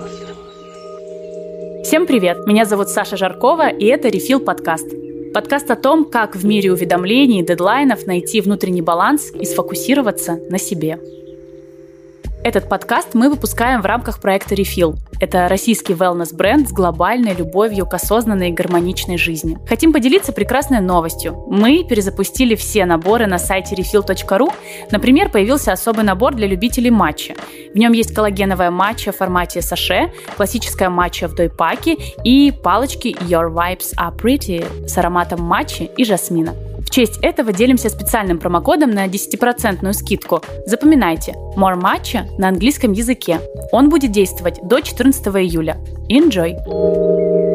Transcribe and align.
Всем 1.83 2.07
привет! 2.07 2.47
Меня 2.47 2.63
зовут 2.63 2.87
Саша 2.87 3.17
Жаркова, 3.17 3.67
и 3.67 3.83
это 3.87 4.07
Refill 4.07 4.39
подкаст. 4.39 4.87
Подкаст 5.33 5.69
о 5.69 5.75
том, 5.75 6.05
как 6.05 6.37
в 6.37 6.45
мире 6.45 6.71
уведомлений 6.71 7.41
и 7.41 7.45
дедлайнов 7.45 8.07
найти 8.07 8.39
внутренний 8.39 8.81
баланс 8.81 9.33
и 9.33 9.43
сфокусироваться 9.43 10.39
на 10.49 10.57
себе. 10.57 10.97
Этот 12.45 12.69
подкаст 12.69 13.15
мы 13.15 13.31
выпускаем 13.31 13.81
в 13.81 13.87
рамках 13.87 14.21
проекта 14.21 14.53
Refill. 14.53 14.97
Это 15.19 15.47
российский 15.49 15.93
wellness-бренд 15.93 16.69
с 16.69 16.71
глобальной 16.71 17.33
любовью 17.33 17.87
к 17.87 17.95
осознанной 17.95 18.49
и 18.49 18.53
гармоничной 18.53 19.17
жизни. 19.17 19.57
Хотим 19.67 19.91
поделиться 19.91 20.31
прекрасной 20.31 20.79
новостью. 20.79 21.43
Мы 21.49 21.83
перезапустили 21.83 22.53
все 22.53 22.85
наборы 22.85 23.25
на 23.25 23.39
сайте 23.39 23.73
refill.ru. 23.73 24.53
Например, 24.91 25.29
появился 25.29 25.71
особый 25.71 26.03
набор 26.05 26.35
для 26.35 26.45
любителей 26.45 26.91
матча. 26.91 27.33
В 27.73 27.77
нем 27.79 27.93
есть 27.93 28.13
коллагеновая 28.13 28.69
матча 28.69 29.11
в 29.11 29.17
формате 29.17 29.63
саше, 29.63 30.11
классическая 30.37 30.89
матча 30.89 31.27
в 31.27 31.33
дойпаке 31.33 31.97
и 32.23 32.51
палочки 32.51 33.17
Your 33.21 33.51
Vibes 33.51 33.95
Are 33.97 34.15
Pretty 34.15 34.87
с 34.87 34.95
ароматом 34.99 35.41
матчи 35.41 35.89
и 35.97 36.05
жасмина. 36.05 36.53
В 36.85 36.89
честь 36.91 37.17
этого 37.21 37.51
делимся 37.51 37.89
специальным 37.89 38.39
промокодом 38.39 38.91
на 38.91 39.07
10% 39.07 39.91
скидку. 39.93 40.41
Запоминайте, 40.65 41.33
More 41.57 41.79
Matcha 41.79 42.25
на 42.37 42.49
английском 42.49 42.93
языке. 42.93 43.41
Он 43.71 43.89
будет 43.89 44.11
действовать 44.11 44.59
до 44.63 44.79
14 44.79 45.25
июля. 45.27 45.77
Enjoy! 46.09 47.54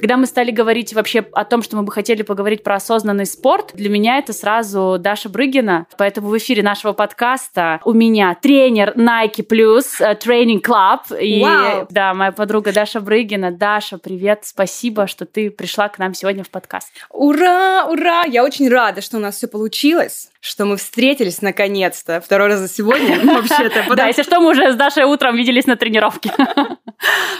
Когда 0.00 0.16
мы 0.16 0.24
стали 0.24 0.50
говорить 0.50 0.94
вообще 0.94 1.26
о 1.34 1.44
том, 1.44 1.62
что 1.62 1.76
мы 1.76 1.82
бы 1.82 1.92
хотели 1.92 2.22
поговорить 2.22 2.62
про 2.62 2.76
осознанный 2.76 3.26
спорт, 3.26 3.72
для 3.74 3.90
меня 3.90 4.16
это 4.16 4.32
сразу 4.32 4.96
Даша 4.98 5.28
Брыгина. 5.28 5.86
Поэтому 5.98 6.28
в 6.28 6.38
эфире 6.38 6.62
нашего 6.62 6.94
подкаста 6.94 7.80
у 7.84 7.92
меня 7.92 8.34
тренер 8.40 8.94
Nike 8.96 9.46
Plus 9.46 10.00
Training 10.00 10.62
Club. 10.62 11.20
И 11.20 11.42
Вау! 11.42 11.86
да, 11.90 12.14
моя 12.14 12.32
подруга 12.32 12.72
Даша 12.72 13.00
Брыгина. 13.02 13.50
Даша, 13.50 13.98
привет, 13.98 14.44
спасибо, 14.44 15.06
что 15.06 15.26
ты 15.26 15.50
пришла 15.50 15.90
к 15.90 15.98
нам 15.98 16.14
сегодня 16.14 16.44
в 16.44 16.48
подкаст. 16.48 16.88
Ура, 17.10 17.84
ура! 17.84 18.24
Я 18.24 18.42
очень 18.42 18.70
рада, 18.70 19.02
что 19.02 19.18
у 19.18 19.20
нас 19.20 19.36
все 19.36 19.48
получилось, 19.48 20.30
что 20.40 20.64
мы 20.64 20.76
встретились 20.78 21.42
наконец-то. 21.42 22.20
Второй 22.20 22.48
раз 22.48 22.60
за 22.60 22.68
сегодня, 22.68 23.20
ну, 23.22 23.34
вообще-то. 23.42 23.94
Да, 23.94 24.06
если 24.06 24.22
что, 24.22 24.40
мы 24.40 24.50
уже 24.50 24.72
с 24.72 24.76
Дашей 24.76 25.04
утром 25.04 25.36
виделись 25.36 25.66
на 25.66 25.76
тренировке. 25.76 26.32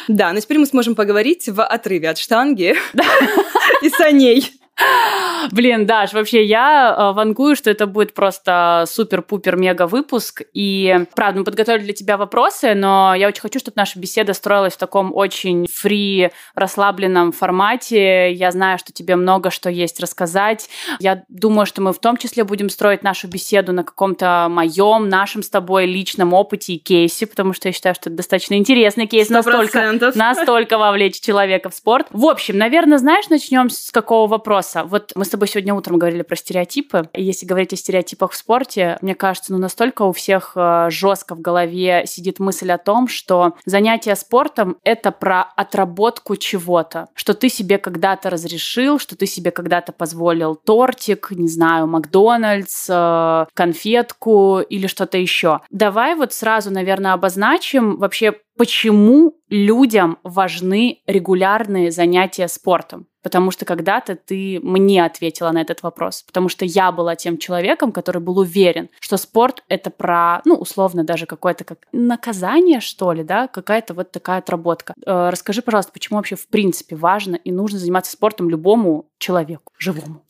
Да, 0.09 0.33
но 0.33 0.41
теперь 0.41 0.59
мы 0.59 0.67
сможем 0.67 0.95
поговорить 0.95 1.49
в 1.49 1.65
отрыве 1.65 2.11
от 2.11 2.19
штанги 2.19 2.77
и 3.83 3.89
саней. 3.91 4.53
Блин, 5.53 5.87
Даш, 5.87 6.13
вообще 6.13 6.45
я 6.45 6.95
э, 6.97 7.13
вангую, 7.13 7.57
что 7.57 7.71
это 7.71 7.87
будет 7.87 8.15
просто 8.15 8.85
супер-пупер-мега 8.87 9.87
выпуск. 9.87 10.43
И, 10.53 11.07
правда, 11.15 11.41
мы 11.41 11.45
подготовили 11.45 11.85
для 11.85 11.93
тебя 11.93 12.17
вопросы, 12.17 12.75
но 12.75 13.15
я 13.15 13.29
очень 13.29 13.41
хочу, 13.41 13.59
чтобы 13.59 13.75
наша 13.77 13.99
беседа 13.99 14.35
строилась 14.35 14.75
в 14.75 14.79
таком 14.79 15.15
очень 15.15 15.67
фри, 15.73 16.31
расслабленном 16.55 17.33
формате. 17.33 18.33
Я 18.33 18.51
знаю, 18.53 18.79
что 18.79 18.93
тебе 18.93 19.17
много 19.17 19.51
что 19.51 19.71
есть 19.71 20.01
рассказать. 20.01 20.69
Я 20.99 21.25
думаю, 21.29 21.67
что 21.67 21.83
мы 21.83 21.93
в 21.93 21.99
том 21.99 22.17
числе 22.17 22.45
будем 22.45 22.71
строить 22.71 23.03
нашу 23.03 23.29
беседу 23.29 23.73
на 23.73 23.83
каком-то 23.83 24.47
моем, 24.51 25.09
нашем 25.09 25.43
с 25.43 25.49
тобой 25.49 25.87
личном 25.87 26.33
опыте 26.33 26.75
и 26.75 26.79
кейсе, 26.79 27.27
потому 27.27 27.55
что 27.55 27.69
я 27.69 27.73
считаю, 27.73 27.95
что 27.95 28.11
это 28.11 28.17
достаточно 28.17 28.55
интересный 28.55 29.07
кейс. 29.07 29.27
Сто 29.27 29.35
Настолько, 29.35 29.73
процентов. 29.73 30.17
настолько 30.17 30.79
вовлечь 30.79 31.21
человека 31.21 31.71
в 31.71 31.75
спорт. 31.75 32.07
В 32.11 32.27
общем, 32.27 32.59
наверное, 32.59 32.99
знаешь, 32.99 33.29
начнем 33.29 33.71
с 33.71 33.91
какого 33.91 34.29
вопроса? 34.29 34.70
Вот 34.75 35.13
мы 35.15 35.25
с 35.25 35.29
тобой 35.29 35.49
сегодня 35.49 35.75
утром 35.75 35.99
говорили 35.99 36.23
про 36.23 36.37
стереотипы. 36.37 37.09
И 37.15 37.23
если 37.23 37.47
говорить 37.47 37.73
о 37.73 37.77
стереотипах 37.77 38.33
в 38.33 38.37
спорте, 38.37 38.99
мне 39.03 39.15
кажется, 39.15 39.53
ну 39.53 39.59
настолько 39.59 40.03
у 40.03 40.13
всех 40.13 40.57
жестко 40.89 41.35
в 41.35 41.41
голове 41.41 42.05
сидит 42.07 42.39
мысль 42.39 42.71
о 42.71 42.79
том, 42.79 43.09
что 43.09 43.55
занятие 43.65 44.17
спортом— 44.17 44.77
это 44.85 45.11
про 45.13 45.43
отработку 45.43 46.37
чего-то, 46.37 47.09
что 47.15 47.35
ты 47.35 47.49
себе 47.49 47.79
когда-то 47.79 48.31
разрешил, 48.31 48.99
что 48.99 49.17
ты 49.17 49.27
себе 49.27 49.51
когда-то 49.51 49.93
позволил 49.93 50.55
тортик, 50.55 51.31
не 51.31 51.49
знаю, 51.49 51.87
Макдональдс, 51.87 52.87
э, 52.89 53.47
конфетку 53.55 54.61
или 54.61 54.87
что-то 54.87 55.19
еще. 55.19 55.61
Давай 55.71 56.15
вот 56.15 56.33
сразу, 56.33 56.71
наверное, 56.71 57.13
обозначим 57.13 57.97
вообще, 57.99 58.35
почему 58.57 59.37
людям 59.49 60.19
важны 60.23 61.01
регулярные 61.07 61.91
занятия 61.91 62.49
спортом. 62.49 63.07
Потому 63.23 63.51
что 63.51 63.65
когда-то 63.65 64.17
ты 64.17 64.61
мне 64.63 65.05
ответила 65.05 65.51
на 65.51 65.61
этот 65.61 65.83
вопрос. 65.83 66.23
Потому 66.23 66.49
что 66.49 66.65
я 66.65 66.93
была 66.93 67.17
тем 67.17 67.39
человеком, 67.39 67.93
который 67.93 68.21
был 68.21 68.39
уверен, 68.39 68.89
что 69.01 69.17
спорт— 69.17 69.63
это 69.69 69.91
про, 69.91 70.41
ну, 70.45 70.55
условно, 70.55 71.05
даже 71.05 71.27
какое-то 71.27 71.65
как 71.65 71.79
наказание, 71.93 72.81
что 72.81 73.13
ли, 73.13 73.23
да, 73.23 73.49
какая-то 73.49 73.95
вот 73.95 74.11
такая 74.11 74.39
отработка. 74.39 74.95
Э, 75.05 75.31
Расскажи, 75.31 75.63
пожалуйста, 75.63 75.93
почему 75.93 76.17
вообще 76.19 76.37
в 76.37 76.49
принципе 76.49 76.97
важно 76.97 77.37
и 77.37 77.53
нужно 77.53 77.79
заниматься 77.79 78.13
спортом 78.13 78.49
любому 78.51 79.07
человеку, 79.19 79.73
живому? 79.79 80.23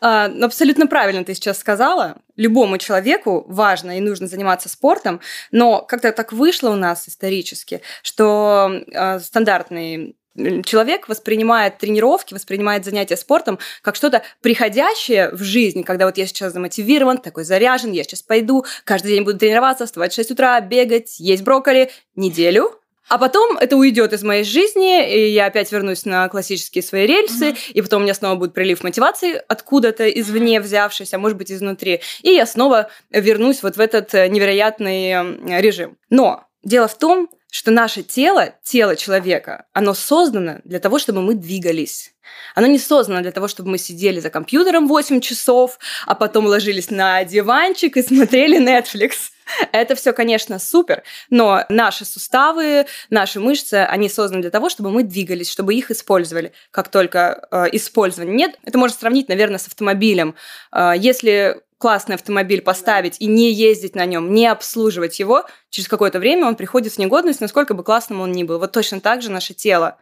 А, 0.00 0.28
ну, 0.28 0.46
абсолютно 0.46 0.86
правильно 0.86 1.24
ты 1.24 1.34
сейчас 1.34 1.58
сказала. 1.58 2.16
Любому 2.36 2.78
человеку 2.78 3.44
важно 3.48 3.96
и 3.96 4.00
нужно 4.00 4.26
заниматься 4.26 4.68
спортом, 4.68 5.20
но 5.50 5.82
как-то 5.82 6.10
так 6.12 6.32
вышло 6.32 6.70
у 6.70 6.74
нас 6.76 7.08
исторически, 7.08 7.82
что 8.02 8.82
а, 8.94 9.20
стандартный 9.20 10.16
человек 10.64 11.08
воспринимает 11.08 11.78
тренировки, 11.78 12.34
воспринимает 12.34 12.84
занятия 12.84 13.16
спортом 13.16 13.58
как 13.82 13.96
что-то 13.96 14.22
приходящее 14.40 15.30
в 15.30 15.42
жизнь, 15.42 15.82
когда 15.84 16.06
вот 16.06 16.18
я 16.18 16.26
сейчас 16.26 16.52
замотивирован, 16.52 17.18
такой 17.18 17.44
заряжен, 17.44 17.92
я 17.92 18.04
сейчас 18.04 18.22
пойду, 18.22 18.64
каждый 18.84 19.08
день 19.12 19.24
буду 19.24 19.38
тренироваться, 19.38 19.86
вставать 19.86 20.12
в 20.12 20.16
6 20.16 20.30
утра, 20.32 20.60
бегать, 20.60 21.20
есть 21.20 21.42
брокколи 21.42 21.90
неделю, 22.16 22.78
а 23.08 23.18
потом 23.18 23.58
это 23.58 23.76
уйдет 23.76 24.12
из 24.12 24.22
моей 24.22 24.44
жизни, 24.44 25.06
и 25.12 25.28
я 25.28 25.46
опять 25.46 25.70
вернусь 25.72 26.04
на 26.04 26.28
классические 26.28 26.82
свои 26.82 27.06
рельсы, 27.06 27.54
и 27.74 27.82
потом 27.82 28.00
у 28.02 28.04
меня 28.04 28.14
снова 28.14 28.36
будет 28.36 28.54
прилив 28.54 28.82
мотивации 28.82 29.42
откуда-то 29.48 30.08
извне 30.08 30.60
взявшись, 30.60 31.12
а 31.12 31.18
может 31.18 31.36
быть 31.36 31.52
изнутри, 31.52 32.00
и 32.22 32.30
я 32.30 32.46
снова 32.46 32.90
вернусь 33.10 33.62
вот 33.62 33.76
в 33.76 33.80
этот 33.80 34.14
э, 34.14 34.28
невероятный 34.28 35.60
режим. 35.60 35.98
Но 36.10 36.46
дело 36.62 36.88
в 36.88 36.98
том, 36.98 37.28
что 37.50 37.70
наше 37.70 38.02
тело, 38.02 38.54
тело 38.62 38.96
человека, 38.96 39.66
оно 39.72 39.92
создано 39.94 40.60
для 40.64 40.78
того, 40.78 40.98
чтобы 40.98 41.20
мы 41.20 41.34
двигались. 41.34 42.14
Оно 42.54 42.66
не 42.66 42.78
создано 42.78 43.20
для 43.20 43.32
того, 43.32 43.48
чтобы 43.48 43.70
мы 43.70 43.78
сидели 43.78 44.20
за 44.20 44.30
компьютером 44.30 44.88
8 44.88 45.20
часов, 45.20 45.78
а 46.06 46.14
потом 46.14 46.46
ложились 46.46 46.90
на 46.90 47.24
диванчик 47.24 47.96
и 47.96 48.02
смотрели 48.02 48.58
Netflix. 48.58 49.32
Это 49.72 49.94
все, 49.94 50.12
конечно, 50.12 50.58
супер, 50.58 51.02
но 51.30 51.64
наши 51.68 52.04
суставы, 52.04 52.86
наши 53.10 53.40
мышцы, 53.40 53.74
они 53.74 54.08
созданы 54.08 54.42
для 54.42 54.50
того, 54.50 54.70
чтобы 54.70 54.90
мы 54.90 55.02
двигались, 55.02 55.50
чтобы 55.50 55.74
их 55.74 55.90
использовали. 55.90 56.52
Как 56.70 56.88
только 56.88 57.46
э, 57.50 57.66
использования 57.72 58.34
нет, 58.34 58.58
это 58.64 58.78
можно 58.78 58.96
сравнить, 58.96 59.28
наверное, 59.28 59.58
с 59.58 59.66
автомобилем. 59.66 60.34
Э, 60.72 60.92
если 60.96 61.60
классный 61.82 62.14
автомобиль 62.14 62.62
поставить 62.62 63.16
и 63.18 63.26
не 63.26 63.50
ездить 63.50 63.96
на 63.96 64.06
нем, 64.06 64.32
не 64.32 64.46
обслуживать 64.46 65.18
его, 65.18 65.46
через 65.68 65.88
какое-то 65.88 66.20
время 66.20 66.46
он 66.46 66.54
приходит 66.54 66.92
в 66.92 66.98
негодность, 66.98 67.40
насколько 67.40 67.74
бы 67.74 67.82
классным 67.82 68.20
он 68.20 68.30
ни 68.30 68.44
был. 68.44 68.60
Вот 68.60 68.70
точно 68.70 69.00
так 69.00 69.20
же 69.20 69.32
наше 69.32 69.52
тело. 69.52 69.98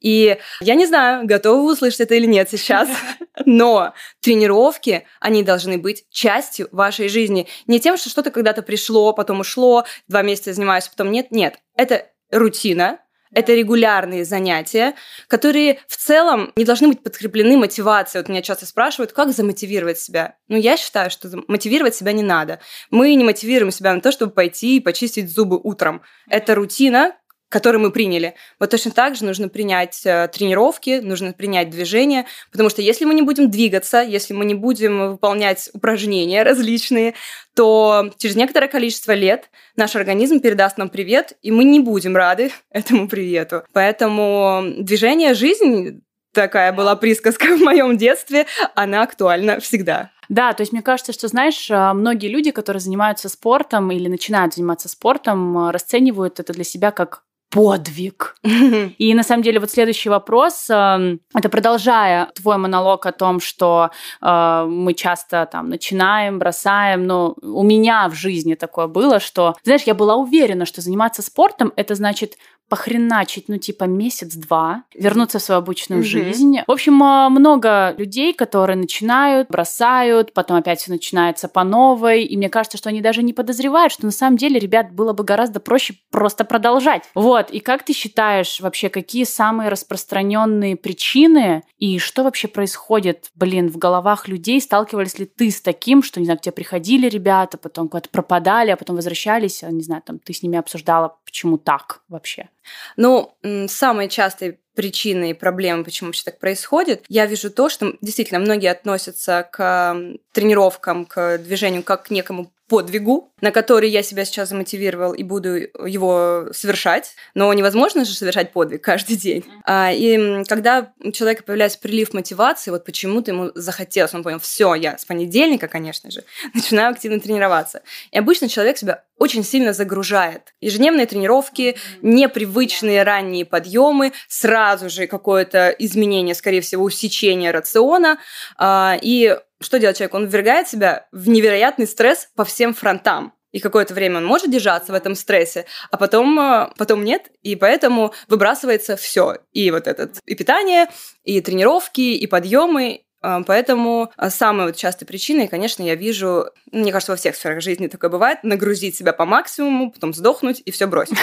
И 0.00 0.38
я 0.62 0.74
не 0.74 0.86
знаю, 0.86 1.26
готовы 1.26 1.64
вы 1.64 1.72
услышать 1.74 2.00
это 2.00 2.14
или 2.14 2.24
нет 2.24 2.48
сейчас, 2.48 2.88
но 3.44 3.92
тренировки, 4.22 5.04
они 5.20 5.42
должны 5.42 5.76
быть 5.76 6.06
частью 6.08 6.70
вашей 6.72 7.10
жизни. 7.10 7.46
Не 7.66 7.78
тем, 7.78 7.98
что 7.98 8.08
что-то 8.08 8.30
когда-то 8.30 8.62
пришло, 8.62 9.12
потом 9.12 9.40
ушло, 9.40 9.84
два 10.08 10.22
месяца 10.22 10.54
занимаюсь, 10.54 10.88
потом 10.88 11.12
нет. 11.12 11.30
Нет, 11.30 11.58
это 11.76 12.06
рутина, 12.30 13.00
это 13.32 13.54
регулярные 13.54 14.24
занятия, 14.24 14.94
которые 15.26 15.80
в 15.86 15.96
целом 15.96 16.52
не 16.56 16.64
должны 16.64 16.88
быть 16.88 17.02
подкреплены 17.02 17.56
мотивацией. 17.56 18.22
Вот 18.22 18.28
меня 18.28 18.42
часто 18.42 18.66
спрашивают, 18.66 19.12
как 19.12 19.32
замотивировать 19.32 19.98
себя. 19.98 20.36
Ну, 20.48 20.56
я 20.56 20.76
считаю, 20.76 21.10
что 21.10 21.28
мотивировать 21.48 21.94
себя 21.94 22.12
не 22.12 22.22
надо. 22.22 22.60
Мы 22.90 23.14
не 23.14 23.24
мотивируем 23.24 23.70
себя 23.70 23.94
на 23.94 24.00
то, 24.00 24.12
чтобы 24.12 24.32
пойти 24.32 24.76
и 24.76 24.80
почистить 24.80 25.30
зубы 25.30 25.58
утром. 25.62 26.02
Это 26.28 26.54
рутина, 26.54 27.14
который 27.48 27.80
мы 27.80 27.90
приняли. 27.90 28.34
Вот 28.60 28.70
точно 28.70 28.90
так 28.90 29.16
же 29.16 29.24
нужно 29.24 29.48
принять 29.48 30.04
э, 30.04 30.28
тренировки, 30.32 31.00
нужно 31.02 31.32
принять 31.32 31.70
движение, 31.70 32.26
потому 32.50 32.68
что 32.68 32.82
если 32.82 33.04
мы 33.04 33.14
не 33.14 33.22
будем 33.22 33.50
двигаться, 33.50 34.02
если 34.02 34.34
мы 34.34 34.44
не 34.44 34.54
будем 34.54 35.12
выполнять 35.12 35.70
упражнения 35.72 36.42
различные, 36.42 37.14
то 37.54 38.10
через 38.18 38.36
некоторое 38.36 38.68
количество 38.68 39.12
лет 39.12 39.50
наш 39.76 39.96
организм 39.96 40.40
передаст 40.40 40.78
нам 40.78 40.88
привет, 40.88 41.32
и 41.42 41.50
мы 41.50 41.64
не 41.64 41.80
будем 41.80 42.16
рады 42.16 42.52
этому 42.70 43.08
привету. 43.08 43.64
Поэтому 43.72 44.62
движение– 44.78 45.34
жизнь, 45.34 46.02
такая 46.32 46.72
была 46.72 46.96
присказка 46.96 47.56
в 47.56 47.60
моем 47.60 47.96
детстве, 47.96 48.46
она 48.74 49.02
актуальна 49.02 49.60
всегда. 49.60 50.10
Да, 50.28 50.52
то 50.52 50.60
есть 50.60 50.72
мне 50.72 50.82
кажется, 50.82 51.14
что, 51.14 51.26
знаешь, 51.28 51.70
э, 51.70 51.92
многие 51.94 52.28
люди, 52.28 52.50
которые 52.50 52.80
занимаются 52.80 53.30
спортом 53.30 53.90
или 53.90 54.08
начинают 54.08 54.54
заниматься 54.54 54.88
спортом, 54.90 55.56
э, 55.56 55.70
расценивают 55.70 56.38
это 56.38 56.52
для 56.52 56.64
себя 56.64 56.90
как 56.90 57.22
подвиг. 57.50 58.36
И 58.42 59.14
на 59.14 59.22
самом 59.22 59.42
деле 59.42 59.60
вот 59.60 59.70
следующий 59.70 60.08
вопрос, 60.08 60.68
эм, 60.70 61.20
это 61.34 61.48
продолжая 61.48 62.30
твой 62.34 62.58
монолог 62.58 63.06
о 63.06 63.12
том, 63.12 63.40
что 63.40 63.90
э, 64.20 64.66
мы 64.68 64.94
часто 64.94 65.48
там 65.50 65.68
начинаем, 65.68 66.38
бросаем, 66.38 67.06
но 67.06 67.34
у 67.40 67.62
меня 67.62 68.08
в 68.08 68.14
жизни 68.14 68.54
такое 68.54 68.86
было, 68.86 69.20
что, 69.20 69.56
знаешь, 69.62 69.82
я 69.82 69.94
была 69.94 70.16
уверена, 70.16 70.66
что 70.66 70.80
заниматься 70.80 71.22
спортом 71.22 71.72
это 71.76 71.94
значит 71.94 72.36
похреначить, 72.68 73.48
ну, 73.48 73.58
типа, 73.58 73.84
месяц-два, 73.84 74.84
вернуться 74.94 75.38
в 75.38 75.42
свою 75.42 75.60
обычную 75.60 76.02
mm-hmm. 76.02 76.04
жизнь. 76.04 76.56
В 76.66 76.70
общем, 76.70 77.02
а, 77.02 77.28
много 77.28 77.94
людей, 77.96 78.34
которые 78.34 78.76
начинают, 78.76 79.48
бросают, 79.48 80.32
потом 80.32 80.58
опять 80.58 80.80
все 80.80 80.92
начинается 80.92 81.48
по 81.48 81.64
новой, 81.64 82.24
и 82.24 82.36
мне 82.36 82.48
кажется, 82.48 82.78
что 82.78 82.90
они 82.90 83.00
даже 83.00 83.22
не 83.22 83.32
подозревают, 83.32 83.92
что 83.92 84.04
на 84.04 84.12
самом 84.12 84.36
деле, 84.36 84.58
ребят, 84.58 84.92
было 84.92 85.12
бы 85.12 85.24
гораздо 85.24 85.60
проще 85.60 85.94
просто 86.10 86.44
продолжать. 86.44 87.04
Вот, 87.14 87.50
и 87.50 87.60
как 87.60 87.84
ты 87.84 87.92
считаешь 87.92 88.60
вообще, 88.60 88.88
какие 88.88 89.24
самые 89.24 89.70
распространенные 89.70 90.76
причины, 90.76 91.62
и 91.78 91.98
что 91.98 92.24
вообще 92.24 92.48
происходит, 92.48 93.30
блин, 93.34 93.68
в 93.68 93.78
головах 93.78 94.28
людей? 94.28 94.60
Сталкивались 94.60 95.18
ли 95.18 95.26
ты 95.26 95.50
с 95.50 95.60
таким, 95.60 96.02
что, 96.02 96.20
не 96.20 96.26
знаю, 96.26 96.38
к 96.38 96.42
тебе 96.42 96.52
приходили 96.52 97.08
ребята, 97.08 97.56
потом 97.56 97.88
куда-то 97.88 98.10
пропадали, 98.10 98.70
а 98.70 98.76
потом 98.76 98.96
возвращались, 98.96 99.62
а, 99.62 99.70
не 99.70 99.82
знаю, 99.82 100.02
там, 100.04 100.18
ты 100.18 100.32
с 100.32 100.42
ними 100.42 100.58
обсуждала, 100.58 101.16
почему 101.24 101.56
так 101.56 102.02
вообще? 102.08 102.48
Ну, 102.96 103.36
самой 103.68 104.08
частой 104.08 104.60
причиной 104.78 105.30
и 105.30 105.34
проблемой, 105.34 105.82
почему 105.82 106.10
вообще 106.10 106.22
так 106.22 106.38
происходит, 106.38 107.04
я 107.08 107.26
вижу 107.26 107.50
то, 107.50 107.68
что 107.68 107.94
действительно 108.00 108.38
многие 108.38 108.70
относятся 108.70 109.44
к 109.50 109.96
тренировкам, 110.30 111.04
к 111.04 111.38
движению 111.38 111.82
как 111.82 112.04
к 112.04 112.10
некому 112.10 112.52
подвигу, 112.68 113.32
на 113.40 113.50
который 113.50 113.88
я 113.88 114.02
себя 114.02 114.24
сейчас 114.24 114.50
замотивировал 114.50 115.14
и 115.14 115.22
буду 115.22 115.56
его 115.56 116.48
совершать. 116.52 117.14
Но 117.34 117.52
невозможно 117.54 118.04
же 118.04 118.12
совершать 118.12 118.52
подвиг 118.52 118.82
каждый 118.84 119.16
день. 119.16 119.44
А, 119.64 119.90
и 119.90 120.44
когда 120.44 120.92
у 121.02 121.10
человека 121.10 121.42
появляется 121.44 121.78
прилив 121.78 122.12
мотивации, 122.12 122.70
вот 122.70 122.84
почему-то 122.84 123.30
ему 123.30 123.50
захотелось, 123.54 124.14
он 124.14 124.22
понял, 124.22 124.38
все, 124.38 124.74
я 124.74 124.98
с 124.98 125.04
понедельника, 125.04 125.66
конечно 125.66 126.10
же, 126.10 126.24
начинаю 126.54 126.90
активно 126.90 127.20
тренироваться. 127.20 127.82
И 128.12 128.18
обычно 128.18 128.48
человек 128.48 128.76
себя 128.76 129.02
очень 129.16 129.42
сильно 129.42 129.72
загружает. 129.72 130.54
Ежедневные 130.60 131.06
тренировки, 131.06 131.76
непривычные 132.02 133.02
ранние 133.02 133.44
подъемы, 133.44 134.12
сразу 134.28 134.67
же 134.76 135.06
какое-то 135.06 135.70
изменение, 135.70 136.34
скорее 136.34 136.60
всего, 136.60 136.84
усечение 136.84 137.50
рациона. 137.50 138.18
А, 138.56 138.96
и 139.00 139.38
что 139.60 139.78
делает 139.78 139.96
человек? 139.96 140.14
Он 140.14 140.26
ввергает 140.26 140.68
себя 140.68 141.06
в 141.12 141.28
невероятный 141.28 141.86
стресс 141.86 142.28
по 142.36 142.44
всем 142.44 142.74
фронтам. 142.74 143.32
И 143.50 143.60
какое-то 143.60 143.94
время 143.94 144.18
он 144.18 144.26
может 144.26 144.50
держаться 144.50 144.92
в 144.92 144.94
этом 144.94 145.14
стрессе, 145.14 145.64
а 145.90 145.96
потом, 145.96 146.38
а, 146.38 146.72
потом 146.76 147.02
нет, 147.02 147.30
и 147.42 147.56
поэтому 147.56 148.12
выбрасывается 148.28 148.96
все. 148.96 149.38
И 149.52 149.70
вот 149.70 149.86
этот 149.86 150.18
и 150.26 150.34
питание, 150.34 150.88
и 151.24 151.40
тренировки, 151.40 152.00
и 152.00 152.26
подъемы, 152.26 153.04
Поэтому 153.46 154.10
а, 154.16 154.30
самой 154.30 154.66
вот 154.66 154.76
частой 154.76 155.06
причиной, 155.06 155.48
конечно, 155.48 155.82
я 155.82 155.94
вижу, 155.94 156.46
мне 156.72 156.92
кажется, 156.92 157.12
во 157.12 157.16
всех 157.16 157.36
сферах 157.36 157.62
жизни 157.62 157.86
такое 157.86 158.10
бывает, 158.10 158.38
нагрузить 158.42 158.96
себя 158.96 159.12
по 159.12 159.24
максимуму, 159.24 159.90
потом 159.90 160.14
сдохнуть 160.14 160.62
и 160.64 160.70
все 160.70 160.86
бросить. 160.86 161.18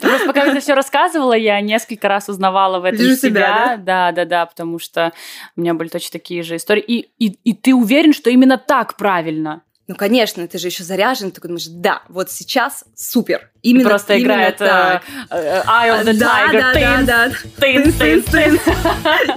Просто 0.00 0.26
пока 0.26 0.46
это 0.46 0.60
все 0.60 0.74
рассказывала, 0.74 1.34
я 1.34 1.60
несколько 1.60 2.08
раз 2.08 2.28
узнавала 2.28 2.80
в 2.80 2.84
этом 2.84 3.16
себя. 3.16 3.76
Да, 3.78 4.12
да, 4.12 4.24
да, 4.24 4.46
потому 4.46 4.78
что 4.78 5.12
у 5.56 5.60
меня 5.60 5.74
были 5.74 5.88
точно 5.88 6.12
такие 6.12 6.42
же 6.42 6.56
истории. 6.56 7.08
И, 7.18 7.54
ты 7.54 7.74
уверен, 7.74 8.12
что 8.12 8.30
именно 8.30 8.58
так 8.58 8.96
правильно? 8.96 9.62
Ну, 9.86 9.96
конечно, 9.96 10.48
ты 10.48 10.56
же 10.56 10.68
еще 10.68 10.82
заряжен, 10.82 11.30
ты 11.30 11.42
думаешь, 11.42 11.66
да, 11.66 12.00
вот 12.08 12.30
сейчас 12.30 12.84
супер. 12.96 13.50
Именно, 13.60 13.90
Просто 13.90 14.14
именно 14.14 14.32
играет 14.32 14.56
так. 14.56 15.02
Uh, 15.30 15.62
Eye 15.66 15.90
of 15.90 16.04
the 16.04 16.12
Tiger. 16.12 17.04
Да, 17.04 17.06
да, 17.06 17.28
да. 17.28 17.32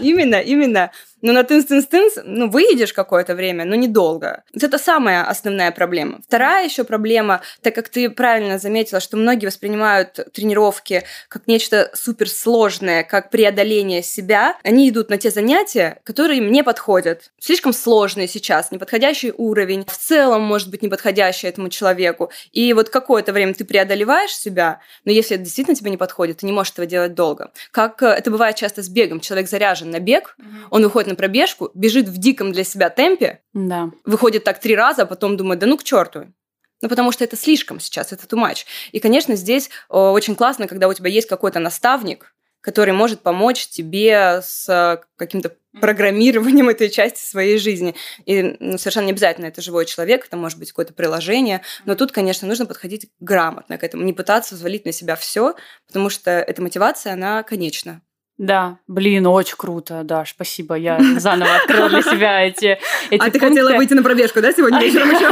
Именно, 0.01 0.35
именно. 0.35 0.91
Но 1.21 1.33
на 1.33 1.41
тынс-тынс-тынс, 1.41 2.21
ну, 2.23 2.49
выедешь 2.49 2.93
какое-то 2.93 3.35
время, 3.35 3.65
но 3.65 3.75
недолго. 3.75 4.43
Вот 4.53 4.63
это 4.63 4.77
самая 4.77 5.23
основная 5.23 5.71
проблема. 5.71 6.19
Вторая 6.27 6.65
еще 6.65 6.83
проблема, 6.83 7.41
так 7.61 7.73
как 7.75 7.89
ты 7.89 8.09
правильно 8.09 8.59
заметила, 8.59 8.99
что 8.99 9.17
многие 9.17 9.47
воспринимают 9.47 10.19
тренировки 10.33 11.03
как 11.27 11.47
нечто 11.47 11.89
суперсложное, 11.93 13.03
как 13.03 13.31
преодоление 13.31 14.03
себя, 14.03 14.57
они 14.63 14.89
идут 14.89 15.09
на 15.09 15.17
те 15.17 15.31
занятия, 15.31 15.99
которые 16.03 16.37
им 16.37 16.51
не 16.51 16.63
подходят. 16.63 17.31
Слишком 17.39 17.73
сложные 17.73 18.27
сейчас, 18.27 18.71
неподходящий 18.71 19.33
уровень, 19.35 19.85
в 19.85 19.97
целом, 19.97 20.43
может 20.43 20.69
быть, 20.69 20.81
неподходящий 20.81 21.47
этому 21.47 21.69
человеку. 21.69 22.31
И 22.51 22.73
вот 22.73 22.89
какое-то 22.89 23.33
время 23.33 23.53
ты 23.53 23.65
преодолеваешь 23.65 24.35
себя, 24.35 24.81
но 25.05 25.11
если 25.11 25.35
это 25.35 25.45
действительно 25.45 25.75
тебе 25.75 25.91
не 25.91 25.97
подходит, 25.97 26.37
ты 26.37 26.45
не 26.45 26.51
можешь 26.51 26.73
этого 26.73 26.85
делать 26.85 27.15
долго. 27.15 27.51
Как 27.71 28.01
э, 28.03 28.07
это 28.07 28.29
бывает 28.29 28.55
часто 28.55 28.83
с 28.83 28.89
бегом. 28.89 29.19
Человек 29.19 29.49
заряжен 29.49 29.89
на 29.89 29.99
бег, 29.99 30.35
он 30.69 30.83
выходит 31.07 31.07
на 31.07 31.15
пробежку, 31.15 31.71
бежит 31.73 32.07
в 32.07 32.17
диком 32.17 32.51
для 32.51 32.63
себя 32.63 32.89
темпе, 32.89 33.41
да. 33.53 33.89
выходит 34.05 34.43
так 34.43 34.59
три 34.59 34.75
раза, 34.75 35.03
а 35.03 35.05
потом 35.05 35.37
думает, 35.37 35.59
да 35.59 35.67
ну 35.67 35.77
к 35.77 35.83
черту. 35.83 36.33
Ну, 36.81 36.89
потому 36.89 37.11
что 37.11 37.23
это 37.23 37.35
слишком 37.35 37.79
сейчас, 37.79 38.13
это 38.13 38.27
too 38.27 38.39
much. 38.39 38.65
И, 38.91 38.99
конечно, 38.99 39.35
здесь 39.35 39.69
о, 39.89 40.11
очень 40.11 40.35
классно, 40.35 40.67
когда 40.67 40.87
у 40.87 40.93
тебя 40.93 41.09
есть 41.09 41.27
какой-то 41.27 41.59
наставник, 41.59 42.35
который 42.61 42.93
может 42.93 43.21
помочь 43.21 43.67
тебе 43.67 44.41
с 44.43 45.01
каким-то 45.15 45.55
программированием 45.81 46.69
этой 46.75 46.89
части 46.89 47.19
своей 47.19 47.57
жизни. 47.57 47.95
И 48.25 48.57
ну, 48.59 48.77
совершенно 48.77 49.05
не 49.05 49.11
обязательно 49.11 49.47
это 49.47 49.61
живой 49.61 49.85
человек, 49.85 50.25
это 50.27 50.37
может 50.37 50.59
быть 50.59 50.69
какое-то 50.69 50.93
приложение, 50.93 51.61
но 51.85 51.95
тут, 51.95 52.11
конечно, 52.11 52.47
нужно 52.47 52.65
подходить 52.65 53.09
грамотно 53.19 53.77
к 53.77 53.83
этому, 53.83 54.03
не 54.03 54.13
пытаться 54.13 54.53
взвалить 54.53 54.85
на 54.85 54.91
себя 54.91 55.15
все, 55.15 55.55
потому 55.87 56.09
что 56.09 56.29
эта 56.29 56.61
мотивация, 56.61 57.13
она 57.13 57.41
конечна. 57.41 58.01
Да, 58.37 58.77
блин, 58.87 59.25
очень 59.25 59.55
круто, 59.57 60.03
да, 60.03 60.23
спасибо. 60.25 60.75
Я 60.75 60.99
заново 61.17 61.55
открыла 61.55 61.89
для 61.89 62.03
себя 62.03 62.45
эти, 62.45 62.77
эти 63.09 63.21
А 63.21 63.31
ты 63.31 63.39
хотела 63.39 63.75
выйти 63.75 63.93
на 63.93 64.03
пробежку, 64.03 64.41
да, 64.41 64.53
сегодня 64.53 64.79
вечером 64.83 65.09
еще? 65.09 65.27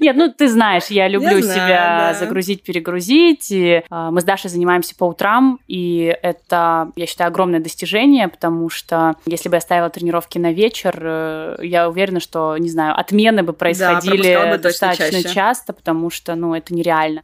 Нет, 0.00 0.16
ну 0.16 0.32
ты 0.32 0.48
знаешь, 0.48 0.86
я 0.86 1.08
люблю 1.08 1.42
себя 1.42 2.16
загрузить, 2.18 2.62
перегрузить. 2.62 3.50
И 3.50 3.82
а, 3.90 4.10
мы 4.10 4.22
с 4.22 4.24
Дашей 4.24 4.48
занимаемся 4.50 4.94
по 4.96 5.04
утрам, 5.04 5.60
и 5.68 6.16
это, 6.22 6.90
я 6.96 7.06
считаю, 7.06 7.28
огромное 7.28 7.60
достижение, 7.60 8.28
потому 8.28 8.70
что 8.70 9.16
если 9.26 9.48
бы 9.48 9.56
я 9.56 9.60
ставила 9.60 9.90
тренировки 9.90 10.38
на 10.38 10.52
вечер, 10.52 10.98
э, 11.00 11.56
я 11.62 11.88
уверена, 11.88 12.20
что, 12.20 12.56
не 12.56 12.70
знаю, 12.70 12.98
отмены 12.98 13.42
бы 13.42 13.52
происходили 13.52 14.56
достаточно 14.58 15.22
часто, 15.22 15.72
потому 15.72 16.10
что, 16.10 16.34
ну, 16.34 16.54
это 16.54 16.74
нереально. 16.74 17.22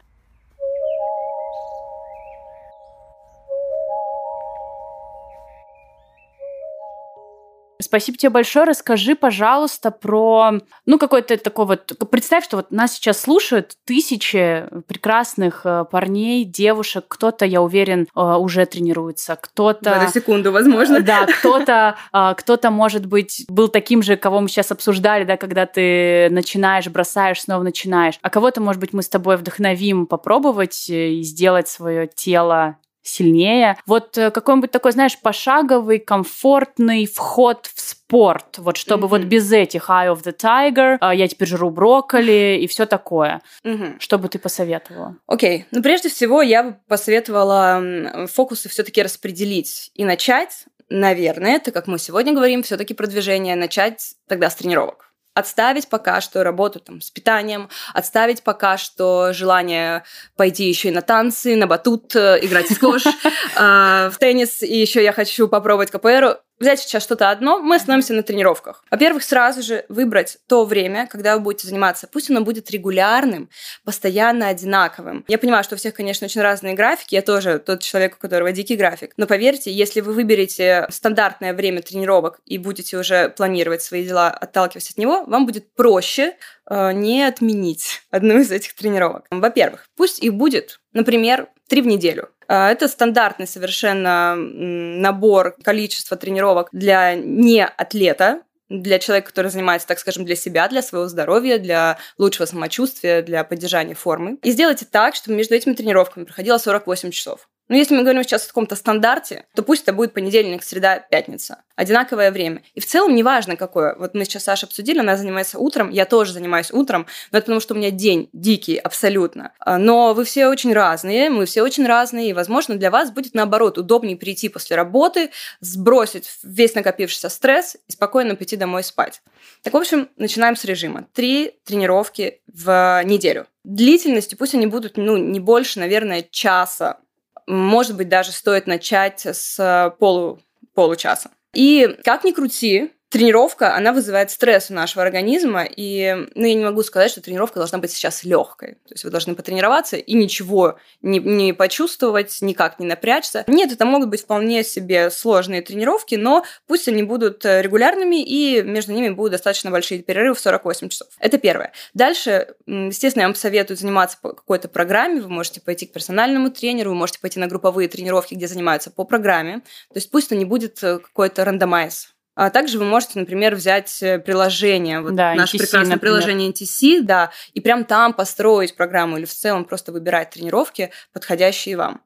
Спасибо 7.80 8.16
тебе 8.16 8.30
большое. 8.30 8.66
Расскажи, 8.66 9.14
пожалуйста, 9.14 9.90
про, 9.90 10.52
ну, 10.86 10.98
какой-то 10.98 11.36
такой 11.36 11.66
вот... 11.66 11.92
Представь, 12.10 12.44
что 12.44 12.56
вот 12.56 12.70
нас 12.70 12.94
сейчас 12.94 13.20
слушают 13.20 13.72
тысячи 13.84 14.64
прекрасных 14.86 15.62
э, 15.64 15.84
парней, 15.90 16.44
девушек. 16.44 17.04
Кто-то, 17.08 17.44
я 17.44 17.62
уверен, 17.62 18.06
э, 18.14 18.20
уже 18.20 18.64
тренируется, 18.66 19.36
кто-то... 19.36 19.90
В 19.90 20.02
эту 20.02 20.12
секунду, 20.12 20.52
возможно. 20.52 21.00
Да, 21.00 21.26
кто-то, 21.26 21.96
э, 22.12 22.34
кто-то, 22.36 22.70
может 22.70 23.06
быть, 23.06 23.44
был 23.48 23.68
таким 23.68 24.02
же, 24.02 24.16
кого 24.16 24.40
мы 24.40 24.48
сейчас 24.48 24.70
обсуждали, 24.70 25.24
да, 25.24 25.36
когда 25.36 25.66
ты 25.66 26.28
начинаешь, 26.30 26.86
бросаешь, 26.88 27.42
снова 27.42 27.62
начинаешь. 27.62 28.18
А 28.22 28.30
кого-то, 28.30 28.60
может 28.60 28.80
быть, 28.80 28.92
мы 28.92 29.02
с 29.02 29.08
тобой 29.08 29.36
вдохновим 29.36 30.06
попробовать 30.06 30.88
и 30.88 31.22
сделать 31.22 31.68
свое 31.68 32.06
тело 32.06 32.76
сильнее. 33.04 33.76
Вот 33.86 34.18
э, 34.18 34.30
какой-нибудь 34.30 34.70
такой, 34.70 34.92
знаешь, 34.92 35.18
пошаговый, 35.20 35.98
комфортный 35.98 37.06
вход 37.06 37.70
в 37.72 37.80
спорт, 37.80 38.58
вот 38.58 38.76
чтобы 38.76 39.06
mm-hmm. 39.06 39.10
вот 39.10 39.20
без 39.24 39.52
этих 39.52 39.90
Eye 39.90 40.12
of 40.12 40.24
the 40.24 40.34
Tiger, 40.34 40.96
а, 41.00 41.14
я 41.14 41.28
теперь 41.28 41.48
жру 41.48 41.70
брокколи 41.70 42.58
и 42.62 42.66
все 42.66 42.86
такое. 42.86 43.42
Mm-hmm. 43.64 44.00
Что 44.00 44.18
бы 44.18 44.28
ты 44.28 44.38
посоветовала? 44.38 45.16
Окей, 45.26 45.60
okay. 45.60 45.64
ну 45.70 45.82
прежде 45.82 46.08
всего 46.08 46.42
я 46.42 46.62
бы 46.62 46.76
посоветовала 46.88 48.26
фокусы 48.32 48.68
все-таки 48.68 49.02
распределить 49.02 49.90
и 49.94 50.04
начать, 50.04 50.64
наверное, 50.88 51.56
это 51.56 51.70
как 51.72 51.86
мы 51.86 51.98
сегодня 51.98 52.32
говорим, 52.32 52.62
все-таки 52.62 52.94
продвижение, 52.94 53.54
начать 53.54 54.14
тогда 54.28 54.48
с 54.48 54.54
тренировок 54.54 55.13
отставить 55.34 55.88
пока 55.88 56.20
что 56.20 56.42
работу 56.44 56.80
там, 56.80 57.00
с 57.00 57.10
питанием, 57.10 57.68
отставить 57.92 58.42
пока 58.42 58.78
что 58.78 59.32
желание 59.32 60.04
пойти 60.36 60.68
еще 60.68 60.88
и 60.88 60.92
на 60.92 61.02
танцы, 61.02 61.56
на 61.56 61.66
батут, 61.66 62.14
э, 62.16 62.38
играть 62.42 62.70
в 62.70 62.74
сквош, 62.74 63.04
э, 63.56 64.10
в 64.10 64.16
теннис, 64.18 64.62
и 64.62 64.76
еще 64.76 65.02
я 65.02 65.12
хочу 65.12 65.48
попробовать 65.48 65.90
КПР 65.90 66.40
взять 66.58 66.80
сейчас 66.80 67.02
что-то 67.02 67.30
одно, 67.30 67.58
мы 67.58 67.76
остановимся 67.76 68.14
на 68.14 68.22
тренировках. 68.22 68.84
Во-первых, 68.90 69.22
сразу 69.22 69.62
же 69.62 69.84
выбрать 69.88 70.38
то 70.46 70.64
время, 70.64 71.06
когда 71.06 71.36
вы 71.36 71.42
будете 71.42 71.68
заниматься. 71.68 72.06
Пусть 72.06 72.30
оно 72.30 72.40
будет 72.40 72.70
регулярным, 72.70 73.50
постоянно 73.84 74.48
одинаковым. 74.48 75.24
Я 75.28 75.38
понимаю, 75.38 75.64
что 75.64 75.74
у 75.74 75.78
всех, 75.78 75.94
конечно, 75.94 76.26
очень 76.26 76.40
разные 76.40 76.74
графики. 76.74 77.14
Я 77.14 77.22
тоже 77.22 77.58
тот 77.58 77.80
человек, 77.80 78.16
у 78.16 78.20
которого 78.20 78.52
дикий 78.52 78.76
график. 78.76 79.12
Но 79.16 79.26
поверьте, 79.26 79.72
если 79.72 80.00
вы 80.00 80.12
выберете 80.12 80.86
стандартное 80.90 81.54
время 81.54 81.82
тренировок 81.82 82.40
и 82.44 82.58
будете 82.58 82.96
уже 82.96 83.28
планировать 83.30 83.82
свои 83.82 84.06
дела, 84.06 84.30
отталкиваясь 84.30 84.90
от 84.90 84.98
него, 84.98 85.24
вам 85.24 85.46
будет 85.46 85.74
проще 85.74 86.36
э, 86.68 86.92
не 86.92 87.24
отменить 87.24 88.02
одну 88.10 88.38
из 88.38 88.50
этих 88.50 88.74
тренировок. 88.74 89.26
Во-первых, 89.30 89.88
пусть 89.96 90.22
их 90.22 90.34
будет, 90.34 90.80
например, 90.92 91.48
три 91.68 91.82
в 91.82 91.86
неделю. 91.86 92.28
А, 92.48 92.70
это 92.70 92.88
стандартный 92.88 93.46
совершенно 93.46 94.34
набор 94.36 95.56
количества 95.62 96.16
тренировок 96.16 96.68
для 96.72 97.14
не 97.14 97.64
атлета, 97.64 98.42
для 98.68 98.98
человека, 98.98 99.28
который 99.28 99.50
занимается, 99.50 99.86
так 99.86 99.98
скажем, 99.98 100.24
для 100.24 100.36
себя, 100.36 100.68
для 100.68 100.82
своего 100.82 101.06
здоровья, 101.06 101.58
для 101.58 101.98
лучшего 102.18 102.46
самочувствия, 102.46 103.22
для 103.22 103.44
поддержания 103.44 103.94
формы. 103.94 104.38
И 104.42 104.50
сделайте 104.50 104.86
так, 104.86 105.14
чтобы 105.14 105.36
между 105.36 105.54
этими 105.54 105.74
тренировками 105.74 106.24
проходило 106.24 106.58
48 106.58 107.10
часов. 107.10 107.48
Но 107.68 107.76
если 107.76 107.94
мы 107.94 108.02
говорим 108.02 108.22
сейчас 108.22 108.44
о 108.44 108.48
каком-то 108.48 108.76
стандарте, 108.76 109.46
то 109.54 109.62
пусть 109.62 109.84
это 109.84 109.92
будет 109.92 110.12
понедельник, 110.12 110.62
среда, 110.62 110.98
пятница. 110.98 111.62
Одинаковое 111.76 112.30
время. 112.30 112.62
И 112.74 112.80
в 112.80 112.86
целом 112.86 113.14
неважно 113.14 113.56
какое. 113.56 113.96
Вот 113.96 114.14
мы 114.14 114.24
сейчас 114.24 114.44
Саша 114.44 114.66
обсудили, 114.66 114.98
она 114.98 115.16
занимается 115.16 115.58
утром, 115.58 115.90
я 115.90 116.04
тоже 116.04 116.32
занимаюсь 116.32 116.70
утром, 116.70 117.06
но 117.32 117.38
это 117.38 117.46
потому, 117.46 117.60
что 117.60 117.74
у 117.74 117.76
меня 117.76 117.90
день 117.90 118.28
дикий 118.32 118.76
абсолютно. 118.76 119.52
А, 119.58 119.78
но 119.78 120.12
вы 120.12 120.24
все 120.24 120.46
очень 120.48 120.72
разные, 120.72 121.30
мы 121.30 121.46
все 121.46 121.62
очень 121.62 121.86
разные, 121.86 122.30
и, 122.30 122.32
возможно, 122.32 122.76
для 122.76 122.90
вас 122.90 123.10
будет, 123.10 123.34
наоборот, 123.34 123.78
удобнее 123.78 124.16
прийти 124.16 124.48
после 124.48 124.76
работы, 124.76 125.30
сбросить 125.60 126.30
весь 126.42 126.74
накопившийся 126.74 127.28
стресс 127.28 127.76
и 127.88 127.92
спокойно 127.92 128.36
пойти 128.36 128.56
домой 128.56 128.84
спать. 128.84 129.22
Так, 129.62 129.72
в 129.72 129.76
общем, 129.76 130.08
начинаем 130.16 130.56
с 130.56 130.64
режима. 130.64 131.06
Три 131.12 131.58
тренировки 131.64 132.40
в 132.46 133.02
неделю. 133.04 133.46
Длительностью 133.64 134.36
пусть 134.36 134.54
они 134.54 134.66
будут, 134.66 134.98
ну, 134.98 135.16
не 135.16 135.40
больше, 135.40 135.80
наверное, 135.80 136.26
часа, 136.30 136.98
может 137.46 137.96
быть, 137.96 138.08
даже 138.08 138.32
стоит 138.32 138.66
начать 138.66 139.26
с 139.26 139.58
э, 139.58 139.90
полу, 139.98 140.40
получаса. 140.74 141.30
И 141.52 141.98
как 142.04 142.24
ни 142.24 142.32
крути, 142.32 142.92
тренировка, 143.14 143.76
она 143.76 143.92
вызывает 143.92 144.32
стресс 144.32 144.72
у 144.72 144.74
нашего 144.74 145.04
организма, 145.04 145.64
и 145.64 146.26
ну, 146.34 146.46
я 146.46 146.54
не 146.54 146.64
могу 146.64 146.82
сказать, 146.82 147.12
что 147.12 147.20
тренировка 147.20 147.60
должна 147.60 147.78
быть 147.78 147.92
сейчас 147.92 148.24
легкой. 148.24 148.74
То 148.88 148.94
есть 148.94 149.04
вы 149.04 149.10
должны 149.10 149.36
потренироваться 149.36 149.96
и 149.96 150.14
ничего 150.14 150.78
не, 151.00 151.20
не 151.20 151.52
почувствовать, 151.52 152.36
никак 152.40 152.80
не 152.80 152.86
напрячься. 152.86 153.44
Нет, 153.46 153.70
это 153.70 153.84
могут 153.84 154.08
быть 154.08 154.22
вполне 154.22 154.64
себе 154.64 155.12
сложные 155.12 155.62
тренировки, 155.62 156.16
но 156.16 156.44
пусть 156.66 156.88
они 156.88 157.04
будут 157.04 157.44
э, 157.44 157.62
регулярными, 157.62 158.20
и 158.20 158.62
между 158.62 158.92
ними 158.92 159.10
будут 159.10 159.30
достаточно 159.30 159.70
большие 159.70 160.02
перерывы 160.02 160.34
в 160.34 160.40
48 160.40 160.88
часов. 160.88 161.06
Это 161.20 161.38
первое. 161.38 161.72
Дальше, 161.94 162.48
естественно, 162.66 163.22
я 163.22 163.28
вам 163.28 163.36
советую 163.36 163.76
заниматься 163.76 164.18
по 164.20 164.32
какой-то 164.32 164.66
программе. 164.66 165.20
Вы 165.20 165.28
можете 165.28 165.60
пойти 165.60 165.86
к 165.86 165.92
персональному 165.92 166.50
тренеру, 166.50 166.90
вы 166.90 166.96
можете 166.96 167.20
пойти 167.20 167.38
на 167.38 167.46
групповые 167.46 167.88
тренировки, 167.88 168.34
где 168.34 168.48
занимаются 168.48 168.90
по 168.90 169.04
программе. 169.04 169.60
То 169.60 169.98
есть 169.98 170.10
пусть 170.10 170.26
это 170.26 170.34
не 170.34 170.44
будет 170.44 170.82
э, 170.82 170.98
какой-то 170.98 171.44
рандомайз 171.44 172.13
а 172.34 172.50
также 172.50 172.78
вы 172.78 172.84
можете, 172.84 173.18
например, 173.18 173.54
взять 173.54 174.02
э, 174.02 174.18
приложение, 174.18 175.00
вот 175.00 175.14
да, 175.14 175.34
наше 175.34 175.56
NTC, 175.56 175.60
прекрасное 175.60 175.96
например. 175.96 176.00
приложение 176.00 176.50
NTC, 176.50 177.02
да, 177.02 177.30
и 177.52 177.60
прям 177.60 177.84
там 177.84 178.12
построить 178.12 178.74
программу 178.76 179.18
или 179.18 179.24
в 179.24 179.32
целом 179.32 179.64
просто 179.64 179.92
выбирать 179.92 180.30
тренировки, 180.30 180.90
подходящие 181.12 181.76
вам. 181.76 182.00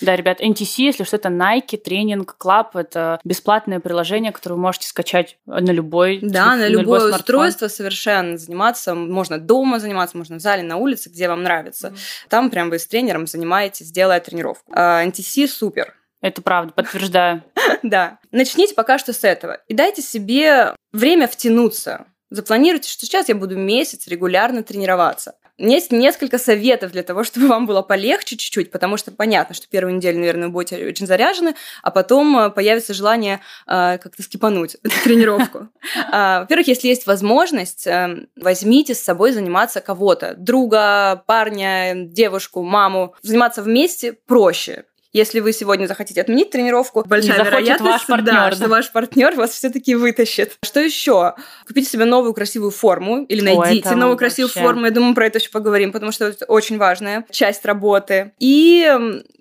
Да, 0.00 0.16
ребят, 0.16 0.40
NTC, 0.40 0.74
если 0.78 1.04
что, 1.04 1.16
это 1.16 1.28
Nike 1.28 1.80
Training 1.84 2.26
Club, 2.38 2.68
это 2.74 3.20
бесплатное 3.24 3.80
приложение, 3.80 4.32
которое 4.32 4.56
вы 4.56 4.62
можете 4.62 4.86
скачать 4.86 5.38
на 5.46 5.70
любой 5.70 6.20
Да, 6.22 6.46
на, 6.46 6.56
на 6.56 6.68
любое 6.68 7.00
любой 7.00 7.10
устройство 7.10 7.68
совершенно 7.68 8.38
заниматься. 8.38 8.94
Можно 8.94 9.38
дома 9.38 9.78
заниматься, 9.78 10.16
можно 10.16 10.36
в 10.36 10.40
зале, 10.40 10.62
на 10.62 10.76
улице, 10.76 11.10
где 11.10 11.28
вам 11.28 11.42
нравится. 11.42 11.88
Mm-hmm. 11.88 12.28
Там 12.28 12.50
прям 12.50 12.70
вы 12.70 12.78
с 12.78 12.86
тренером 12.86 13.26
занимаетесь, 13.26 13.90
делая 13.90 14.20
тренировку. 14.20 14.72
А, 14.72 15.04
NTC 15.04 15.46
супер. 15.48 15.94
Это 16.24 16.40
правда, 16.40 16.72
подтверждаю. 16.72 17.44
Да. 17.82 18.18
Начните 18.32 18.74
пока 18.74 18.98
что 18.98 19.12
с 19.12 19.24
этого. 19.24 19.60
И 19.68 19.74
дайте 19.74 20.00
себе 20.00 20.74
время 20.92 21.28
втянуться. 21.28 22.06
Запланируйте, 22.30 22.88
что 22.88 23.04
сейчас 23.04 23.28
я 23.28 23.34
буду 23.34 23.58
месяц 23.58 24.08
регулярно 24.08 24.62
тренироваться. 24.62 25.34
Есть 25.58 25.92
несколько 25.92 26.38
советов 26.38 26.92
для 26.92 27.02
того, 27.02 27.24
чтобы 27.24 27.48
вам 27.48 27.66
было 27.66 27.82
полегче 27.82 28.38
чуть-чуть, 28.38 28.70
потому 28.70 28.96
что 28.96 29.12
понятно, 29.12 29.54
что 29.54 29.68
первую 29.68 29.96
неделю, 29.96 30.18
наверное, 30.18 30.48
будете 30.48 30.86
очень 30.86 31.06
заряжены, 31.06 31.56
а 31.82 31.90
потом 31.90 32.38
э, 32.38 32.50
появится 32.50 32.94
желание 32.94 33.40
э, 33.66 33.98
как-то 33.98 34.22
скипануть 34.22 34.78
тренировку. 35.04 35.68
А, 36.10 36.40
во-первых, 36.40 36.68
если 36.68 36.88
есть 36.88 37.06
возможность, 37.06 37.86
э, 37.86 38.26
возьмите 38.34 38.94
с 38.94 39.02
собой 39.02 39.32
заниматься 39.32 39.82
кого-то, 39.82 40.34
друга, 40.38 41.22
парня, 41.26 41.92
девушку, 41.94 42.62
маму. 42.62 43.14
Заниматься 43.20 43.62
вместе 43.62 44.14
проще 44.14 44.86
если 45.14 45.38
вы 45.38 45.52
сегодня 45.52 45.86
захотите 45.86 46.20
отменить 46.20 46.50
тренировку, 46.50 47.04
большая 47.06 47.42
вероятность, 47.42 47.80
ваш 47.80 48.06
партнер, 48.06 48.26
да, 48.26 48.50
да. 48.50 48.56
что 48.56 48.68
ваш 48.68 48.92
партнер 48.92 49.34
вас 49.36 49.52
все-таки 49.52 49.94
вытащит. 49.94 50.58
Что 50.62 50.80
еще? 50.80 51.34
Купите 51.66 51.88
себе 51.88 52.04
новую 52.04 52.34
красивую 52.34 52.72
форму 52.72 53.24
или 53.24 53.40
найдите 53.40 53.90
Ой, 53.90 53.94
новую 53.94 54.18
красивую 54.18 54.48
вообще. 54.48 54.60
форму. 54.60 54.84
Я 54.86 54.90
думаю, 54.90 55.10
мы 55.10 55.14
про 55.14 55.26
это 55.26 55.38
еще 55.38 55.50
поговорим, 55.50 55.92
потому 55.92 56.10
что 56.10 56.26
это 56.26 56.44
очень 56.46 56.78
важная 56.78 57.24
часть 57.30 57.64
работы. 57.64 58.32
И 58.40 58.92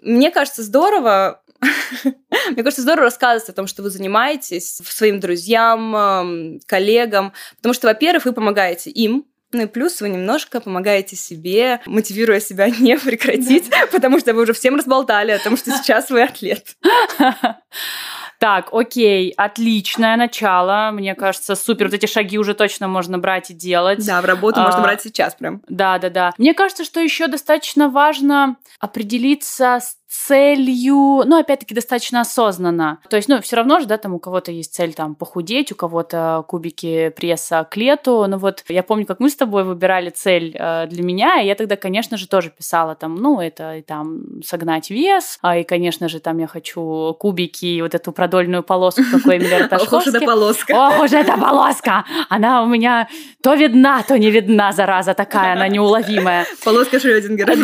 мне 0.03 0.29
кажется, 0.29 0.61
здорово 0.61 1.41
мне 2.51 2.63
кажется, 2.63 2.81
здорово 2.81 3.05
рассказывать 3.05 3.49
о 3.49 3.53
том, 3.53 3.67
что 3.67 3.83
вы 3.83 3.89
занимаетесь 3.89 4.81
своим 4.85 5.19
друзьям, 5.19 6.59
коллегам, 6.65 7.33
потому 7.57 7.73
что, 7.73 7.87
во-первых, 7.87 8.25
вы 8.25 8.33
помогаете 8.33 8.89
им, 8.89 9.25
ну 9.53 9.63
и 9.63 9.67
плюс 9.67 10.01
вы 10.01 10.09
немножко 10.09 10.59
помогаете 10.59 11.15
себе, 11.15 11.81
мотивируя 11.85 12.39
себя 12.39 12.69
не 12.79 12.97
прекратить, 12.97 13.69
потому 13.91 14.19
что 14.19 14.33
вы 14.33 14.43
уже 14.43 14.53
всем 14.53 14.75
разболтали 14.75 15.31
о 15.31 15.39
том, 15.39 15.57
что 15.57 15.71
сейчас 15.77 16.09
вы 16.09 16.23
атлет. 16.23 16.75
Так, 18.39 18.73
окей, 18.73 19.31
отличное 19.37 20.17
начало. 20.17 20.91
Мне 20.91 21.15
кажется, 21.15 21.55
супер. 21.55 21.85
Вот 21.85 21.93
эти 21.93 22.07
шаги 22.07 22.37
уже 22.37 22.53
точно 22.53 22.89
можно 22.89 23.17
брать 23.17 23.51
и 23.51 23.53
делать. 23.53 24.05
Да, 24.05 24.21
в 24.21 24.25
работу 24.25 24.59
а, 24.59 24.65
можно 24.65 24.81
брать 24.81 25.01
сейчас 25.01 25.35
прям. 25.35 25.61
Да, 25.69 25.97
да, 25.97 26.09
да. 26.09 26.33
Мне 26.37 26.53
кажется, 26.53 26.83
что 26.83 26.99
еще 26.99 27.27
достаточно 27.27 27.87
важно 27.87 28.57
определиться 28.81 29.79
с 29.81 29.95
целью, 30.13 31.23
ну, 31.25 31.39
опять-таки, 31.39 31.73
достаточно 31.73 32.21
осознанно. 32.21 32.99
То 33.09 33.15
есть, 33.15 33.27
ну, 33.27 33.41
все 33.41 33.55
равно 33.55 33.79
же, 33.79 33.87
да, 33.87 33.97
там 33.97 34.13
у 34.13 34.19
кого-то 34.19 34.51
есть 34.51 34.73
цель 34.73 34.93
там 34.93 35.15
похудеть, 35.15 35.71
у 35.71 35.75
кого-то 35.75 36.45
кубики 36.47 37.09
пресса 37.09 37.67
к 37.69 37.75
лету. 37.77 38.25
Ну, 38.27 38.37
вот 38.37 38.63
я 38.69 38.83
помню, 38.83 39.05
как 39.05 39.19
мы 39.19 39.29
с 39.29 39.35
тобой 39.35 39.63
выбирали 39.63 40.11
цель 40.11 40.55
э, 40.57 40.85
для 40.87 41.03
меня, 41.03 41.41
и 41.41 41.47
я 41.47 41.55
тогда, 41.55 41.75
конечно 41.75 42.17
же, 42.17 42.27
тоже 42.27 42.51
писала 42.51 42.95
там, 42.95 43.15
ну, 43.15 43.41
это 43.41 43.77
и 43.77 43.81
там 43.81 44.41
согнать 44.45 44.91
вес, 44.91 45.39
а, 45.41 45.57
и, 45.57 45.63
конечно 45.63 46.07
же, 46.07 46.19
там 46.19 46.37
я 46.37 46.47
хочу 46.47 47.15
кубики 47.19 47.65
и 47.65 47.81
вот 47.81 47.95
эту 47.95 48.11
продольную 48.11 48.61
полоску, 48.61 49.01
какой 49.11 49.37
Эмилия 49.37 49.67
Ох 49.71 49.93
уж 49.93 50.07
эта 50.07 50.21
полоска. 50.21 50.73
Ох 50.73 51.03
уж 51.03 51.11
эта 51.11 51.37
полоска! 51.37 52.05
Она 52.29 52.61
у 52.61 52.67
меня 52.67 53.07
то 53.41 53.55
видна, 53.55 54.03
то 54.03 54.17
не 54.17 54.29
видна, 54.29 54.71
зараза 54.71 55.13
такая, 55.15 55.53
она 55.53 55.67
неуловимая. 55.67 56.45
Полоска 56.63 56.99
Шрёдингера. 56.99 57.53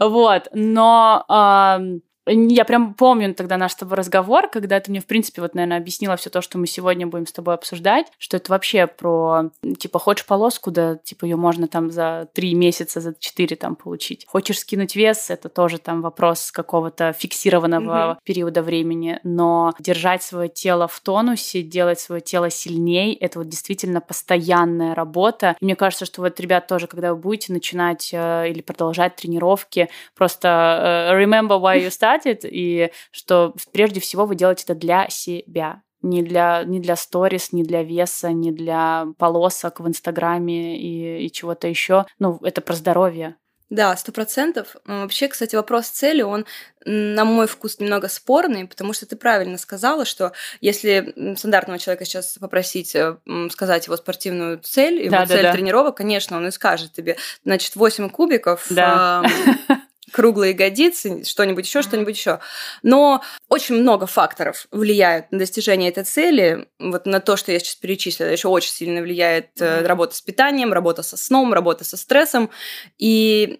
Вот, 0.00 0.48
но 0.52 0.83
но 0.84 2.00
я 2.26 2.64
прям 2.64 2.94
помню 2.94 3.34
тогда 3.34 3.56
наш 3.56 3.72
с 3.72 3.76
тобой 3.76 3.98
разговор, 3.98 4.48
когда 4.48 4.80
ты 4.80 4.90
мне, 4.90 5.00
в 5.00 5.06
принципе, 5.06 5.42
вот, 5.42 5.54
наверное, 5.54 5.78
объяснила 5.78 6.16
все 6.16 6.30
то, 6.30 6.40
что 6.40 6.58
мы 6.58 6.66
сегодня 6.66 7.06
будем 7.06 7.26
с 7.26 7.32
тобой 7.32 7.54
обсуждать, 7.54 8.06
что 8.18 8.36
это 8.36 8.50
вообще 8.50 8.86
про, 8.86 9.50
типа, 9.78 9.98
хочешь 9.98 10.26
полоску, 10.26 10.70
да, 10.70 10.96
типа, 10.96 11.26
ее 11.26 11.36
можно 11.36 11.68
там 11.68 11.90
за 11.90 12.28
три 12.32 12.54
месяца, 12.54 13.00
за 13.00 13.14
четыре 13.18 13.56
там 13.56 13.76
получить. 13.76 14.24
Хочешь 14.26 14.60
скинуть 14.60 14.96
вес, 14.96 15.30
это 15.30 15.48
тоже 15.48 15.78
там 15.78 16.00
вопрос 16.00 16.50
какого-то 16.50 17.12
фиксированного 17.12 18.12
угу. 18.12 18.20
периода 18.24 18.62
времени, 18.62 19.20
но 19.22 19.74
держать 19.78 20.22
свое 20.22 20.48
тело 20.48 20.88
в 20.88 20.98
тонусе, 21.00 21.62
делать 21.62 22.00
свое 22.00 22.20
тело 22.20 22.48
сильней, 22.48 23.14
это 23.14 23.40
вот 23.40 23.48
действительно 23.48 24.00
постоянная 24.00 24.94
работа. 24.94 25.56
И 25.60 25.64
мне 25.64 25.76
кажется, 25.76 26.06
что 26.06 26.22
вот, 26.22 26.40
ребят, 26.40 26.66
тоже, 26.66 26.86
когда 26.86 27.12
вы 27.12 27.20
будете 27.20 27.52
начинать 27.52 28.10
э, 28.12 28.48
или 28.48 28.62
продолжать 28.62 29.16
тренировки, 29.16 29.90
просто 30.14 31.10
э, 31.10 31.22
remember 31.22 31.60
why 31.60 31.78
you 31.78 31.88
start 31.88 32.13
хватит, 32.14 32.40
и 32.44 32.90
что 33.10 33.54
прежде 33.72 34.00
всего 34.00 34.26
вы 34.26 34.34
делаете 34.34 34.64
это 34.64 34.74
для 34.74 35.08
себя 35.08 35.82
не 36.02 36.22
для, 36.22 36.64
не 36.64 36.80
для 36.80 36.96
сторис, 36.96 37.52
не 37.52 37.62
для 37.62 37.82
веса, 37.82 38.30
не 38.30 38.52
для 38.52 39.06
полосок 39.16 39.80
в 39.80 39.88
Инстаграме 39.88 40.78
и, 40.78 41.24
и 41.24 41.32
чего-то 41.32 41.66
еще. 41.66 42.04
Ну, 42.18 42.38
это 42.42 42.60
про 42.60 42.74
здоровье. 42.74 43.36
Да, 43.70 43.96
сто 43.96 44.12
процентов. 44.12 44.76
Вообще, 44.84 45.28
кстати, 45.28 45.56
вопрос 45.56 45.86
цели, 45.86 46.20
он, 46.20 46.44
на 46.84 47.24
мой 47.24 47.46
вкус, 47.46 47.80
немного 47.80 48.08
спорный, 48.08 48.68
потому 48.68 48.92
что 48.92 49.06
ты 49.06 49.16
правильно 49.16 49.56
сказала, 49.56 50.04
что 50.04 50.32
если 50.60 51.34
стандартного 51.36 51.78
человека 51.78 52.04
сейчас 52.04 52.36
попросить 52.38 52.94
э, 52.94 53.16
сказать 53.50 53.86
его 53.86 53.96
спортивную 53.96 54.58
цель, 54.58 55.00
его 55.00 55.10
да, 55.10 55.26
цель 55.26 55.42
да, 55.42 55.50
да. 55.50 55.52
тренировок, 55.52 55.96
конечно, 55.96 56.36
он 56.36 56.46
и 56.46 56.50
скажет 56.50 56.92
тебе, 56.92 57.16
значит, 57.44 57.76
8 57.76 58.10
кубиков, 58.10 58.66
да. 58.68 59.24
Круглые 60.12 60.52
ягодицы, 60.52 61.24
что-нибудь 61.24 61.66
еще, 61.66 61.82
что-нибудь 61.82 62.16
еще. 62.16 62.40
Но 62.82 63.22
очень 63.48 63.76
много 63.76 64.06
факторов 64.06 64.66
влияют 64.70 65.30
на 65.32 65.38
достижение 65.38 65.90
этой 65.90 66.04
цели. 66.04 66.68
Вот 66.78 67.06
на 67.06 67.20
то, 67.20 67.36
что 67.36 67.52
я 67.52 67.58
сейчас 67.58 67.76
перечислила, 67.76 68.28
еще 68.28 68.48
очень 68.48 68.72
сильно 68.72 69.00
влияет 69.00 69.50
mm-hmm. 69.56 69.86
работа 69.86 70.14
с 70.14 70.20
питанием, 70.20 70.72
работа 70.72 71.02
со 71.02 71.16
сном, 71.16 71.52
работа 71.52 71.84
со 71.84 71.96
стрессом. 71.96 72.50
И 72.98 73.58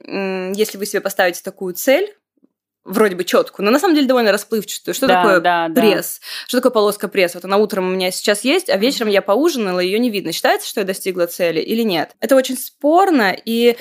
если 0.56 0.78
вы 0.78 0.86
себе 0.86 1.00
поставите 1.00 1.42
такую 1.42 1.74
цель, 1.74 2.14
вроде 2.84 3.16
бы 3.16 3.24
четкую, 3.24 3.64
но 3.64 3.72
на 3.72 3.78
самом 3.78 3.94
деле 3.94 4.06
довольно 4.06 4.32
расплывчатую. 4.32 4.94
Что 4.94 5.06
Да, 5.06 5.22
такое 5.22 5.40
да, 5.40 5.68
да. 5.68 5.80
пресс? 5.80 6.20
Что 6.46 6.58
такое 6.58 6.72
полоска 6.72 7.08
пресс? 7.08 7.34
Вот 7.34 7.44
она 7.44 7.56
утром 7.56 7.88
у 7.88 7.90
меня 7.90 8.10
сейчас 8.10 8.44
есть, 8.44 8.68
а 8.68 8.76
вечером 8.76 9.08
я 9.08 9.22
поужинала, 9.22 9.80
ее 9.80 9.98
не 9.98 10.10
видно. 10.10 10.32
Считается, 10.32 10.68
что 10.68 10.80
я 10.80 10.86
достигла 10.86 11.26
цели 11.26 11.60
или 11.60 11.82
нет? 11.82 12.14
Это 12.20 12.36
очень 12.36 12.56
спорно, 12.56 13.36
и 13.44 13.76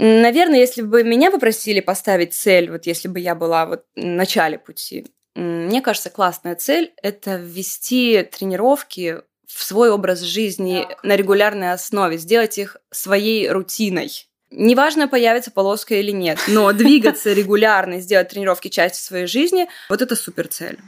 Наверное, 0.00 0.60
если 0.60 0.82
бы 0.82 1.02
меня 1.02 1.32
попросили 1.32 1.80
поставить 1.80 2.32
цель, 2.32 2.70
вот 2.70 2.86
если 2.86 3.08
бы 3.08 3.18
я 3.18 3.34
была 3.34 3.66
вот 3.66 3.82
в 3.96 4.04
начале 4.04 4.56
пути, 4.56 5.08
мне 5.34 5.82
кажется, 5.82 6.08
классная 6.08 6.54
цель– 6.54 6.92
это 7.02 7.34
ввести 7.36 8.22
тренировки 8.22 9.22
в 9.46 9.64
свой 9.64 9.90
образ 9.90 10.20
жизни 10.20 10.86
на 11.02 11.16
регулярной 11.16 11.72
основе, 11.72 12.16
сделать 12.18 12.58
их 12.58 12.76
своей 12.92 13.50
рутиной. 13.50 14.27
Неважно, 14.50 15.08
появится 15.08 15.50
полоска 15.50 15.94
или 15.94 16.10
нет, 16.10 16.38
но 16.48 16.72
двигаться 16.72 17.32
регулярно 17.32 17.94
и 17.94 18.00
сделать 18.00 18.28
тренировки 18.28 18.68
частью 18.68 19.04
своей 19.04 19.26
жизни– 19.26 19.68
вот 19.90 20.02
это 20.02 20.16
супер 20.16 20.48
цель. 20.48 20.78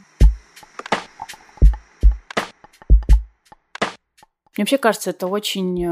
Мне 4.57 4.63
вообще 4.63 4.77
кажется, 4.77 5.11
это 5.11 5.27
очень... 5.27 5.81
э, 5.81 5.87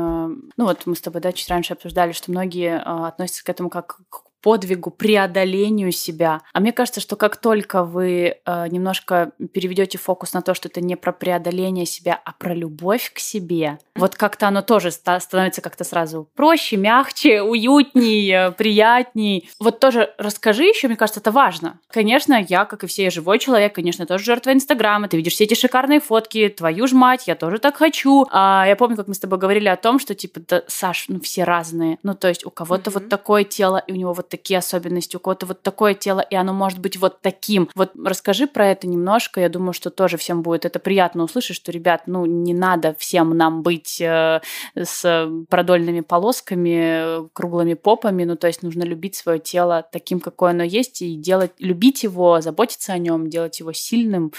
Ну 0.58 0.66
вот 0.66 0.86
мы 0.86 0.96
с 0.96 1.02
тобой, 1.02 1.22
да, 1.22 1.32
чуть 1.32 1.50
раньше 1.50 1.74
обсуждали, 1.74 2.12
что 2.12 2.30
многие 2.30 2.78
э, 2.78 3.08
относятся 3.08 3.44
к 3.44 3.50
этому 3.50 3.70
как 3.70 4.00
к 4.10 4.24
подвигу, 4.42 4.92
преодолению 4.92 5.92
себя. 5.92 6.42
А 6.54 6.60
мне 6.60 6.72
кажется, 6.72 7.00
что 7.02 7.16
как 7.16 7.38
только 7.38 7.84
вы 7.84 8.38
э, 8.46 8.68
немножко 8.70 9.32
переведете 9.54 9.98
фокус 9.98 10.34
на 10.34 10.42
то, 10.42 10.54
что 10.54 10.68
это 10.70 10.82
не 10.82 10.96
про 10.96 11.12
преодоление 11.12 11.86
себя, 11.86 12.20
а 12.24 12.32
про 12.34 12.54
любовь 12.54 13.12
к 13.14 13.20
себе, 13.20 13.80
вот 13.96 14.16
как-то 14.16 14.48
оно 14.48 14.62
тоже 14.62 14.92
ста- 14.92 15.20
становится 15.20 15.62
как-то 15.62 15.84
сразу 15.84 16.30
проще, 16.36 16.78
мягче, 16.78 17.42
уютней, 17.42 18.30
э, 18.32 18.52
приятней. 18.52 19.50
Вот 19.60 19.80
тоже 19.80 20.14
расскажи 20.18 20.64
еще, 20.64 20.88
мне 20.88 20.98
кажется, 20.98 21.20
это 21.20 21.32
важно. 21.32 21.80
Конечно, 21.90 22.44
я, 22.48 22.66
как 22.66 22.84
и 22.84 22.88
все 22.88 23.10
живой 23.10 23.40
человек, 23.40 23.76
конечно, 23.76 24.06
тоже 24.06 24.24
жертва 24.24 24.54
Инстаграма. 24.54 25.08
Ты 25.08 25.18
видишь 25.18 25.34
все 25.34 25.44
эти 25.44 25.54
шикарные 25.54 26.00
фотки, 26.00 26.48
твою 26.50 26.88
ж 26.88 26.94
мать, 26.94 27.28
я 27.28 27.36
тоже 27.36 27.60
так 27.60 27.76
хочу. 27.78 28.26
А 28.32 28.66
я 28.68 28.76
помню, 28.76 28.96
как 28.96 29.08
мы 29.08 29.14
с 29.14 29.20
тобой 29.20 29.38
говорили 29.40 29.68
о 29.68 29.76
том, 29.76 30.00
что 30.00 30.16
типа, 30.16 30.40
да, 30.48 30.64
Саш, 30.68 31.06
ну 31.10 31.20
все 31.20 31.44
разные. 31.44 31.98
Ну 32.04 32.14
то 32.16 32.28
есть 32.28 32.46
у 32.46 32.50
кого-то 32.50 32.90
Мгм. 32.90 33.00
вот 33.00 33.10
такое 33.10 33.44
тело, 33.44 33.84
и 33.86 33.92
у 33.92 33.96
него 33.96 34.14
вот 34.14 34.29
такие 34.30 34.60
особенности, 34.60 35.16
у 35.16 35.20
кого-то 35.20 35.46
вот 35.46 35.62
такое 35.62 35.94
тело, 35.94 36.22
и 36.22 36.36
оно 36.36 36.54
может 36.54 36.80
быть 36.80 36.98
вот 36.98 37.22
таким. 37.22 37.70
Вот 37.76 37.92
расскажи 38.04 38.48
про 38.48 38.68
это 38.68 38.88
немножко. 38.88 39.42
Я 39.42 39.50
думаю, 39.50 39.74
что 39.74 39.90
тоже 39.90 40.18
всем 40.18 40.42
будет 40.42 40.66
это 40.66 40.80
приятно 40.80 41.24
услышать, 41.24 41.56
что, 41.56 41.72
ребят, 41.72 42.04
ну 42.06 42.26
не 42.26 42.54
надо 42.54 42.96
всем 42.98 43.36
нам 43.36 43.64
быть 43.64 44.00
э, 44.00 44.42
с 44.76 45.30
продольными 45.50 46.02
полосками, 46.02 47.28
круглыми 47.34 47.74
попами. 47.74 48.24
Ну 48.24 48.36
то 48.36 48.48
есть 48.48 48.64
нужно 48.64 48.84
любить 48.84 49.16
свое 49.16 49.40
тело 49.40 49.86
таким, 49.92 50.20
какое 50.20 50.52
оно 50.52 50.64
есть, 50.64 51.02
и 51.02 51.16
делать, 51.16 51.52
любить 51.60 52.04
его, 52.04 52.42
заботиться 52.42 52.94
о 52.94 52.98
нем, 52.98 53.30
делать 53.30 53.60
его 53.60 53.74
сильным 53.74 54.32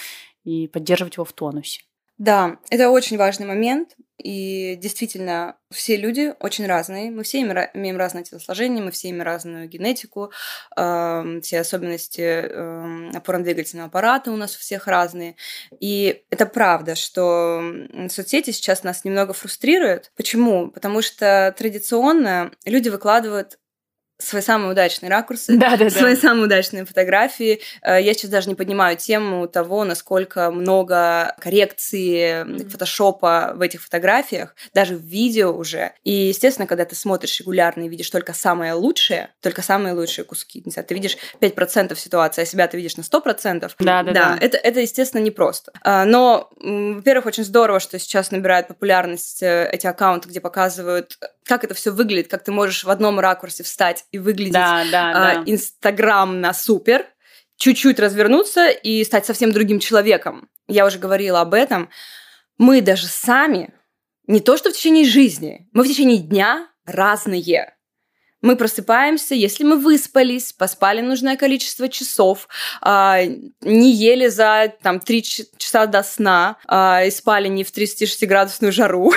и 0.44 0.68
поддерживать 0.68 1.16
его 1.16 1.24
в 1.24 1.32
тонусе. 1.32 1.82
Да, 2.20 2.58
это 2.68 2.90
очень 2.90 3.16
важный 3.16 3.46
момент. 3.46 3.96
И 4.22 4.76
действительно, 4.76 5.56
все 5.70 5.96
люди 5.96 6.34
очень 6.40 6.66
разные. 6.66 7.10
Мы 7.10 7.22
все 7.22 7.40
имеем, 7.40 7.96
разное 7.96 8.22
телосложение, 8.22 8.84
мы 8.84 8.90
все 8.90 9.08
имеем 9.08 9.24
разную 9.24 9.66
генетику, 9.66 10.30
эм, 10.76 11.40
все 11.40 11.60
особенности 11.60 12.20
эм, 12.20 13.10
опорно-двигательного 13.14 13.86
аппарата 13.86 14.30
у 14.30 14.36
нас 14.36 14.54
у 14.54 14.58
всех 14.58 14.86
разные. 14.86 15.36
И 15.80 16.22
это 16.28 16.44
правда, 16.44 16.94
что 16.94 17.62
соцсети 18.10 18.50
сейчас 18.50 18.82
нас 18.82 19.06
немного 19.06 19.32
фрустрируют. 19.32 20.12
Почему? 20.14 20.70
Потому 20.70 21.00
что 21.00 21.54
традиционно 21.56 22.52
люди 22.66 22.90
выкладывают 22.90 23.58
свои 24.20 24.42
самые 24.42 24.70
удачные 24.72 25.10
ракурсы, 25.10 25.56
Да-да-да. 25.56 25.90
свои 25.90 26.14
самые 26.16 26.44
удачные 26.46 26.84
фотографии. 26.84 27.60
Э, 27.82 28.00
Я 28.00 28.14
сейчас 28.14 28.30
даже 28.30 28.48
не 28.48 28.54
поднимаю 28.54 28.96
тему 28.96 29.48
того, 29.48 29.84
насколько 29.84 30.50
много 30.50 31.34
коррекции, 31.40 32.42
Мгм. 32.44 32.70
фотошопа 32.70 33.52
в 33.54 33.60
этих 33.60 33.82
фотографиях, 33.82 34.54
даже 34.74 34.94
в 34.96 35.00
видео 35.02 35.52
уже. 35.52 35.92
И, 36.04 36.10
естественно, 36.12 36.66
когда 36.66 36.84
ты 36.84 36.94
смотришь 36.94 37.38
регулярно 37.40 37.82
и 37.84 37.88
видишь 37.88 38.10
только 38.10 38.32
самое 38.32 38.72
лучшее, 38.74 39.30
только 39.40 39.62
самые 39.62 39.94
лучшие 39.94 40.24
куски, 40.24 40.62
не 40.64 40.70
знаю, 40.72 40.86
ты 40.86 40.94
видишь 40.94 41.16
5% 41.40 41.94
ситуации, 41.98 42.42
а 42.42 42.46
себя 42.46 42.66
ты 42.68 42.76
видишь 42.76 42.96
на 42.96 43.02
100%, 43.02 43.72
Да-да-да. 43.78 44.12
да, 44.12 44.38
это, 44.40 44.56
это, 44.56 44.80
естественно, 44.80 45.22
непросто. 45.22 45.72
А, 45.82 46.04
Но, 46.04 46.50
во-первых, 46.60 47.26
очень 47.26 47.44
здорово, 47.44 47.80
что 47.80 47.98
сейчас 47.98 48.30
набирают 48.30 48.68
популярность 48.68 49.42
э, 49.42 49.68
эти 49.72 49.86
аккаунты, 49.86 50.28
где 50.28 50.40
показывают, 50.40 51.18
как 51.44 51.64
это 51.64 51.74
все 51.74 51.90
выглядит, 51.90 52.28
как 52.30 52.44
ты 52.44 52.52
можешь 52.52 52.84
в 52.84 52.90
одном 52.90 53.18
ракурсе 53.20 53.62
встать 53.64 54.04
и 54.12 54.18
выглядеть 54.18 54.52
Да, 54.52 54.84
да, 54.90 55.10
а, 55.10 55.34
да. 55.34 55.42
инстаграмно 55.46 56.52
супер, 56.52 57.06
чуть-чуть 57.56 58.00
развернуться 58.00 58.68
и 58.68 59.04
стать 59.04 59.26
совсем 59.26 59.52
другим 59.52 59.78
человеком. 59.80 60.48
Я 60.66 60.86
уже 60.86 60.98
говорила 60.98 61.40
об 61.40 61.54
этом. 61.54 61.90
Мы 62.58 62.80
даже 62.80 63.06
сами, 63.06 63.72
не 64.26 64.40
то 64.40 64.56
что 64.56 64.70
в 64.70 64.72
течение 64.72 65.04
жизни, 65.04 65.68
мы 65.72 65.84
в 65.84 65.88
течение 65.88 66.18
дня 66.18 66.68
разные. 66.84 67.74
Мы 68.42 68.56
просыпаемся, 68.56 69.34
если 69.34 69.64
мы 69.64 69.76
выспались, 69.76 70.54
поспали 70.54 71.02
нужное 71.02 71.36
количество 71.36 71.88
часов, 71.90 72.48
а, 72.80 73.20
не 73.60 73.92
ели 73.92 74.28
за 74.28 74.72
там, 74.82 74.98
3 74.98 75.22
часа 75.58 75.86
до 75.86 76.02
сна 76.02 76.56
а, 76.66 77.04
и 77.04 77.10
спали 77.10 77.48
не 77.48 77.64
в 77.64 77.70
36-градусную 77.70 78.72
жару, 78.72 79.12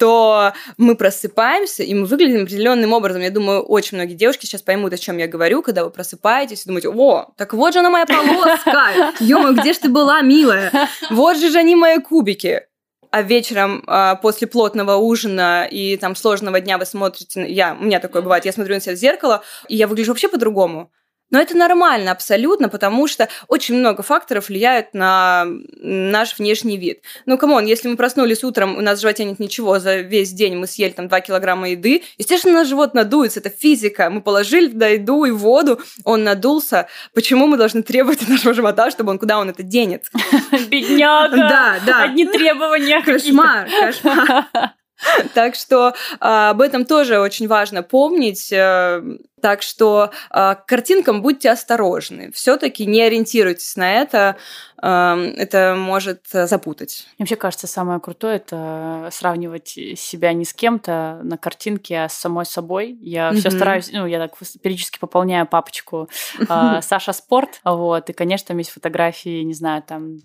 то 0.00 0.54
мы 0.78 0.96
просыпаемся, 0.96 1.82
и 1.82 1.92
мы 1.92 2.06
выглядим 2.06 2.42
определенным 2.42 2.94
образом. 2.94 3.20
Я 3.20 3.30
думаю, 3.30 3.60
очень 3.60 3.98
многие 3.98 4.14
девушки 4.14 4.46
сейчас 4.46 4.62
поймут, 4.62 4.94
о 4.94 4.98
чем 4.98 5.18
я 5.18 5.28
говорю, 5.28 5.62
когда 5.62 5.84
вы 5.84 5.90
просыпаетесь 5.90 6.62
и 6.62 6.66
думаете, 6.66 6.88
о, 6.88 7.28
так 7.36 7.52
вот 7.52 7.74
же 7.74 7.80
она 7.80 7.90
моя 7.90 8.06
полоска! 8.06 9.12
ё 9.20 9.52
где 9.52 9.74
ж 9.74 9.76
ты 9.76 9.88
была, 9.90 10.22
милая? 10.22 10.72
Вот 11.10 11.36
же 11.36 11.58
они 11.58 11.76
мои 11.76 11.98
кубики. 11.98 12.62
А 13.10 13.22
вечером 13.22 13.82
а, 13.86 14.14
после 14.14 14.46
плотного 14.46 14.96
ужина 14.96 15.66
и 15.70 15.96
там 15.98 16.16
сложного 16.16 16.60
дня 16.60 16.78
вы 16.78 16.86
смотрите, 16.86 17.44
я, 17.52 17.76
у 17.78 17.84
меня 17.84 18.00
такое 18.00 18.22
бывает, 18.22 18.46
я 18.46 18.52
смотрю 18.52 18.76
на 18.76 18.80
себя 18.80 18.94
в 18.94 18.98
зеркало, 18.98 19.42
и 19.68 19.76
я 19.76 19.86
выгляжу 19.86 20.12
вообще 20.12 20.28
по-другому. 20.28 20.90
Но 21.30 21.38
это 21.40 21.56
нормально 21.56 22.12
абсолютно, 22.12 22.68
потому 22.68 23.06
что 23.06 23.28
очень 23.48 23.76
много 23.76 24.02
факторов 24.02 24.48
влияют 24.48 24.94
на 24.94 25.46
наш 25.76 26.38
внешний 26.38 26.76
вид. 26.76 27.02
Ну, 27.26 27.38
come 27.38 27.54
on, 27.54 27.66
если 27.66 27.88
мы 27.88 27.96
проснулись 27.96 28.44
утром, 28.44 28.76
у 28.76 28.80
нас 28.80 28.98
в 28.98 29.02
животе 29.02 29.24
нет 29.24 29.38
ничего, 29.38 29.78
за 29.78 29.96
весь 29.96 30.32
день 30.32 30.56
мы 30.56 30.66
съели 30.66 30.90
там 30.90 31.08
2 31.08 31.20
килограмма 31.20 31.70
еды, 31.70 32.02
естественно, 32.18 32.54
наш 32.54 32.68
живот 32.68 32.94
надуется, 32.94 33.40
это 33.40 33.50
физика. 33.50 34.10
Мы 34.10 34.22
положили 34.22 34.68
туда 34.68 34.88
еду 34.88 35.24
и 35.24 35.30
воду, 35.30 35.80
он 36.04 36.24
надулся. 36.24 36.88
Почему 37.14 37.46
мы 37.46 37.56
должны 37.56 37.82
требовать 37.82 38.22
от 38.22 38.28
нашего 38.28 38.54
живота, 38.54 38.90
чтобы 38.90 39.10
он, 39.10 39.18
куда 39.18 39.38
он 39.38 39.50
это 39.50 39.62
денет? 39.62 40.04
Бедняга! 40.68 41.36
Да, 41.36 41.76
да. 41.86 42.02
Одни 42.04 42.26
требования. 42.26 43.02
Кошмар, 43.02 43.68
кошмар. 43.68 44.46
Так 45.34 45.54
что 45.54 45.94
а, 46.20 46.50
об 46.50 46.60
этом 46.60 46.84
тоже 46.84 47.18
очень 47.20 47.48
важно 47.48 47.82
помнить. 47.82 48.52
э, 48.52 49.02
Так 49.40 49.62
что 49.62 50.10
а, 50.30 50.54
к 50.54 50.66
картинкам 50.66 51.22
будьте 51.22 51.50
осторожны. 51.50 52.30
Все-таки 52.32 52.84
не 52.86 53.00
ориентируйтесь 53.02 53.76
на 53.76 54.02
это. 54.02 54.36
э, 54.82 55.32
Это 55.36 55.74
может 55.76 56.22
э, 56.32 56.46
запутать. 56.46 57.06
Мне 57.18 57.24
вообще 57.24 57.36
кажется, 57.36 57.66
самое 57.66 58.00
крутое 58.00 58.36
это 58.36 59.08
сравнивать 59.12 59.68
себя 59.68 60.32
не 60.32 60.44
с 60.44 60.52
кем-то 60.52 61.20
на 61.22 61.38
картинке, 61.38 62.00
а 62.00 62.08
с 62.08 62.14
самой 62.14 62.44
собой. 62.44 62.98
Я 63.00 63.32
все 63.32 63.50
стараюсь, 63.50 63.90
ну, 63.92 64.06
я 64.06 64.18
так 64.18 64.32
периодически 64.62 64.98
пополняю 64.98 65.46
папочку 65.46 66.08
а, 66.48 66.82
Саша 66.82 67.12
Спорт. 67.12 67.60
Вот, 67.64 68.10
и, 68.10 68.12
конечно, 68.12 68.48
там 68.48 68.58
есть 68.58 68.70
фотографии, 68.70 69.42
не 69.42 69.54
знаю, 69.54 69.82
там 69.82 70.18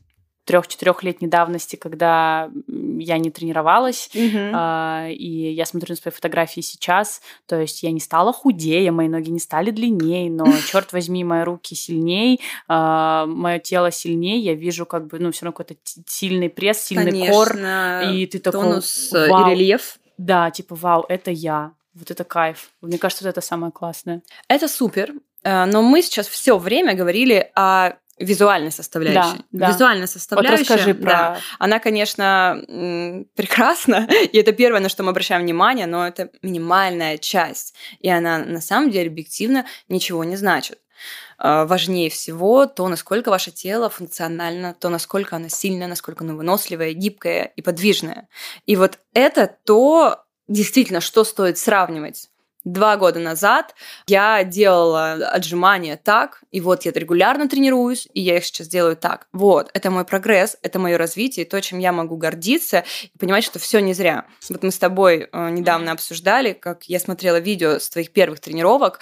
трех-четырехлетней 0.45 1.27
давности, 1.27 1.75
когда 1.75 2.49
я 2.67 3.17
не 3.17 3.31
тренировалась, 3.31 4.09
А, 4.53 5.07
и 5.09 5.51
я 5.51 5.65
смотрю 5.65 5.93
на 5.93 5.95
свои 5.97 6.13
фотографии 6.13 6.61
сейчас, 6.61 7.21
то 7.45 7.59
есть 7.59 7.83
я 7.83 7.91
не 7.91 7.99
стала 7.99 8.31
худее, 8.31 8.91
мои 8.91 9.07
ноги 9.07 9.29
не 9.29 9.39
стали 9.39 9.71
длиннее, 9.71 10.29
но, 10.31 10.45
черт 10.71 10.93
возьми, 10.93 11.23
мои 11.23 11.43
руки 11.43 11.75
сильней, 11.75 12.39
мое 12.67 13.59
тело 13.59 13.91
сильнее, 13.91 14.39
я 14.39 14.53
вижу 14.53 14.85
как 14.85 15.07
бы, 15.07 15.19
ну, 15.19 15.31
все 15.31 15.45
равно 15.45 15.57
какой-то 15.57 15.75
сильный 16.07 16.49
пресс, 16.49 16.79
сильный 16.79 17.27
кор, 17.29 17.49
Конечно, 17.49 18.11
и 18.13 18.25
ты 18.27 18.39
такой, 18.39 18.61
тонус 18.61 19.13
э, 19.13 19.29
вау. 19.29 19.47
и 19.47 19.55
рельеф. 19.55 19.97
да, 20.17 20.51
типа, 20.51 20.75
вау, 20.75 21.05
это 21.09 21.31
я, 21.31 21.71
вот 21.93 22.11
это 22.11 22.23
кайф. 22.23 22.69
Мне 22.81 22.97
кажется, 22.97 23.23
вот 23.23 23.29
это 23.29 23.41
самое 23.41 23.71
классное. 23.71 24.21
Это 24.47 24.67
супер, 24.67 25.13
э, 25.43 25.65
но 25.65 25.81
мы 25.81 26.01
сейчас 26.01 26.27
все 26.27 26.57
время 26.57 26.93
говорили 26.93 27.51
о 27.55 27.93
визуальной 28.17 28.71
составляющей. 28.71 29.43
Да, 29.51 29.67
да. 29.67 29.71
Визуальная 29.71 30.07
Вот 30.07 30.11
составляющая. 30.11 30.61
расскажи 30.61 30.93
да, 30.93 31.01
про... 31.01 31.39
Она, 31.59 31.79
конечно, 31.79 32.61
прекрасна, 33.35 34.07
и 34.31 34.37
это 34.37 34.51
первое, 34.53 34.79
на 34.79 34.89
что 34.89 35.03
мы 35.03 35.09
обращаем 35.09 35.41
внимание, 35.41 35.85
но 35.85 36.07
это 36.07 36.29
минимальная 36.41 37.17
часть, 37.17 37.75
и 37.99 38.09
она 38.09 38.37
на 38.37 38.61
самом 38.61 38.91
деле 38.91 39.09
объективно 39.09 39.65
ничего 39.89 40.23
не 40.23 40.35
значит. 40.35 40.79
Э, 41.37 41.65
Важнее 41.65 42.09
всего 42.09 42.65
то, 42.65 42.87
насколько 42.87 43.29
ваше 43.29 43.51
тело 43.51 43.89
функционально, 43.89 44.73
то, 44.73 44.89
насколько 44.89 45.35
оно 45.35 45.49
сильное, 45.49 45.87
насколько 45.87 46.23
оно 46.23 46.35
выносливое, 46.35 46.93
гибкое 46.93 47.51
и 47.55 47.61
подвижное. 47.61 48.29
И 48.65 48.75
вот 48.75 48.99
это 49.13 49.53
то, 49.65 50.23
действительно, 50.47 51.01
что 51.01 51.23
стоит 51.23 51.57
сравнивать. 51.57 52.29
Два 52.65 52.97
года 52.97 53.19
назад 53.19 53.75
я 54.07 54.43
делала 54.43 55.13
отжимания 55.13 55.97
так, 56.03 56.41
и 56.51 56.59
вот 56.61 56.83
я 56.83 56.91
регулярно 56.91 57.47
тренируюсь, 57.47 58.07
и 58.15 58.21
я 58.21 58.37
их 58.37 58.45
сейчас 58.45 58.67
делаю 58.67 58.97
так. 58.97 59.27
Вот, 59.33 59.69
это 59.75 59.91
мой 59.91 60.03
прогресс, 60.03 60.57
это 60.63 60.79
мое 60.79 60.97
развитие, 60.97 61.45
то, 61.45 61.61
чем 61.61 61.77
я 61.77 61.91
могу 61.91 62.17
гордиться, 62.17 62.83
и 63.03 63.17
понимать, 63.19 63.43
что 63.43 63.59
все 63.59 63.79
не 63.79 63.93
зря. 63.93 64.25
Вот 64.49 64.63
мы 64.63 64.71
с 64.71 64.79
тобой 64.79 65.29
э, 65.31 65.49
недавно 65.51 65.91
обсуждали, 65.91 66.53
как 66.53 66.85
я 66.85 66.99
смотрела 66.99 67.37
видео 67.37 67.77
с 67.77 67.87
твоих 67.87 68.11
первых 68.11 68.39
тренировок, 68.39 68.99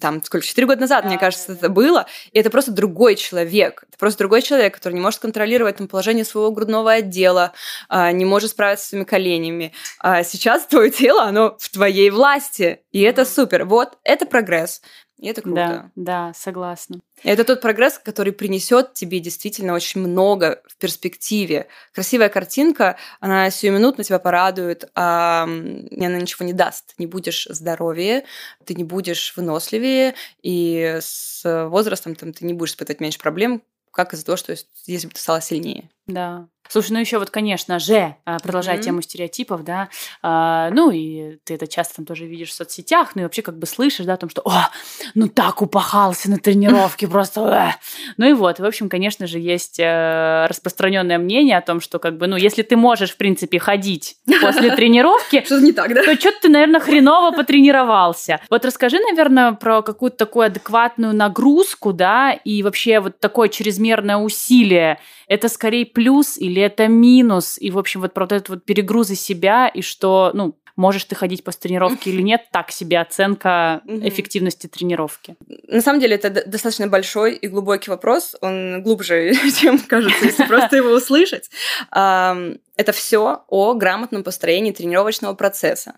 там, 0.00 0.22
сколько, 0.24 0.46
четыре 0.46 0.66
года 0.66 0.80
назад, 0.80 1.04
мне 1.04 1.18
кажется, 1.18 1.52
это 1.52 1.68
было, 1.68 2.06
и 2.32 2.38
это 2.38 2.48
просто 2.48 2.72
другой 2.72 3.16
человек. 3.16 3.84
Это 3.88 3.98
просто 3.98 4.18
другой 4.18 4.40
человек, 4.40 4.74
который 4.74 4.94
не 4.94 5.00
может 5.00 5.20
контролировать 5.20 5.76
там, 5.76 5.88
положение 5.88 6.24
своего 6.24 6.50
грудного 6.50 6.92
отдела, 6.92 7.52
а, 7.88 8.12
не 8.12 8.24
может 8.24 8.52
справиться 8.52 8.86
с 8.86 8.88
своими 8.88 9.04
коленями. 9.04 9.72
А 9.98 10.24
сейчас 10.24 10.66
твое 10.66 10.90
тело, 10.90 11.24
оно 11.24 11.56
в 11.58 11.68
твоей 11.68 12.08
власти, 12.10 12.80
и 12.94 13.00
это 13.00 13.24
супер. 13.24 13.64
Вот, 13.64 13.98
это 14.04 14.24
прогресс. 14.24 14.80
И 15.18 15.26
это 15.26 15.42
круто. 15.42 15.90
Да, 15.96 16.28
да, 16.28 16.32
согласна. 16.32 17.00
Это 17.24 17.42
тот 17.42 17.60
прогресс, 17.60 17.98
который 17.98 18.32
принесет 18.32 18.94
тебе 18.94 19.18
действительно 19.18 19.74
очень 19.74 20.00
много 20.00 20.62
в 20.68 20.76
перспективе. 20.76 21.66
Красивая 21.92 22.28
картинка, 22.28 22.96
она 23.18 23.50
сиюминутно 23.50 24.04
тебя 24.04 24.20
порадует, 24.20 24.88
а 24.94 25.42
она 25.42 26.20
ничего 26.20 26.46
не 26.46 26.52
даст. 26.52 26.94
Не 26.96 27.08
будешь 27.08 27.48
здоровее, 27.50 28.26
ты 28.64 28.74
не 28.74 28.84
будешь 28.84 29.36
выносливее, 29.36 30.14
и 30.42 30.98
с 31.00 31.42
возрастом 31.68 32.14
там, 32.14 32.32
ты 32.32 32.44
не 32.44 32.54
будешь 32.54 32.70
испытывать 32.70 33.00
меньше 33.00 33.18
проблем, 33.18 33.64
как 33.90 34.14
из-за 34.14 34.24
того, 34.24 34.36
что 34.36 34.54
если 34.86 35.08
бы 35.08 35.14
ты 35.14 35.20
стала 35.20 35.40
сильнее. 35.40 35.90
Да. 36.06 36.48
Слушай, 36.68 36.92
ну 36.92 36.98
еще 36.98 37.18
вот, 37.18 37.30
конечно 37.30 37.78
же, 37.78 38.16
а, 38.24 38.38
продолжая 38.38 38.78
mm-hmm. 38.78 38.82
тему 38.82 39.02
стереотипов, 39.02 39.64
да, 39.64 39.90
а, 40.22 40.70
ну 40.70 40.90
и 40.90 41.36
ты 41.44 41.54
это 41.54 41.66
часто 41.66 41.96
там 41.96 42.06
тоже 42.06 42.24
видишь 42.26 42.48
в 42.48 42.54
соцсетях, 42.54 43.12
ну 43.14 43.20
и 43.20 43.24
вообще 43.24 43.42
как 43.42 43.58
бы 43.58 43.66
слышишь, 43.66 44.06
да, 44.06 44.14
о 44.14 44.16
том, 44.16 44.30
что, 44.30 44.40
о, 44.44 44.70
ну 45.14 45.28
так 45.28 45.60
упахался 45.60 46.30
на 46.30 46.38
тренировке, 46.38 47.06
просто, 47.06 47.40
э. 47.42 48.12
ну 48.16 48.28
и 48.28 48.32
вот, 48.32 48.60
в 48.60 48.64
общем, 48.64 48.88
конечно 48.88 49.26
же, 49.26 49.38
есть 49.38 49.78
э, 49.78 50.46
распространенное 50.48 51.18
мнение 51.18 51.58
о 51.58 51.60
том, 51.60 51.80
что 51.80 51.98
как 51.98 52.16
бы, 52.16 52.26
ну, 52.26 52.36
если 52.36 52.62
ты 52.62 52.76
можешь, 52.76 53.10
в 53.10 53.18
принципе, 53.18 53.58
ходить 53.58 54.16
после 54.40 54.70
тренировки, 54.74 55.44
что-то 55.44 55.64
не 55.64 55.72
так, 55.72 55.92
да? 55.94 56.02
То 56.02 56.14
что-то 56.14 56.38
ты, 56.42 56.48
наверное, 56.48 56.80
хреново 56.80 57.36
потренировался. 57.36 58.40
Вот 58.48 58.64
расскажи, 58.64 58.98
наверное, 58.98 59.52
про 59.52 59.82
какую-то 59.82 60.16
такую 60.16 60.46
адекватную 60.46 61.14
нагрузку, 61.14 61.92
да, 61.92 62.32
и 62.32 62.62
вообще 62.62 63.00
вот 63.00 63.20
такое 63.20 63.48
чрезмерное 63.50 64.16
усилие. 64.16 64.98
Это 65.28 65.48
скорее 65.48 65.86
плюс 65.94 66.36
или 66.36 66.60
это 66.60 66.88
минус? 66.88 67.56
И, 67.58 67.70
в 67.70 67.78
общем, 67.78 68.00
вот 68.00 68.12
про 68.12 68.24
вот 68.24 68.32
этот 68.32 68.48
вот 68.48 68.64
перегрузы 68.64 69.14
себя, 69.14 69.68
и 69.68 69.80
что, 69.80 70.30
ну, 70.34 70.56
можешь 70.76 71.04
ты 71.04 71.14
ходить 71.14 71.44
после 71.44 71.60
тренировки 71.60 72.08
или 72.08 72.22
нет, 72.22 72.42
так 72.52 72.70
себе 72.70 73.00
оценка 73.00 73.82
эффективности 73.86 74.66
тренировки. 74.66 75.36
На 75.68 75.80
самом 75.80 76.00
деле 76.00 76.16
это 76.16 76.30
достаточно 76.30 76.88
большой 76.88 77.34
и 77.34 77.46
глубокий 77.46 77.90
вопрос, 77.90 78.34
он 78.40 78.82
глубже, 78.82 79.32
чем 79.60 79.78
кажется, 79.78 80.24
если 80.24 80.44
просто 80.44 80.76
его 80.76 80.90
услышать. 80.90 81.50
Это 81.90 82.92
все 82.92 83.44
о 83.48 83.74
грамотном 83.74 84.24
построении 84.24 84.72
тренировочного 84.72 85.34
процесса. 85.34 85.94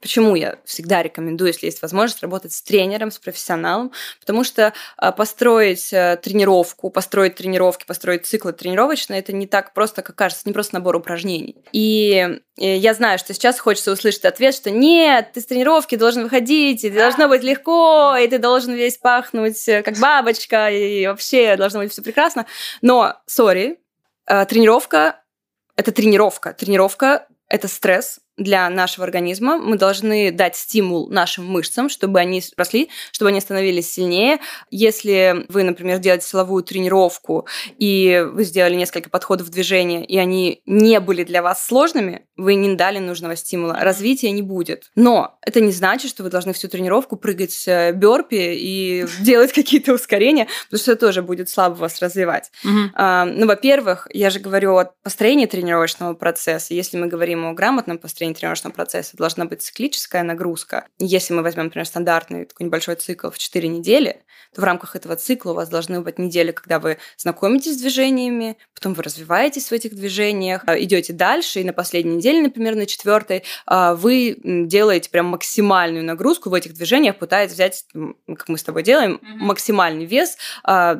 Почему 0.00 0.34
я 0.34 0.58
всегда 0.64 1.02
рекомендую, 1.02 1.48
если 1.48 1.66
есть 1.66 1.80
возможность, 1.80 2.22
работать 2.22 2.52
с 2.52 2.62
тренером, 2.62 3.10
с 3.10 3.18
профессионалом? 3.18 3.92
Потому 4.20 4.44
что 4.44 4.74
а, 4.96 5.12
построить 5.12 5.92
э, 5.92 6.18
тренировку, 6.22 6.90
построить 6.90 7.36
тренировки, 7.36 7.86
построить 7.86 8.26
циклы 8.26 8.52
тренировочные, 8.52 9.20
это 9.20 9.32
не 9.32 9.46
так 9.46 9.72
просто, 9.72 10.02
как 10.02 10.16
кажется, 10.16 10.42
не 10.46 10.52
просто 10.52 10.74
набор 10.74 10.96
упражнений. 10.96 11.56
И 11.72 12.38
я 12.56 12.94
знаю, 12.94 13.18
что 13.18 13.34
сейчас 13.34 13.58
хочется 13.58 13.92
услышать 13.92 14.24
ответ, 14.24 14.54
что 14.54 14.70
нет, 14.70 15.32
ты 15.32 15.40
с 15.40 15.46
тренировки 15.46 15.96
должен 15.96 16.24
выходить, 16.24 16.84
и 16.84 16.90
должно 16.90 17.28
быть 17.28 17.42
легко, 17.42 18.14
и 18.16 18.28
ты 18.28 18.38
должен 18.38 18.74
весь 18.74 18.98
пахнуть 18.98 19.66
э, 19.68 19.82
как 19.82 19.98
бабочка, 19.98 20.70
и 20.70 21.06
вообще 21.06 21.56
должно 21.56 21.80
быть 21.80 21.92
все 21.92 22.02
прекрасно. 22.02 22.46
Но, 22.82 23.16
сори, 23.26 23.78
э, 24.26 24.44
тренировка– 24.46 25.20
это 25.76 25.92
тренировка. 25.92 26.52
Тренировка– 26.52 27.26
это 27.48 27.68
стресс, 27.68 28.20
для 28.36 28.68
нашего 28.68 29.04
организма. 29.04 29.58
Мы 29.58 29.76
должны 29.76 30.32
дать 30.32 30.56
стимул 30.56 31.08
нашим 31.08 31.46
мышцам, 31.46 31.88
чтобы 31.88 32.18
они 32.18 32.42
росли, 32.56 32.90
чтобы 33.12 33.28
они 33.30 33.40
становились 33.40 33.90
сильнее. 33.90 34.38
Если 34.70 35.46
вы, 35.48 35.62
например, 35.62 35.98
делаете 35.98 36.26
силовую 36.26 36.64
тренировку, 36.64 37.46
и 37.78 38.26
вы 38.32 38.44
сделали 38.44 38.74
несколько 38.74 39.08
подходов 39.10 39.50
движения, 39.50 40.04
и 40.04 40.18
они 40.18 40.62
не 40.66 40.98
были 41.00 41.22
для 41.22 41.42
вас 41.42 41.64
сложными, 41.64 42.26
вы 42.36 42.54
не 42.56 42.74
дали 42.74 42.98
нужного 42.98 43.36
стимула. 43.36 43.76
Развития 43.80 44.32
не 44.32 44.42
будет. 44.42 44.90
Но 44.96 45.38
это 45.42 45.60
не 45.60 45.70
значит, 45.70 46.10
что 46.10 46.24
вы 46.24 46.30
должны 46.30 46.52
всю 46.52 46.68
тренировку 46.68 47.16
прыгать 47.16 47.64
э, 47.66 47.92
бёрпи 47.92 48.34
и 48.34 49.06
делать 49.20 49.52
какие-то 49.52 49.92
ускорения, 49.94 50.48
потому 50.64 50.80
что 50.80 50.92
это 50.92 51.06
тоже 51.06 51.22
будет 51.22 51.48
слабо 51.48 51.74
вас 51.74 52.00
развивать. 52.00 52.50
Ну, 52.64 53.46
во-первых, 53.46 54.08
я 54.12 54.30
же 54.30 54.40
говорю 54.40 54.76
о 54.76 54.92
построении 55.02 55.46
тренировочного 55.46 56.14
процесса. 56.14 56.74
Если 56.74 56.96
мы 56.96 57.06
говорим 57.06 57.44
о 57.44 57.52
грамотном 57.52 57.98
построении 57.98 58.23
построения 58.24 58.34
тренировочного 58.34 58.72
процесса 58.72 59.16
должна 59.16 59.44
быть 59.44 59.62
циклическая 59.62 60.22
нагрузка. 60.22 60.86
Если 60.98 61.34
мы 61.34 61.42
возьмем, 61.42 61.64
например, 61.64 61.86
стандартный 61.86 62.44
такой 62.46 62.66
небольшой 62.66 62.94
цикл 62.96 63.30
в 63.30 63.38
4 63.38 63.68
недели, 63.68 64.24
то 64.54 64.60
в 64.60 64.64
рамках 64.64 64.96
этого 64.96 65.16
цикла 65.16 65.50
у 65.50 65.54
вас 65.54 65.68
должны 65.68 66.00
быть 66.00 66.18
недели, 66.18 66.52
когда 66.52 66.78
вы 66.78 66.98
знакомитесь 67.16 67.74
с 67.74 67.80
движениями, 67.80 68.56
потом 68.74 68.94
вы 68.94 69.02
развиваетесь 69.02 69.68
в 69.68 69.72
этих 69.72 69.94
движениях, 69.94 70.62
а, 70.66 70.78
идете 70.78 71.12
дальше, 71.12 71.60
и 71.60 71.64
на 71.64 71.72
последней 71.72 72.16
неделе, 72.16 72.42
например, 72.42 72.76
на 72.76 72.86
четвертой, 72.86 73.42
а, 73.66 73.94
вы 73.94 74.36
делаете 74.44 75.10
прям 75.10 75.26
максимальную 75.26 76.04
нагрузку 76.04 76.50
в 76.50 76.54
этих 76.54 76.74
движениях, 76.74 77.18
пытаетесь 77.18 77.54
взять, 77.54 77.84
как 78.26 78.48
мы 78.48 78.58
с 78.58 78.62
тобой 78.62 78.82
делаем, 78.82 79.14
mm-hmm. 79.14 79.36
максимальный 79.38 80.06
вес, 80.06 80.36
а, 80.62 80.96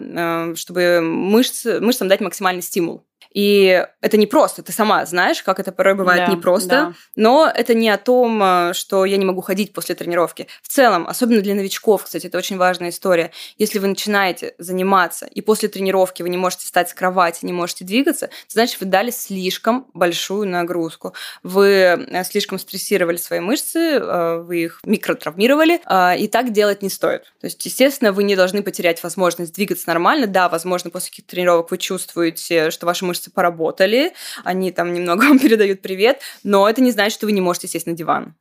чтобы 0.57 1.01
мышцы, 1.01 1.81
мышцам 1.81 2.09
дать 2.09 2.21
максимальный 2.21 2.63
стимул. 2.63 3.05
И 3.35 3.85
это 4.01 4.17
не 4.17 4.27
просто, 4.27 4.63
ты 4.63 4.73
сама 4.73 5.05
знаешь, 5.07 5.43
как 5.43 5.59
это 5.59 5.73
порой 5.73 5.95
бывает 5.95 6.27
да, 6.27 6.33
непросто, 6.33 6.69
да. 6.69 6.93
но 7.17 7.51
это 7.53 7.75
не 7.75 7.91
о 7.91 7.99
том, 7.99 8.41
э, 8.41 8.73
что 8.75 9.05
я 9.05 9.17
не 9.17 9.25
могу 9.25 9.41
ходить 9.41 9.73
после 9.73 9.97
тренировки. 9.97 10.47
В 10.63 10.69
целом, 10.69 11.07
особенно 11.09 11.41
для 11.41 11.55
новичков, 11.55 12.05
кстати, 12.05 12.29
это 12.29 12.39
очень 12.39 12.57
важная 12.57 12.91
история. 12.91 13.33
Если 13.59 13.81
вы 13.81 13.89
начинаете 13.89 14.55
заниматься, 14.59 15.27
и 15.27 15.41
после 15.41 15.69
тренировки 15.69 16.23
вы 16.23 16.29
не 16.29 16.37
можете 16.37 16.65
встать 16.65 16.91
с 16.91 16.95
кровати, 16.95 17.45
не 17.45 17.53
можете 17.53 17.85
двигаться, 17.85 18.31
значит, 18.47 18.81
вы 18.81 18.87
дали 18.87 19.11
слишком 19.11 19.89
большую 19.95 20.49
нагрузку. 20.49 21.13
Вы 21.43 21.69
э, 21.69 22.25
слишком 22.25 22.61
стрессировали 22.61 23.17
свои 23.17 23.41
мышцы, 23.41 23.97
э, 23.97 24.39
вы 24.43 24.63
их 24.63 24.81
микротравмировали, 24.85 25.81
и 26.19 26.29
так 26.29 26.53
делать 26.53 26.83
не 26.83 26.89
стоит. 26.89 27.25
То 27.41 27.47
есть, 27.47 27.65
естественно, 27.67 28.13
вы 28.13 28.23
не 28.23 28.37
должны 28.37 28.63
потерять 28.63 29.03
возможность 29.03 29.55
двигаться 29.55 29.89
нормально. 29.89 30.29
Да, 30.29 30.49
возможно, 30.49 30.91
после 30.91 31.11
каких-то 31.11 31.31
тренировок 31.33 31.71
вы 31.71 31.79
чувствуете, 31.79 32.71
что 32.71 32.87
ваши 32.87 33.05
мышцы 33.05 33.24
мышцы 33.25 33.31
поработали, 33.31 34.13
они 34.45 34.71
там 34.71 34.93
немного 34.93 35.25
вам 35.25 35.39
передают 35.43 35.81
привет, 35.83 36.21
но 36.45 36.69
это 36.69 36.81
не 36.83 36.91
значит, 36.91 37.15
что 37.15 37.27
вы 37.27 37.33
не 37.33 37.41
можете 37.41 37.69
сесть 37.69 37.87
на 37.87 37.93
диван. 37.93 38.35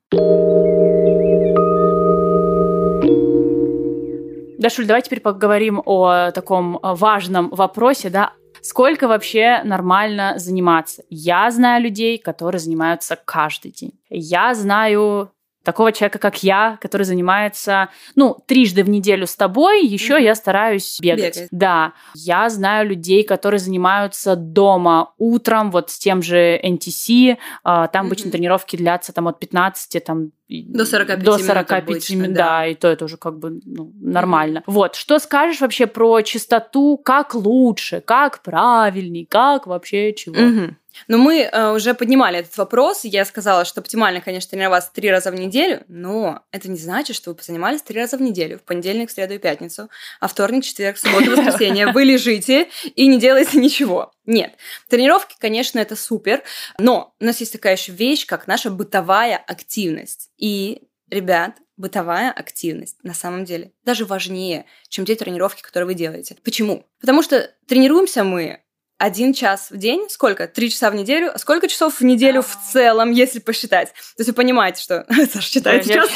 Дашуль, 4.59 4.85
давай 4.85 5.01
теперь 5.01 5.19
поговорим 5.19 5.81
о 5.85 6.31
таком 6.31 6.79
важном 6.81 7.49
вопросе, 7.49 8.09
да, 8.09 8.33
Сколько 8.65 9.09
вообще 9.09 9.59
нормально 9.65 10.35
заниматься? 10.37 11.03
Я 11.09 11.51
знаю 11.51 11.83
людей, 11.83 12.17
которые 12.17 12.59
занимаются 12.59 13.17
каждый 13.25 13.71
день. 13.71 13.91
Я 14.09 14.53
знаю 14.53 15.31
такого 15.63 15.91
человека, 15.91 16.19
как 16.19 16.43
я, 16.43 16.77
который 16.81 17.03
занимается, 17.03 17.89
ну, 18.15 18.37
трижды 18.45 18.83
в 18.83 18.89
неделю 18.89 19.25
с 19.25 19.35
тобой, 19.35 19.85
еще 19.85 20.15
mm-hmm. 20.17 20.23
я 20.23 20.35
стараюсь 20.35 20.99
бегать. 21.01 21.35
бегать. 21.37 21.47
Да, 21.51 21.93
я 22.13 22.49
знаю 22.49 22.89
людей, 22.89 23.23
которые 23.23 23.59
занимаются 23.59 24.35
дома 24.35 25.13
утром, 25.17 25.71
вот 25.71 25.89
с 25.89 25.97
тем 25.97 26.21
же 26.21 26.59
NTC, 26.63 27.37
а, 27.63 27.87
там 27.87 28.03
mm-hmm. 28.03 28.07
обычно 28.07 28.31
тренировки 28.31 28.75
длятся 28.75 29.13
там 29.13 29.27
от 29.27 29.39
15 29.39 30.03
там 30.03 30.31
до 30.49 30.85
45 30.85 31.23
до 31.23 31.37
45 31.37 31.49
минут, 31.49 31.89
обычно, 31.89 32.27
да. 32.27 32.33
да, 32.33 32.67
и 32.67 32.75
то 32.75 32.87
это 32.87 33.05
уже 33.05 33.17
как 33.17 33.39
бы 33.39 33.59
ну, 33.65 33.91
нормально. 33.99 34.59
Mm-hmm. 34.59 34.71
Вот, 34.71 34.95
что 34.95 35.17
скажешь 35.19 35.61
вообще 35.61 35.87
про 35.87 36.21
чистоту, 36.21 36.97
как 36.97 37.33
лучше, 37.33 38.01
как 38.01 38.43
правильней, 38.43 39.25
как 39.25 39.65
вообще 39.65 40.13
чего? 40.13 40.35
Mm-hmm. 40.35 40.73
Но 41.07 41.17
мы 41.17 41.41
э, 41.41 41.71
уже 41.71 41.93
поднимали 41.93 42.39
этот 42.39 42.55
вопрос. 42.57 43.03
Я 43.03 43.25
сказала, 43.25 43.65
что 43.65 43.81
оптимально, 43.81 44.21
конечно, 44.21 44.51
тренироваться 44.51 44.91
три 44.93 45.09
раза 45.09 45.31
в 45.31 45.35
неделю, 45.35 45.83
но 45.87 46.43
это 46.51 46.69
не 46.69 46.77
значит, 46.77 47.15
что 47.15 47.31
вы 47.31 47.35
позанимались 47.35 47.81
три 47.81 47.99
раза 47.99 48.17
в 48.17 48.21
неделю. 48.21 48.59
В 48.59 48.63
понедельник, 48.63 49.11
среду 49.11 49.33
и 49.33 49.37
пятницу. 49.37 49.89
А 50.19 50.27
вторник, 50.27 50.63
четверг, 50.63 50.97
субботу, 50.97 51.31
воскресенье 51.35 51.87
вы 51.91 52.03
лежите 52.03 52.69
и 52.95 53.07
не 53.07 53.19
делаете 53.19 53.57
ничего. 53.59 54.11
Нет. 54.25 54.55
Тренировки, 54.89 55.35
конечно, 55.39 55.79
это 55.79 55.95
супер, 55.95 56.43
но 56.77 57.13
у 57.19 57.25
нас 57.25 57.39
есть 57.39 57.51
такая 57.51 57.75
еще 57.75 57.91
вещь, 57.91 58.25
как 58.25 58.47
наша 58.47 58.69
бытовая 58.69 59.37
активность. 59.37 60.29
И, 60.37 60.83
ребят, 61.09 61.55
бытовая 61.77 62.31
активность 62.31 62.97
на 63.03 63.13
самом 63.13 63.45
деле 63.45 63.71
даже 63.83 64.05
важнее, 64.05 64.65
чем 64.89 65.05
те 65.05 65.15
тренировки, 65.15 65.61
которые 65.61 65.87
вы 65.87 65.93
делаете. 65.95 66.35
Почему? 66.43 66.85
Потому 66.99 67.23
что 67.23 67.51
тренируемся 67.67 68.23
мы 68.23 68.62
один 69.03 69.33
час 69.33 69.69
в 69.69 69.75
день. 69.75 70.07
Сколько? 70.09 70.47
Три 70.47 70.71
часа 70.71 70.89
в 70.89 70.95
неделю. 70.95 71.31
А 71.33 71.37
сколько 71.37 71.67
часов 71.67 71.99
в 71.99 72.05
неделю 72.05 72.41
в 72.41 72.57
целом, 72.71 73.11
если 73.11 73.39
посчитать? 73.39 73.89
То 73.89 74.19
есть 74.19 74.29
вы 74.29 74.33
понимаете, 74.33 74.81
что... 74.81 75.05
Саша 75.31 75.41
считает 75.41 75.85
сейчас. 75.85 76.09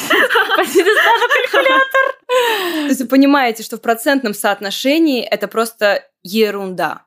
То 2.28 2.88
есть 2.88 3.02
вы 3.02 3.08
понимаете, 3.08 3.64
что 3.64 3.76
в 3.76 3.82
процентном 3.82 4.34
соотношении 4.34 5.22
это 5.22 5.50
просто 5.50 6.06
ерунда. 6.24 7.06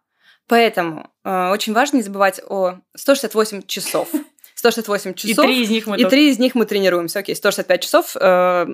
Поэтому 0.49 1.11
э, 1.25 1.51
очень 1.51 1.73
важно 1.73 1.97
не 1.97 2.03
забывать 2.03 2.43
о 2.47 2.81
168 2.95 3.63
часов. 3.63 4.09
168 4.57 5.15
часов. 5.15 5.45
И 5.45 5.49
три 5.49 5.63
из 5.63 5.71
них 5.71 5.87
мы 5.87 5.97
И 5.99 6.05
три 6.05 6.29
из 6.29 6.39
них 6.39 6.55
мы 6.55 6.67
тренируемся. 6.67 7.21
Окей, 7.21 7.35
165 7.35 7.83
часов. 7.83 8.17
Э, 8.21 8.67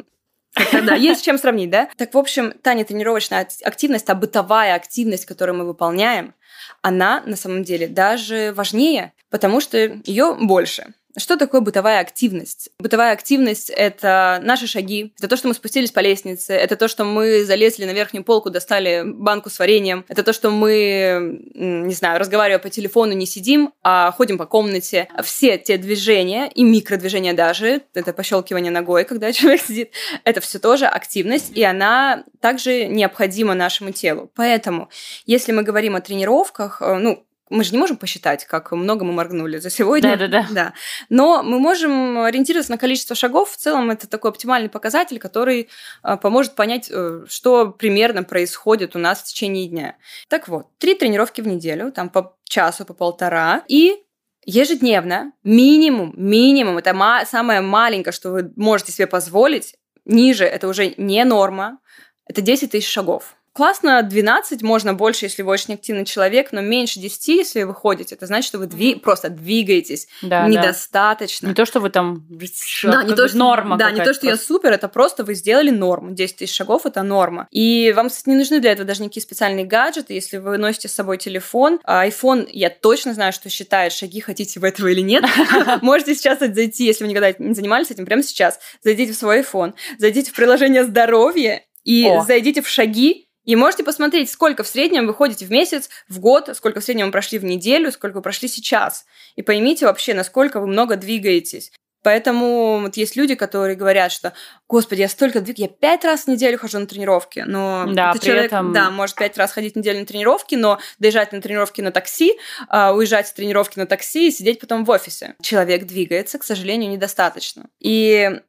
да, 0.73 0.95
есть 0.95 1.21
с 1.21 1.23
чем 1.23 1.39
сравнить, 1.39 1.71
да? 1.71 1.89
Так, 1.97 2.15
в 2.15 2.19
общем, 2.19 2.53
та 2.63 2.75
не 2.75 2.85
тренировочная 2.85 3.47
активность, 3.63 4.07
та 4.07 4.15
бытовая 4.15 4.75
активность, 4.75 5.27
которую 5.27 5.59
мы 5.59 5.67
выполняем, 5.67 6.35
она 6.83 7.23
на 7.27 7.37
самом 7.37 7.65
деле 7.65 7.89
даже 7.89 8.53
важнее, 8.55 9.13
потому 9.31 9.61
что 9.61 9.79
ее 9.79 10.37
больше. 10.41 10.95
Что 11.19 11.37
такое 11.37 11.63
бытовая 11.63 12.01
активность? 12.01 12.71
Бытовая 12.79 13.13
активность– 13.13 13.71
это 13.77 14.39
наши 14.43 14.67
шаги, 14.67 15.15
это 15.19 15.29
то, 15.29 15.37
что 15.37 15.49
мы 15.49 15.55
спустились 15.55 15.91
по 15.91 16.01
лестнице, 16.01 16.53
это 16.53 16.77
то, 16.77 16.89
что 16.89 17.05
мы 17.05 17.45
залезли 17.45 17.87
на 17.87 17.93
верхнюю 17.93 18.23
полку, 18.23 18.51
достали 18.51 19.03
банку 19.05 19.49
с 19.49 19.59
вареньем, 19.59 20.05
это 20.09 20.23
то, 20.23 20.35
что 20.35 20.51
мы, 20.51 21.41
не 21.55 21.95
знаю, 21.95 22.21
разговаривая 22.21 22.59
по 22.59 22.69
телефону, 22.69 23.13
не 23.13 23.27
сидим, 23.27 23.73
а 23.83 24.13
ходим 24.13 24.37
по 24.37 24.45
комнате. 24.45 25.09
Все 25.23 25.57
те 25.57 25.79
движения, 25.79 26.51
и 26.55 26.63
микродвижения 26.63 27.33
даже, 27.33 27.83
это 27.95 28.13
пощелкивание 28.13 28.71
ногой, 28.71 29.05
когда 29.05 29.33
человек 29.35 29.63
сидит, 29.63 29.93
это 30.25 30.43
все 30.43 30.59
тоже 30.59 30.87
активность, 30.87 31.57
и 31.57 31.63
она 31.63 32.25
также 32.41 32.87
необходима 32.87 33.55
нашему 33.55 33.93
телу. 33.93 34.31
Поэтому, 34.35 34.91
если 35.25 35.53
мы 35.53 35.63
говорим 35.63 35.97
о 35.97 36.01
тренировках, 36.01 36.83
э, 36.83 36.99
ну, 36.99 37.26
мы 37.49 37.63
же 37.63 37.73
не 37.73 37.79
можем 37.79 37.97
посчитать, 37.97 38.45
как 38.45 38.73
много 38.73 39.05
мы 39.05 39.13
моргнули 39.13 39.59
за 39.59 39.71
сегодня. 39.71 40.17
Да, 40.17 40.27
да, 40.27 40.29
да. 40.29 40.47
да. 40.51 40.73
Но 41.09 41.43
мы 41.43 41.59
можем 41.59 42.19
ориентироваться 42.19 42.73
на 42.73 42.79
количество 42.79 43.15
шагов. 43.15 43.51
В 43.53 43.57
целом 43.57 43.91
это 43.91 44.09
такой 44.09 44.31
оптимальный 44.31 44.69
показатель, 44.69 45.19
который 45.19 45.69
а, 46.03 46.17
поможет 46.17 46.55
понять, 46.55 46.89
э, 46.91 47.25
что 47.29 47.71
примерно 47.71 48.25
происходит 48.25 48.97
у 48.97 48.99
нас 48.99 49.21
в 49.21 49.25
течение 49.25 49.69
дня. 49.69 49.97
Так 50.29 50.49
вот, 50.49 50.67
три 50.79 50.95
тренировки 50.95 51.41
в 51.41 51.47
неделю, 51.47 51.93
там 51.93 52.09
по 52.09 52.37
часу, 52.45 52.85
по 52.85 52.95
полтора. 52.95 53.63
И 53.69 54.03
ежедневно, 54.45 55.33
минимум, 55.45 56.15
минимум, 56.17 56.79
это 56.79 56.95
ма- 56.95 57.25
самое 57.27 57.61
маленькое, 57.61 58.13
что 58.13 58.31
вы 58.31 58.53
можете 58.57 58.93
себе 58.93 59.07
позволить, 59.07 59.77
ниже 60.05 60.45
это 60.45 60.69
уже 60.69 60.95
не 60.97 61.25
норма, 61.25 61.79
это 62.27 62.41
10 62.41 62.73
тысяч 62.73 62.89
шагов. 62.89 63.37
Классно 63.57 64.03
12, 64.03 64.61
можно 64.61 64.93
больше, 64.93 65.25
если 65.25 65.41
вы 65.41 65.51
очень 65.51 65.73
активный 65.73 66.05
человек, 66.05 66.53
но 66.53 66.61
меньше 66.61 67.01
10, 67.01 67.29
если 67.29 67.63
вы 67.63 67.73
ходите. 67.75 68.15
Это 68.15 68.27
значит, 68.27 68.49
что 68.49 68.59
вы 68.59 68.67
дви- 68.67 69.01
просто 69.01 69.31
двигаетесь 69.31 70.09
Да, 70.21 70.47
недостаточно. 70.47 71.47
Не 71.47 71.55
то, 71.55 71.65
что 71.65 71.81
вы 71.81 71.89
там 71.89 72.27
Да, 72.29 73.03
не 73.03 73.15
то, 73.15 73.29
что, 73.29 73.39
норма. 73.39 73.79
да, 73.79 73.91
не 73.91 74.05
то, 74.05 74.13
что 74.13 74.27
я 74.27 74.37
супер, 74.37 74.73
это 74.73 74.89
просто 74.89 75.25
вы 75.25 75.35
сделали 75.35 75.71
норму. 75.71 76.11
10 76.11 76.37
тысяч 76.37 76.55
шагов– 76.55 76.83
это 76.85 77.03
норма. 77.03 77.49
И 77.51 77.95
вам, 77.97 78.11
кстати, 78.11 78.29
не 78.29 78.37
нужны 78.37 78.61
для 78.61 78.73
этого 78.73 78.87
даже 78.87 79.03
никакие 79.03 79.23
специальные 79.23 79.65
гаджеты. 79.65 80.13
Если 80.13 80.37
вы 80.37 80.59
носите 80.59 80.89
с 80.89 80.93
собой 80.93 81.17
телефон, 81.17 81.81
а 81.85 82.07
iPhone, 82.07 82.47
я 82.53 82.69
точно 82.69 83.15
знаю, 83.15 83.33
что 83.33 83.49
считает 83.49 83.95
шаги, 83.95 84.21
хотите 84.21 84.61
вы 84.61 84.69
этого 84.69 84.89
или 84.89 85.01
нет. 85.01 85.25
Можете 85.81 86.15
сейчас 86.15 86.41
зайти, 86.41 86.85
если 86.85 87.05
вы 87.05 87.09
никогда 87.11 87.33
не 87.39 87.55
занимались 87.55 87.91
этим, 87.91 88.05
прямо 88.05 88.23
сейчас. 88.23 88.59
Зайдите 88.85 89.15
в 89.15 89.17
свой 89.17 89.41
iPhone, 89.41 89.73
зайдите 89.97 90.31
в 90.31 90.35
приложение 90.35 90.85
«Здоровье», 90.85 91.63
и 91.87 92.11
зайдите 92.27 92.63
в 92.63 92.69
шаги, 92.69 93.26
и 93.47 93.57
можете 93.57 93.85
посмотреть, 93.85 94.31
сколько 94.31 94.63
в 94.63 94.69
среднем 94.69 95.07
вы 95.07 95.15
ходите 95.15 95.47
в 95.47 95.51
месяц, 95.51 95.89
в 96.09 96.21
год, 96.21 96.51
сколько 96.55 96.81
в 96.81 96.85
среднем 96.85 97.07
вы 97.07 97.13
прошли 97.13 97.39
в 97.39 97.45
неделю, 97.45 97.91
сколько 97.91 98.17
вы 98.17 98.23
прошли 98.23 98.49
сейчас. 98.49 99.07
И 99.37 99.43
поймите 99.43 99.87
вообще, 99.87 100.13
насколько 100.13 100.61
вы 100.61 100.67
много 100.67 100.97
двигаетесь. 100.97 101.73
Поэтому 102.03 102.81
вот 102.83 102.97
есть 102.97 103.17
люди, 103.17 103.35
которые 103.35 103.75
говорят, 103.75 104.13
что, 104.13 104.33
господи, 104.69 105.01
я 105.01 105.09
столько 105.09 105.41
двиг, 105.41 105.59
я 105.59 105.67
пять 105.67 106.05
раз 106.05 106.25
в 106.25 106.29
неделю 106.29 106.57
хожу 106.57 106.79
на 106.79 106.87
тренировки, 106.87 107.43
но 107.45 107.85
Да, 107.89 108.11
этот 108.11 108.23
человек, 108.23 108.45
этом- 108.47 108.73
да, 108.73 108.91
может 108.91 109.17
пять 109.17 109.37
раз 109.37 109.51
ходить 109.51 109.75
в 109.75 109.79
неделю 109.79 110.01
на 110.01 110.07
тренировки, 110.07 110.55
но 110.55 110.79
доезжать 111.01 111.33
на 111.33 111.41
тренировки 111.41 111.81
на 111.81 111.91
такси, 111.91 112.39
а, 112.69 112.93
уезжать 112.95 113.27
с 113.27 113.33
тренировки 113.33 113.79
на 113.81 113.87
такси 113.87 114.29
и 114.29 114.31
сидеть 114.31 114.61
потом 114.61 114.85
в 114.85 114.91
офисе. 114.91 115.35
Человек 115.43 115.85
двигается, 115.87 116.39
к 116.39 116.45
сожалению, 116.45 116.93
недостаточно. 116.93 117.67
И 117.81 118.41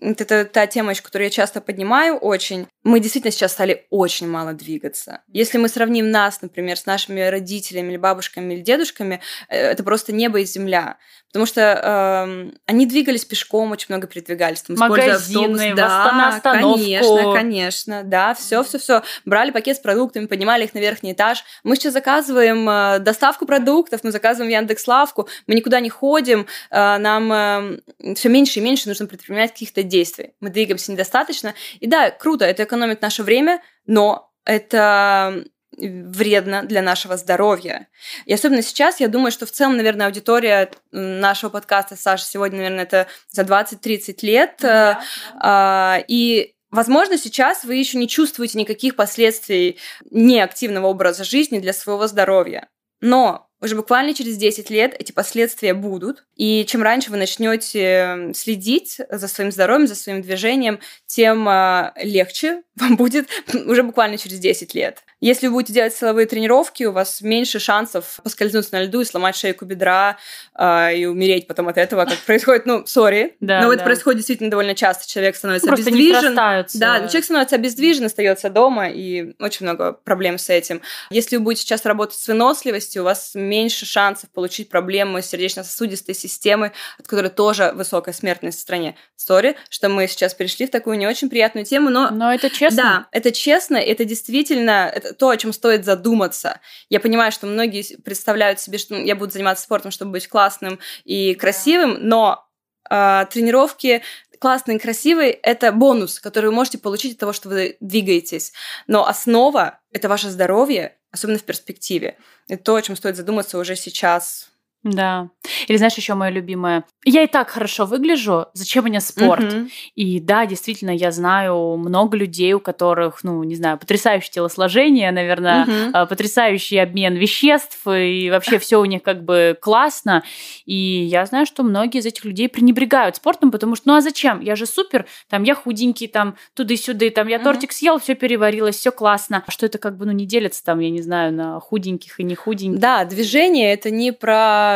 это 0.00 0.44
та 0.44 0.66
тема, 0.66 0.94
которую 0.94 1.26
я 1.26 1.30
часто 1.30 1.60
поднимаю 1.60 2.16
очень. 2.16 2.66
Мы 2.82 3.00
действительно 3.00 3.30
сейчас 3.30 3.52
стали 3.52 3.86
очень 3.90 4.28
мало 4.28 4.52
двигаться. 4.52 5.20
Если 5.28 5.58
мы 5.58 5.68
сравним 5.68 6.10
нас, 6.10 6.42
например, 6.42 6.76
с 6.76 6.86
нашими 6.86 7.20
родителями 7.20 7.90
или 7.90 7.96
бабушками 7.96 8.54
или 8.54 8.60
дедушками, 8.60 9.20
э, 9.48 9.56
это 9.56 9.82
просто 9.82 10.12
небо 10.12 10.40
и 10.40 10.44
земля. 10.44 10.98
Потому 11.28 11.46
что 11.46 11.60
эм, 11.62 12.58
они 12.66 12.84
двигались 12.84 13.24
пешком, 13.24 13.70
очень 13.72 13.86
много 13.88 14.06
передвигались. 14.06 14.62
Там, 14.62 14.76
Магазины, 14.76 15.70
автобус. 15.70 15.76
да, 15.76 16.40
конечно, 16.42 17.32
конечно, 17.32 18.02
да, 18.04 18.34
все, 18.34 18.62
все, 18.62 18.78
все. 18.78 19.02
Брали 19.24 19.50
пакет 19.50 19.78
с 19.78 19.80
продуктами, 19.80 20.26
поднимали 20.26 20.64
их 20.64 20.74
на 20.74 20.80
верхний 20.80 21.12
этаж. 21.12 21.42
Мы 21.64 21.76
сейчас 21.76 21.94
заказываем 21.94 22.68
э, 22.68 22.98
доставку 22.98 23.46
продуктов, 23.46 24.04
мы 24.04 24.10
заказываем 24.10 24.52
Яндекс 24.52 24.86
Лавку, 24.86 25.26
мы 25.46 25.54
никуда 25.54 25.80
не 25.80 25.88
ходим, 25.88 26.46
э, 26.70 26.98
нам 26.98 27.80
все 28.14 28.28
меньше 28.28 28.58
и 28.58 28.62
меньше 28.62 28.88
нужно 28.88 29.06
предпринимать 29.06 29.54
каких-то 29.62 29.84
действий. 29.84 30.34
Мы 30.40 30.50
двигаемся 30.50 30.90
недостаточно. 30.90 31.54
И 31.78 31.86
да, 31.86 32.10
круто, 32.10 32.44
это 32.44 32.64
экономит 32.64 33.00
наше 33.00 33.22
время, 33.22 33.62
но 33.86 34.32
это 34.44 35.44
вредно 35.78 36.64
для 36.64 36.82
нашего 36.82 37.16
здоровья. 37.16 37.88
И 38.26 38.34
особенно 38.34 38.60
сейчас, 38.60 39.00
я 39.00 39.08
думаю, 39.08 39.30
что 39.30 39.46
в 39.46 39.52
целом, 39.52 39.76
наверное, 39.76 40.06
аудитория 40.06 40.70
нашего 40.90 41.50
подкаста, 41.50 41.96
Саша, 41.96 42.24
сегодня, 42.24 42.58
наверное, 42.58 42.82
это 42.82 43.06
за 43.30 43.42
20-30 43.42 44.16
лет. 44.22 44.56
Да, 44.60 45.00
А, 45.40 46.02
И 46.08 46.54
Возможно, 46.72 47.18
сейчас 47.18 47.64
вы 47.64 47.74
еще 47.74 47.98
не 47.98 48.08
чувствуете 48.08 48.58
никаких 48.58 48.96
последствий 48.96 49.78
неактивного 50.10 50.86
образа 50.86 51.22
жизни 51.22 51.58
для 51.58 51.74
своего 51.74 52.06
здоровья. 52.06 52.70
Но 53.02 53.50
уже 53.62 53.76
буквально 53.76 54.12
через 54.12 54.36
10 54.36 54.70
лет 54.70 54.94
эти 54.98 55.12
последствия 55.12 55.72
будут. 55.72 56.24
И 56.36 56.64
чем 56.66 56.82
раньше 56.82 57.10
вы 57.10 57.16
начнете 57.16 58.32
следить 58.34 59.00
за 59.08 59.28
своим 59.28 59.52
здоровьем, 59.52 59.86
за 59.86 59.94
своим 59.94 60.20
движением, 60.20 60.80
тем 61.06 61.48
а, 61.48 61.92
легче 61.96 62.62
вам 62.76 62.96
будет 62.96 63.28
уже 63.66 63.82
буквально 63.82 64.18
через 64.18 64.38
10 64.38 64.74
лет. 64.74 65.02
Если 65.20 65.46
вы 65.46 65.52
будете 65.52 65.72
делать 65.74 65.94
силовые 65.94 66.26
тренировки, 66.26 66.82
у 66.82 66.90
вас 66.90 67.20
меньше 67.20 67.60
шансов 67.60 68.18
поскользнуться 68.24 68.74
на 68.74 68.82
льду 68.82 69.02
и 69.02 69.04
сломать 69.04 69.36
шейку 69.36 69.64
бедра 69.64 70.16
а, 70.54 70.90
и 70.90 71.04
умереть 71.04 71.46
потом 71.46 71.68
от 71.68 71.78
этого, 71.78 72.04
как 72.06 72.18
происходит, 72.18 72.66
ну, 72.66 72.84
сори, 72.86 73.36
Да, 73.40 73.60
но 73.60 73.68
это 73.68 73.78
да. 73.78 73.84
происходит 73.84 74.18
действительно 74.18 74.50
довольно 74.50 74.74
часто. 74.74 75.08
Человек 75.08 75.36
становится 75.36 75.68
не 75.68 75.74
обездвижен. 75.74 76.34
Да, 76.34 76.64
человек 77.08 77.24
становится 77.24 77.54
обездвижен, 77.56 78.06
остается 78.06 78.50
дома, 78.50 78.88
и 78.88 79.34
очень 79.38 79.66
много 79.66 79.92
проблем 79.92 80.38
с 80.38 80.50
этим. 80.50 80.82
Если 81.10 81.36
вы 81.36 81.44
будете 81.44 81.62
сейчас 81.62 81.84
работать 81.84 82.18
с 82.18 82.26
выносливостью, 82.26 83.02
у 83.02 83.04
вас 83.04 83.32
меньше 83.52 83.84
шансов 83.84 84.30
получить 84.30 84.70
проблемы 84.70 85.20
с 85.20 85.26
сердечно-сосудистой 85.26 86.14
системой, 86.14 86.72
от 86.98 87.06
которой 87.06 87.28
тоже 87.28 87.72
высокая 87.74 88.14
смертность 88.14 88.58
в 88.58 88.62
стране. 88.62 88.96
Сори, 89.14 89.56
что 89.68 89.90
мы 89.90 90.08
сейчас 90.08 90.32
перешли 90.32 90.66
в 90.66 90.70
такую 90.70 90.96
не 90.96 91.06
очень 91.06 91.28
приятную 91.28 91.66
тему, 91.66 91.90
но 91.90 92.08
Но 92.10 92.32
это 92.32 92.48
честно. 92.48 92.82
да, 92.82 93.08
это 93.12 93.30
честно, 93.30 93.76
это 93.76 94.06
действительно 94.06 94.90
это 94.92 95.12
то, 95.12 95.28
о 95.28 95.36
чем 95.36 95.52
стоит 95.52 95.84
задуматься. 95.84 96.60
Я 96.88 96.98
понимаю, 96.98 97.30
что 97.30 97.46
многие 97.46 97.98
представляют 97.98 98.58
себе, 98.58 98.78
что 98.78 98.94
ну, 98.94 99.04
я 99.04 99.16
буду 99.16 99.30
заниматься 99.32 99.64
спортом, 99.64 99.90
чтобы 99.90 100.12
быть 100.12 100.28
классным 100.28 100.78
и 101.04 101.34
красивым, 101.34 101.98
но 102.00 102.48
э, 102.88 103.26
тренировки 103.30 104.02
классные 104.38 104.78
и 104.78 104.80
красивые– 104.80 105.30
это 105.42 105.70
бонус, 105.72 106.18
который 106.18 106.46
вы 106.46 106.52
можете 106.52 106.78
получить 106.78 107.12
от 107.12 107.18
того, 107.20 107.32
что 107.32 107.48
вы 107.48 107.76
двигаетесь. 107.80 108.52
Но 108.88 109.06
основа– 109.06 109.78
это 109.92 110.08
ваше 110.08 110.30
здоровье, 110.30 110.96
особенно 111.12 111.38
в 111.38 111.44
перспективе. 111.44 112.18
Это 112.48 112.64
то, 112.64 112.74
о 112.74 112.82
чем 112.82 112.96
стоит 112.96 113.16
задуматься 113.16 113.58
уже 113.58 113.76
сейчас. 113.76 114.51
Да. 114.84 115.28
Или 115.68 115.76
знаешь, 115.76 115.94
еще 115.94 116.14
мое 116.14 116.30
любимое. 116.30 116.84
Я 117.04 117.22
и 117.22 117.26
так 117.26 117.50
хорошо 117.50 117.84
выгляжу, 117.84 118.46
зачем 118.52 118.84
мне 118.84 119.00
спорт? 119.00 119.42
Мгм. 119.44 119.70
И 119.94 120.18
да, 120.20 120.46
действительно, 120.46 120.90
я 120.90 121.12
знаю 121.12 121.76
много 121.76 122.16
людей, 122.16 122.52
у 122.52 122.60
которых, 122.60 123.22
ну, 123.22 123.42
не 123.44 123.54
знаю, 123.54 123.78
потрясающее 123.78 124.32
телосложение, 124.32 125.10
наверное, 125.12 125.66
а, 125.92 126.06
потрясающий 126.06 126.78
обмен 126.78 127.14
веществ, 127.14 127.86
и 127.86 128.28
вообще 128.30 128.58
все 128.58 128.80
у 128.80 128.84
них 128.84 129.02
как 129.02 129.24
бы 129.24 129.56
классно. 129.60 130.24
И 130.64 130.74
я 130.74 131.26
знаю, 131.26 131.46
что 131.46 131.62
многие 131.62 131.98
из 131.98 132.06
этих 132.06 132.24
людей 132.24 132.48
пренебрегают 132.48 133.16
спортом, 133.16 133.50
потому 133.50 133.76
что, 133.76 133.88
ну 133.88 133.94
а 133.96 134.00
зачем? 134.00 134.40
Я 134.40 134.56
же 134.56 134.66
супер, 134.66 135.06
там 135.28 135.42
я 135.44 135.54
худенький, 135.54 136.08
там 136.08 136.36
туда-сюда, 136.54 137.10
там 137.10 137.28
я 137.28 137.36
Мгм. 137.38 137.44
тортик 137.44 137.72
съел, 137.72 137.98
все 137.98 138.14
переварилось, 138.14 138.76
все 138.76 138.90
классно. 138.90 139.44
А 139.46 139.50
что 139.50 139.66
это 139.66 139.78
как 139.78 139.96
бы, 139.96 140.06
ну, 140.06 140.12
не 140.12 140.26
делится 140.26 140.64
там, 140.64 140.80
я 140.80 140.90
не 140.90 141.02
знаю, 141.02 141.32
на 141.32 141.60
худеньких 141.60 142.18
и 142.20 142.24
не 142.24 142.34
худеньких. 142.34 142.80
Да, 142.80 143.04
движение 143.04 143.72
это 143.72 143.90
не 143.90 144.12
про 144.12 144.71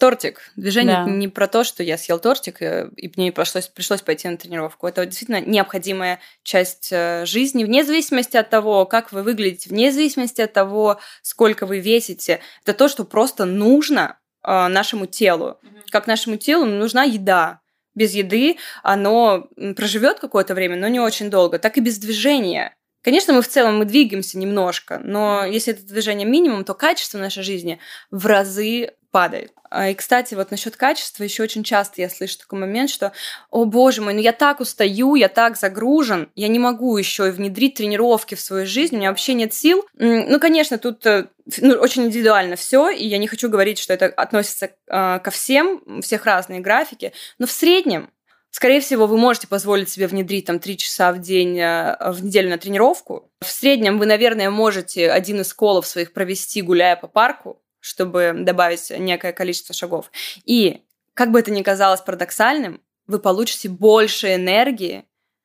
Тортик. 0.00 0.50
Движение 0.56 1.04
Да. 1.04 1.10
не 1.10 1.28
про 1.28 1.46
то, 1.46 1.62
что 1.62 1.82
я 1.82 1.98
съел 1.98 2.18
тортик, 2.18 2.62
э, 2.62 2.88
и 2.96 3.12
мне 3.16 3.32
пришлось, 3.32 3.68
пришлось 3.68 4.00
пойти 4.00 4.28
на 4.28 4.38
тренировку. 4.38 4.86
Это 4.86 5.04
действительно 5.04 5.42
необходимая 5.42 6.20
часть 6.42 6.88
э, 6.90 7.26
жизни, 7.26 7.64
вне 7.64 7.84
зависимости 7.84 8.38
от 8.38 8.48
того, 8.48 8.86
как 8.86 9.12
вы 9.12 9.22
выглядите, 9.22 9.68
вне 9.68 9.92
зависимости 9.92 10.40
от 10.40 10.54
того, 10.54 10.98
сколько 11.20 11.66
вы 11.66 11.80
весите. 11.80 12.40
Это 12.64 12.72
то, 12.72 12.88
что 12.88 13.04
просто 13.04 13.44
нужно 13.44 14.18
э, 14.42 14.68
нашему 14.68 15.04
телу. 15.04 15.58
Как 15.90 16.06
нашему 16.06 16.38
телу 16.38 16.64
нужна 16.64 17.04
еда. 17.04 17.60
Без 17.94 18.14
еды 18.14 18.56
оно 18.82 19.48
проживет 19.76 20.18
какое-то 20.18 20.54
время, 20.54 20.76
но 20.76 20.88
не 20.88 21.00
очень 21.00 21.28
долго. 21.28 21.58
Так 21.58 21.76
и 21.76 21.82
без 21.82 21.98
движения. 21.98 22.74
Конечно, 23.02 23.32
мы 23.32 23.42
в 23.42 23.48
целом 23.48 23.78
мы 23.78 23.84
двигаемся 23.86 24.38
немножко, 24.38 25.00
но 25.02 25.44
если 25.44 25.72
это 25.72 25.82
движение 25.84 26.26
минимум, 26.26 26.64
то 26.64 26.74
качество 26.74 27.18
нашей 27.18 27.42
жизни 27.42 27.78
в 28.10 28.26
разы 28.26 28.92
падает. 29.10 29.52
А, 29.70 29.88
И, 29.88 29.94
кстати, 29.94 30.34
вот 30.34 30.50
насчет 30.50 30.76
качества 30.76 31.22
еще 31.22 31.42
очень 31.42 31.62
часто 31.62 32.00
я 32.00 32.10
слышу 32.10 32.38
такой 32.38 32.58
момент, 32.58 32.90
что, 32.90 33.12
о 33.50 33.64
боже 33.64 34.02
мой, 34.02 34.14
ну 34.14 34.20
я 34.20 34.32
так 34.32 34.60
устаю, 34.60 35.14
я 35.14 35.28
так 35.28 35.56
загружен, 35.56 36.30
я 36.34 36.48
не 36.48 36.58
могу 36.58 36.96
еще 36.96 37.28
и 37.28 37.30
внедрить 37.30 37.74
тренировки 37.74 38.34
в 38.34 38.40
свою 38.40 38.66
жизнь, 38.66 38.96
у 38.96 38.98
меня 38.98 39.10
вообще 39.10 39.34
нет 39.34 39.54
сил. 39.54 39.86
Ну, 39.94 40.40
конечно, 40.40 40.78
тут 40.78 41.06
э, 41.06 41.28
ну, 41.58 41.74
очень 41.74 42.04
индивидуально 42.04 42.56
все, 42.56 42.90
и 42.90 43.06
я 43.06 43.18
не 43.18 43.28
хочу 43.28 43.48
говорить, 43.48 43.78
что 43.78 43.94
это 43.94 44.06
относится 44.06 44.66
э, 44.66 45.18
ко 45.20 45.30
всем, 45.30 45.82
у 45.86 46.00
всех 46.02 46.24
разные 46.24 46.60
графики, 46.60 47.12
но 47.38 47.46
в 47.46 47.52
среднем 47.52 48.10
Скорее 48.50 48.80
всего, 48.80 49.06
вы 49.06 49.16
можете 49.16 49.46
позволить 49.46 49.88
себе 49.88 50.06
внедрить 50.08 50.46
там 50.46 50.58
3 50.58 50.76
часа 50.76 51.12
в 51.12 51.20
день 51.20 51.58
э, 51.58 51.96
в 52.12 52.24
неделю 52.24 52.50
на 52.50 52.58
тренировку. 52.58 53.30
В 53.40 53.46
среднем 53.46 53.98
вы, 53.98 54.06
наверное, 54.06 54.50
можете 54.50 55.10
один 55.10 55.40
из 55.40 55.54
колов 55.54 55.86
своих 55.86 56.12
провести, 56.12 56.60
гуляя 56.60 56.96
по 56.96 57.06
парку, 57.06 57.62
чтобы 57.78 58.34
добавить 58.36 58.90
некое 58.90 59.32
количество 59.32 59.74
шагов. 59.74 60.10
И, 60.44 60.82
как 61.14 61.30
бы 61.30 61.38
это 61.38 61.50
ни 61.52 61.62
казалось 61.62 62.00
парадоксальным, 62.00 62.80
вы 63.06 63.18
получите 63.20 63.68
больше 63.68 64.34
энергии 64.34 65.04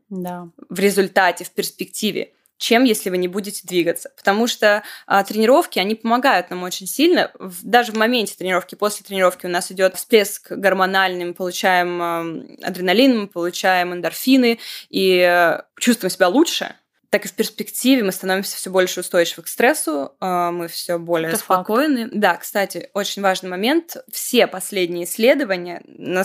Да. 0.10 0.50
в 0.70 0.80
результате, 0.80 1.44
в 1.46 1.52
перспективе, 1.52 2.34
чем 2.58 2.84
если 2.84 3.10
вы 3.10 3.18
не 3.18 3.28
будете 3.28 3.68
двигаться. 3.68 4.12
Потому 4.16 4.48
что 4.48 4.84
а, 5.08 5.24
тренировки, 5.24 5.80
они 5.80 5.96
помогают 5.96 6.50
нам 6.50 6.64
очень 6.64 6.88
сильно. 6.88 7.32
В- 7.40 7.66
даже 7.66 7.92
в 7.92 7.96
моменте 7.96 8.36
тренировки, 8.38 8.76
после 8.76 9.06
тренировки 9.06 9.46
у 9.46 9.50
нас 9.50 9.72
идет 9.72 9.96
всплеск 9.96 10.52
гормональный, 10.52 11.26
мы 11.26 11.34
получаем 11.34 12.02
ам, 12.02 12.48
адреналин, 12.64 13.20
мы 13.22 13.28
получаем 13.28 13.94
эндорфины 13.94 14.60
и 14.90 15.18
э, 15.20 15.62
чувствуем 15.80 16.12
себя 16.12 16.28
лучше. 16.30 16.76
Так 17.10 17.26
и 17.26 17.28
в 17.28 17.34
перспективе 17.34 18.04
мы 18.04 18.12
становимся 18.12 18.58
все 18.58 18.70
больше 18.70 19.02
устойчивы 19.02 19.44
к 19.44 19.48
стрессу, 19.48 20.14
а, 20.20 20.52
мы 20.52 20.68
все 20.68 20.98
более 20.98 21.30
Это 21.30 21.38
факт. 21.38 21.62
спокойны. 21.62 22.10
Да, 22.12 22.36
кстати, 22.38 22.90
очень 22.94 23.22
важный 23.22 23.50
момент. 23.50 23.98
Все 24.12 24.48
последние 24.48 25.06
исследования, 25.06 25.82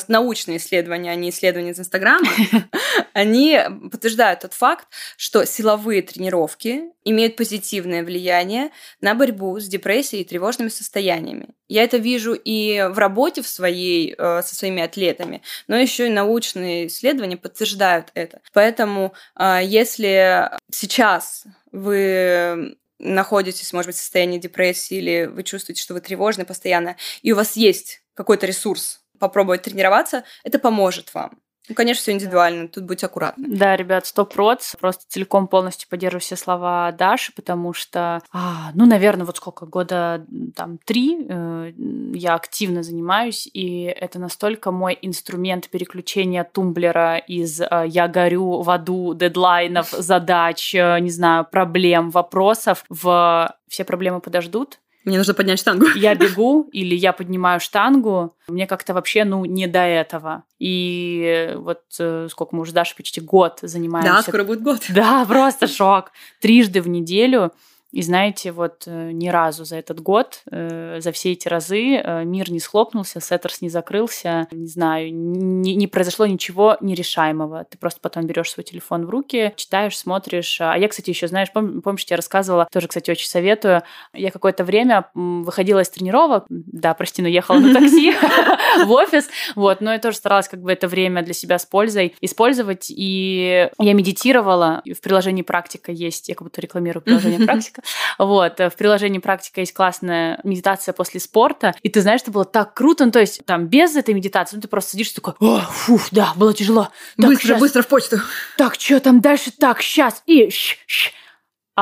научные 0.09 0.59
исследования, 0.59 1.11
а 1.11 1.15
не 1.15 1.31
исследования 1.31 1.71
из 1.71 1.81
Инстаграма, 1.81 2.29
они 3.13 3.59
подтверждают 3.91 4.41
тот 4.41 4.55
факт, 4.55 4.87
что 5.17 5.45
силовые 5.45 6.03
тренировки 6.03 6.85
имеют 7.05 7.37
позитивное 7.37 8.03
влияние 8.03 8.71
на 9.01 9.15
борьбу 9.15 9.59
с 9.59 9.67
депрессией 9.67 10.23
и 10.23 10.27
тревожными 10.27 10.69
состояниями. 10.69 11.49
Я 11.71 11.85
это 11.85 11.99
вижу 11.99 12.35
и 12.35 12.89
в 12.91 12.99
работе 12.99 13.43
в 13.43 13.49
своей, 13.49 14.17
э, 14.19 14.43
со 14.43 14.57
своими 14.57 14.83
атлетами, 14.83 15.41
но 15.69 15.77
еще 15.77 16.09
и 16.09 16.11
научные 16.11 16.89
исследования 16.89 17.37
подтверждают 17.37 18.09
это. 18.15 18.41
Поэтому 18.53 19.15
э, 19.39 19.61
если 19.63 20.51
сейчас 20.73 21.45
вы 21.71 22.77
находитесь, 22.99 23.73
может 23.73 23.91
быть, 23.91 23.97
в 23.97 24.01
состоянии 24.01 24.39
депрессии 24.39 24.97
или 24.97 25.27
вы 25.27 25.45
чувствуете, 25.45 25.81
что 25.81 25.95
вы 25.95 26.01
тревожны 26.01 26.45
постоянно, 26.45 26.97
и 27.23 27.31
у 27.31 27.37
вас 27.37 27.55
есть 27.55 28.03
какой-то 28.15 28.47
ресурс 28.47 29.03
попробовать 29.21 29.63
тренироваться, 29.63 30.25
это 30.43 30.59
поможет 30.59 31.15
вам. 31.15 31.39
Ну, 31.69 31.75
конечно, 31.75 32.03
все 32.03 32.13
индивидуально, 32.13 32.69
тут 32.69 32.85
будьте 32.85 33.07
аккуратны. 33.07 33.47
Да, 33.49 33.77
ребят, 33.77 34.07
сто 34.07 34.25
проц. 34.25 34.75
Просто 34.77 35.05
целиком 35.07 35.47
полностью 35.47 35.89
поддерживаю 35.89 36.21
все 36.21 36.37
слова 36.37 36.91
Даши, 36.93 37.33
потому 37.33 37.73
что, 37.73 38.23
а, 38.33 38.71
ну, 38.75 38.87
наверное, 38.87 39.27
вот 39.27 39.37
сколько, 39.37 39.67
года 39.67 40.27
там 40.57 40.79
три 40.85 41.27
э, 41.29 41.73
я 42.15 42.35
активно 42.35 42.83
занимаюсь, 42.83 43.49
и 43.53 43.83
это 43.85 44.19
настолько 44.19 44.73
мой 44.73 44.99
инструмент 45.01 45.69
переключения 45.69 46.45
тумблера 46.45 47.19
из 47.19 47.61
э, 47.61 47.85
«я 47.87 48.09
горю 48.09 48.63
в 48.63 48.71
аду» 48.71 49.15
дедлайнов, 49.15 49.91
задач, 49.99 50.75
э, 50.75 50.99
не 51.01 51.11
знаю, 51.11 51.47
проблем, 51.51 52.11
вопросов 52.11 52.85
в 52.89 53.55
«все 53.69 53.85
проблемы 53.85 54.21
подождут», 54.21 54.81
Мне 55.05 55.17
нужно 55.17 55.35
поднять 55.35 55.59
штангу. 55.59 55.87
я 55.97 56.15
бегу 56.15 56.69
или 56.73 56.95
я 56.95 57.13
поднимаю 57.13 57.61
штангу, 57.61 58.37
мне 58.49 58.67
как-то 58.67 58.95
вообще, 58.95 59.25
ну, 59.25 59.45
не 59.45 59.67
до 59.67 59.81
этого. 59.81 60.45
И 60.59 61.53
вот 61.57 61.81
э, 61.99 62.29
сколько 62.31 62.55
мы 62.55 62.63
уже, 62.63 62.73
Даша, 62.73 62.95
почти 62.97 63.21
год 63.21 63.61
занимаемся. 63.63 64.13
Да, 64.13 64.23
скоро 64.23 64.45
будет 64.45 64.63
год. 64.63 64.83
Да, 64.91 65.25
просто 65.25 65.67
шок. 65.69 66.13
Трижды 66.41 66.83
в 66.83 66.89
неделю. 66.89 67.53
И 67.93 68.03
знаете, 68.03 68.53
вот 68.53 68.85
э, 68.87 69.11
ни 69.13 69.29
разу 69.29 69.65
за 69.65 69.77
этот 69.77 70.01
год, 70.01 70.43
э, 70.51 71.01
за 71.01 71.13
все 71.13 71.33
эти 71.33 71.49
разы 71.49 71.97
э, 71.97 72.25
мир 72.25 72.51
не 72.51 72.61
схлопнулся, 72.61 73.21
Сеттерс 73.21 73.61
не 73.61 73.69
закрылся, 73.69 74.47
не 74.53 74.67
знаю, 74.67 75.13
не, 75.13 75.75
не 75.75 75.87
произошло 75.87 76.27
ничего 76.27 76.77
нерешаемого. 76.81 77.65
Ты 77.65 77.79
просто 77.79 78.01
потом 78.01 78.27
берешь 78.27 78.51
свой 78.51 78.65
телефон 78.65 79.07
в 79.07 79.11
руки, 79.11 79.53
читаешь, 79.57 79.99
смотришь. 79.99 80.61
А 80.61 80.77
я, 80.77 80.89
кстати, 80.89 81.11
еще, 81.11 81.27
знаешь, 81.27 81.49
пом- 81.55 81.81
помнишь, 81.81 82.07
я 82.09 82.17
рассказывала, 82.17 82.69
тоже, 82.73 82.89
кстати, 82.89 83.11
очень 83.11 83.29
советую. 83.29 83.83
Я 84.13 84.31
какое-то 84.31 84.65
время 84.65 85.11
выходила 85.15 85.81
из 85.81 85.91
тренировок, 85.91 86.45
да, 86.49 86.95
прости, 86.95 87.23
но 87.23 87.29
ехала 87.29 87.59
на 87.59 87.75
такси 87.75 88.13
в 88.85 88.93
офис, 88.93 89.29
вот, 89.55 89.81
но 89.81 89.93
я 89.93 89.99
тоже 89.99 90.17
старалась 90.17 90.49
как 90.49 90.61
бы 90.61 90.73
это 90.73 90.89
время 90.89 91.23
для 91.23 91.35
себя 91.35 91.59
с 91.59 91.67
пользой 91.67 92.15
использовать, 92.21 92.87
и 92.91 93.69
я 93.79 93.93
медитировала, 93.95 94.83
в 94.85 95.01
приложении 95.01 95.43
«Практика» 95.43 95.93
есть, 95.93 96.29
я 96.29 96.35
как 96.35 96.45
будто 96.45 96.61
рекламирую 96.61 97.03
приложение 97.03 97.41
«Практика», 97.47 97.80
вот, 98.19 98.59
в 98.59 98.73
приложении 98.77 99.19
«Практика» 99.19 99.61
есть 99.61 99.73
классная 99.73 100.41
медитация 100.45 100.93
после 100.93 101.21
спорта, 101.21 101.75
и 101.83 101.89
ты 101.89 102.01
знаешь, 102.01 102.23
это 102.23 102.31
было 102.31 102.45
так 102.45 102.75
круто, 102.75 103.05
ну, 103.05 103.11
то 103.11 103.21
есть 103.21 103.45
там 103.47 103.67
без 103.67 103.97
этой 103.97 104.15
медитации, 104.15 104.57
ну, 104.57 104.63
ты 104.63 104.69
просто 104.69 104.93
сидишь 104.93 105.11
такой, 105.11 105.35
о, 105.41 105.61
фу, 105.61 106.01
да, 106.11 106.33
было 106.37 106.53
тяжело. 106.55 106.89
Так, 107.17 107.27
быстро, 107.27 107.49
щас, 107.49 107.61
быстро 107.61 107.83
в 107.83 107.89
почту. 107.89 108.17
так, 108.57 108.75
что 108.75 109.01
там 109.01 109.21
дальше? 109.21 109.51
Так, 109.53 109.83
сейчас, 109.83 110.23
и... 110.27 110.51
щ- 110.51 110.79
щ. 110.87 111.13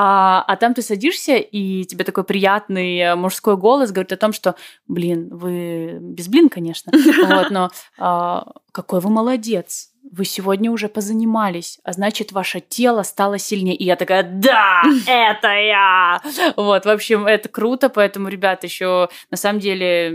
А, 0.01 0.45
а 0.47 0.57
там 0.57 0.75
ты 0.75 0.83
садишься, 0.83 1.37
и 1.37 1.85
тебе 1.85 2.05
такой 2.05 2.23
приятный 2.23 2.99
э, 2.99 3.15
мужской 3.17 3.57
голос 3.57 3.91
говорит 3.91 4.13
о 4.13 4.17
том, 4.17 4.33
что, 4.33 4.55
блин, 4.87 5.29
вы 5.33 5.99
без 6.01 6.29
блин, 6.29 6.49
конечно, 6.51 6.93
вот, 7.27 7.51
но 7.51 7.71
а, 7.99 8.47
какой 8.71 9.01
вы 9.01 9.11
молодец. 9.11 9.91
Вы 10.11 10.25
сегодня 10.25 10.71
уже 10.71 10.89
позанимались, 10.89 11.79
а 11.85 11.93
значит, 11.93 12.33
ваше 12.33 12.61
тело 12.61 13.03
стало 13.03 13.39
сильнее. 13.39 13.77
И 13.77 13.85
я 13.85 13.97
такая, 13.97 14.23
да, 14.23 14.83
это 15.07 15.49
я! 15.49 16.21
Вот, 16.57 16.85
в 16.85 16.89
общем, 16.89 17.27
это 17.27 17.49
круто, 17.49 17.89
поэтому, 17.89 18.29
ребят, 18.29 18.65
еще 18.65 19.09
на 19.31 19.37
самом 19.37 19.61
деле 19.61 20.13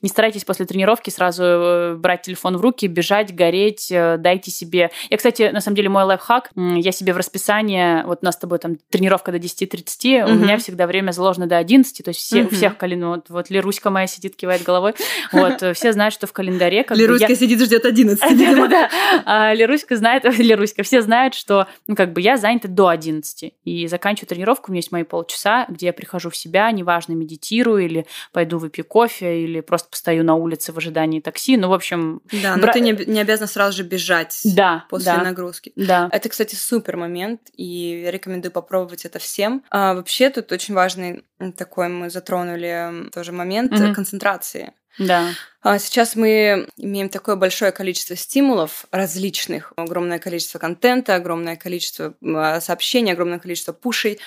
не 0.00 0.08
старайтесь 0.08 0.44
после 0.44 0.66
тренировки 0.66 1.10
сразу 1.10 1.42
э, 1.44 1.94
брать 1.96 2.22
телефон 2.22 2.56
в 2.56 2.60
руки, 2.60 2.86
бежать, 2.86 3.34
гореть, 3.34 3.90
э, 3.90 4.16
дайте 4.18 4.50
себе... 4.50 4.90
Я, 5.10 5.16
кстати, 5.16 5.50
на 5.52 5.60
самом 5.60 5.76
деле, 5.76 5.88
мой 5.88 6.04
лайфхак, 6.04 6.50
я 6.56 6.92
себе 6.92 7.12
в 7.12 7.16
расписание, 7.16 8.04
вот 8.06 8.20
у 8.22 8.24
нас 8.24 8.34
с 8.34 8.38
тобой 8.38 8.58
там 8.58 8.76
тренировка 8.90 9.32
до 9.32 9.38
10.30, 9.38 10.24
у 10.24 10.28
Мгм. 10.28 10.42
меня 10.42 10.56
всегда 10.58 10.86
время 10.86 11.10
заложено 11.12 11.46
до 11.46 11.56
11, 11.58 12.04
то 12.04 12.10
есть 12.10 12.20
все, 12.20 12.44
у 12.44 12.48
всех 12.48 12.76
кален... 12.76 13.04
Вот, 13.06 13.30
вот 13.30 13.50
Леруська 13.50 13.90
моя 13.90 14.06
сидит, 14.06 14.36
кивает 14.36 14.62
головой, 14.62 14.94
вот, 15.32 15.62
э, 15.62 15.72
все 15.74 15.92
знают, 15.92 16.14
что 16.14 16.26
в 16.26 16.32
календаре... 16.32 16.84
Леруська 16.90 17.26
я- 17.32 17.36
сидит, 17.36 17.60
ждет 17.60 17.84
11, 17.84 18.30
видимо. 18.30 18.68
да-да-да. 18.68 19.31
А 19.34 19.54
Леруська 19.54 19.96
знает, 19.96 20.24
Леруська, 20.38 20.82
все 20.82 21.00
знают, 21.00 21.34
что, 21.34 21.66
ну, 21.86 21.96
как 21.96 22.12
бы 22.12 22.20
я 22.20 22.36
занята 22.36 22.68
до 22.68 22.88
11. 22.88 23.54
И 23.64 23.86
заканчиваю 23.86 24.28
тренировку, 24.28 24.66
у 24.68 24.72
меня 24.72 24.80
есть 24.80 24.92
мои 24.92 25.04
полчаса, 25.04 25.64
где 25.70 25.86
я 25.86 25.92
прихожу 25.94 26.28
в 26.28 26.36
себя, 26.36 26.70
неважно, 26.70 27.12
медитирую, 27.14 27.82
или 27.84 28.06
пойду 28.32 28.58
выпью 28.58 28.84
кофе, 28.84 29.42
или 29.44 29.60
просто 29.60 29.88
постою 29.88 30.22
на 30.22 30.34
улице 30.34 30.72
в 30.72 30.76
ожидании 30.78 31.20
такси. 31.20 31.56
Ну, 31.56 31.68
в 31.68 31.72
общем, 31.72 32.20
Да, 32.42 32.56
но 32.56 32.62
Бра- 32.62 32.72
ты 32.74 32.80
не, 32.80 32.92
не 32.92 33.20
обязана 33.20 33.46
сразу 33.46 33.78
же 33.78 33.84
бежать 33.84 34.38
да, 34.44 34.84
после 34.90 35.12
да, 35.12 35.22
нагрузки. 35.22 35.72
да. 35.76 36.08
Это, 36.12 36.28
кстати, 36.28 36.54
супер 36.54 36.98
момент, 36.98 37.40
и 37.56 38.02
я 38.04 38.10
рекомендую 38.10 38.52
попробовать 38.52 39.06
это 39.06 39.18
всем. 39.18 39.62
А, 39.70 39.94
вообще, 39.94 40.28
тут 40.28 40.52
очень 40.52 40.74
важный 40.74 41.24
такой 41.56 41.88
мы 41.88 42.10
затронули 42.10 43.08
тоже 43.14 43.32
момент 43.32 43.72
Мгм. 43.72 43.94
концентрации. 43.94 44.72
Да, 44.98 45.28
А 45.64 45.78
Сейчас 45.78 46.16
мы 46.16 46.66
имеем 46.76 47.08
такое 47.08 47.36
большое 47.36 47.70
количество 47.70 48.16
стимулов 48.16 48.86
различных, 48.90 49.72
огромное 49.76 50.18
количество 50.18 50.58
контента, 50.58 51.14
огромное 51.14 51.54
количество 51.56 52.14
м, 52.20 52.60
сообщений, 52.60 53.12
огромное 53.12 53.38
количество 53.38 53.72
пушей, 53.72 54.18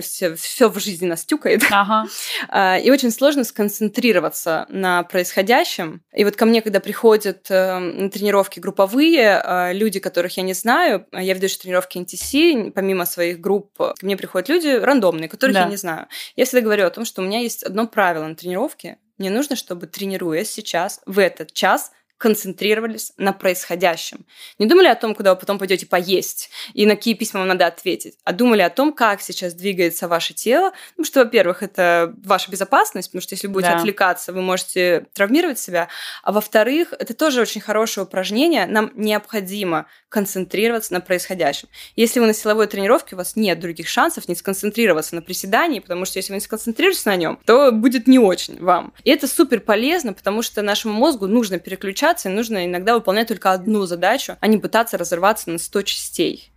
все, 0.00 0.68
в 0.68 0.78
жизни 0.80 1.06
нас 1.06 1.24
тюкает. 1.24 1.62
ага, 1.70 2.06
А, 2.48 2.78
И 2.78 2.90
очень 2.90 3.10
сложно 3.10 3.44
сконцентрироваться 3.44 4.66
на 4.70 5.02
происходящем. 5.02 6.02
И 6.14 6.24
вот 6.24 6.36
ко 6.36 6.46
мне, 6.46 6.62
когда 6.62 6.80
приходят 6.80 7.46
э, 7.50 7.78
на 7.78 8.10
тренировки 8.10 8.58
групповые, 8.60 9.72
люди, 9.74 10.00
которых 10.00 10.36
я 10.36 10.42
не 10.42 10.54
знаю, 10.54 11.06
а 11.12 11.22
я 11.22 11.34
веду 11.34 11.44
еще 11.46 11.58
тренировки 11.58 11.98
NTC, 11.98 12.72
помимо 12.72 13.04
своих 13.06 13.40
групп, 13.40 13.76
ко 13.76 13.94
мне 14.02 14.16
приходят 14.16 14.48
люди 14.48 14.68
рандомные, 14.68 15.28
которых 15.28 15.54
Да. 15.54 15.62
я 15.64 15.68
не 15.68 15.76
знаю. 15.76 16.06
Я 16.34 16.44
всегда 16.46 16.62
говорю 16.62 16.86
о 16.86 16.90
том, 16.90 17.04
что 17.04 17.22
у 17.22 17.24
меня 17.24 17.40
есть 17.40 17.62
одно 17.62 17.86
правило 17.86 18.26
на 18.26 18.34
тренировке, 18.34 18.98
Мне 19.18 19.30
нужно, 19.30 19.56
чтобы, 19.56 19.86
тренируясь 19.86 20.50
сейчас, 20.50 21.00
в 21.06 21.18
этот 21.18 21.52
час, 21.52 21.92
концентрировались 22.18 23.12
на 23.18 23.32
происходящем. 23.32 24.24
Не 24.58 24.66
думали 24.66 24.86
о 24.86 24.94
том, 24.94 25.14
куда 25.14 25.34
вы 25.34 25.40
потом 25.40 25.58
пойдете 25.58 25.86
поесть 25.86 26.50
и 26.72 26.86
на 26.86 26.96
какие 26.96 27.14
письма 27.14 27.40
вам 27.40 27.48
надо 27.48 27.66
ответить, 27.66 28.16
а 28.24 28.32
думали 28.32 28.62
о 28.62 28.70
том, 28.70 28.92
как 28.92 29.20
сейчас 29.20 29.52
двигается 29.54 30.08
ваше 30.08 30.32
тело. 30.32 30.72
Ну, 30.96 31.04
что, 31.04 31.20
во-первых, 31.20 31.62
это 31.62 32.14
ваша 32.24 32.50
безопасность, 32.50 33.10
потому 33.10 33.20
что 33.20 33.34
если 33.34 33.48
будете 33.48 33.72
да. 33.72 33.78
отвлекаться, 33.78 34.32
вы 34.32 34.40
можете 34.40 35.06
травмировать 35.12 35.58
себя. 35.58 35.88
А 36.22 36.32
во-вторых, 36.32 36.94
это 36.98 37.12
тоже 37.12 37.42
очень 37.42 37.60
хорошее 37.60 38.06
упражнение. 38.06 38.66
Нам 38.66 38.92
необходимо 38.94 39.86
концентрироваться 40.08 40.94
на 40.94 41.00
происходящем. 41.00 41.68
Если 41.96 42.18
вы 42.18 42.26
на 42.26 42.32
силовой 42.32 42.66
тренировке, 42.66 43.14
у 43.14 43.18
вас 43.18 43.36
нет 43.36 43.60
других 43.60 43.88
шансов 43.88 44.28
не 44.28 44.34
сконцентрироваться 44.34 45.14
на 45.14 45.20
приседании, 45.20 45.80
потому 45.80 46.06
что 46.06 46.18
если 46.18 46.32
вы 46.32 46.36
не 46.36 46.40
сконцентрируетесь 46.40 47.04
на 47.04 47.16
нем, 47.16 47.38
то 47.44 47.72
будет 47.72 48.06
не 48.06 48.18
очень 48.18 48.58
вам. 48.62 48.94
И 49.04 49.10
это 49.10 49.26
супер 49.26 49.60
полезно, 49.60 50.14
потому 50.14 50.40
что 50.40 50.62
нашему 50.62 50.94
мозгу 50.94 51.26
нужно 51.26 51.58
переключаться 51.58 52.05
переключаться, 52.06 52.28
и 52.28 52.32
нужно 52.32 52.66
иногда 52.66 52.94
выполнять 52.94 53.28
только 53.28 53.52
одну 53.52 53.86
задачу, 53.86 54.36
а 54.40 54.46
не 54.46 54.58
пытаться 54.58 54.98
разорваться 54.98 55.50
на 55.50 55.58
100 55.58 55.82
частей. 55.82 56.50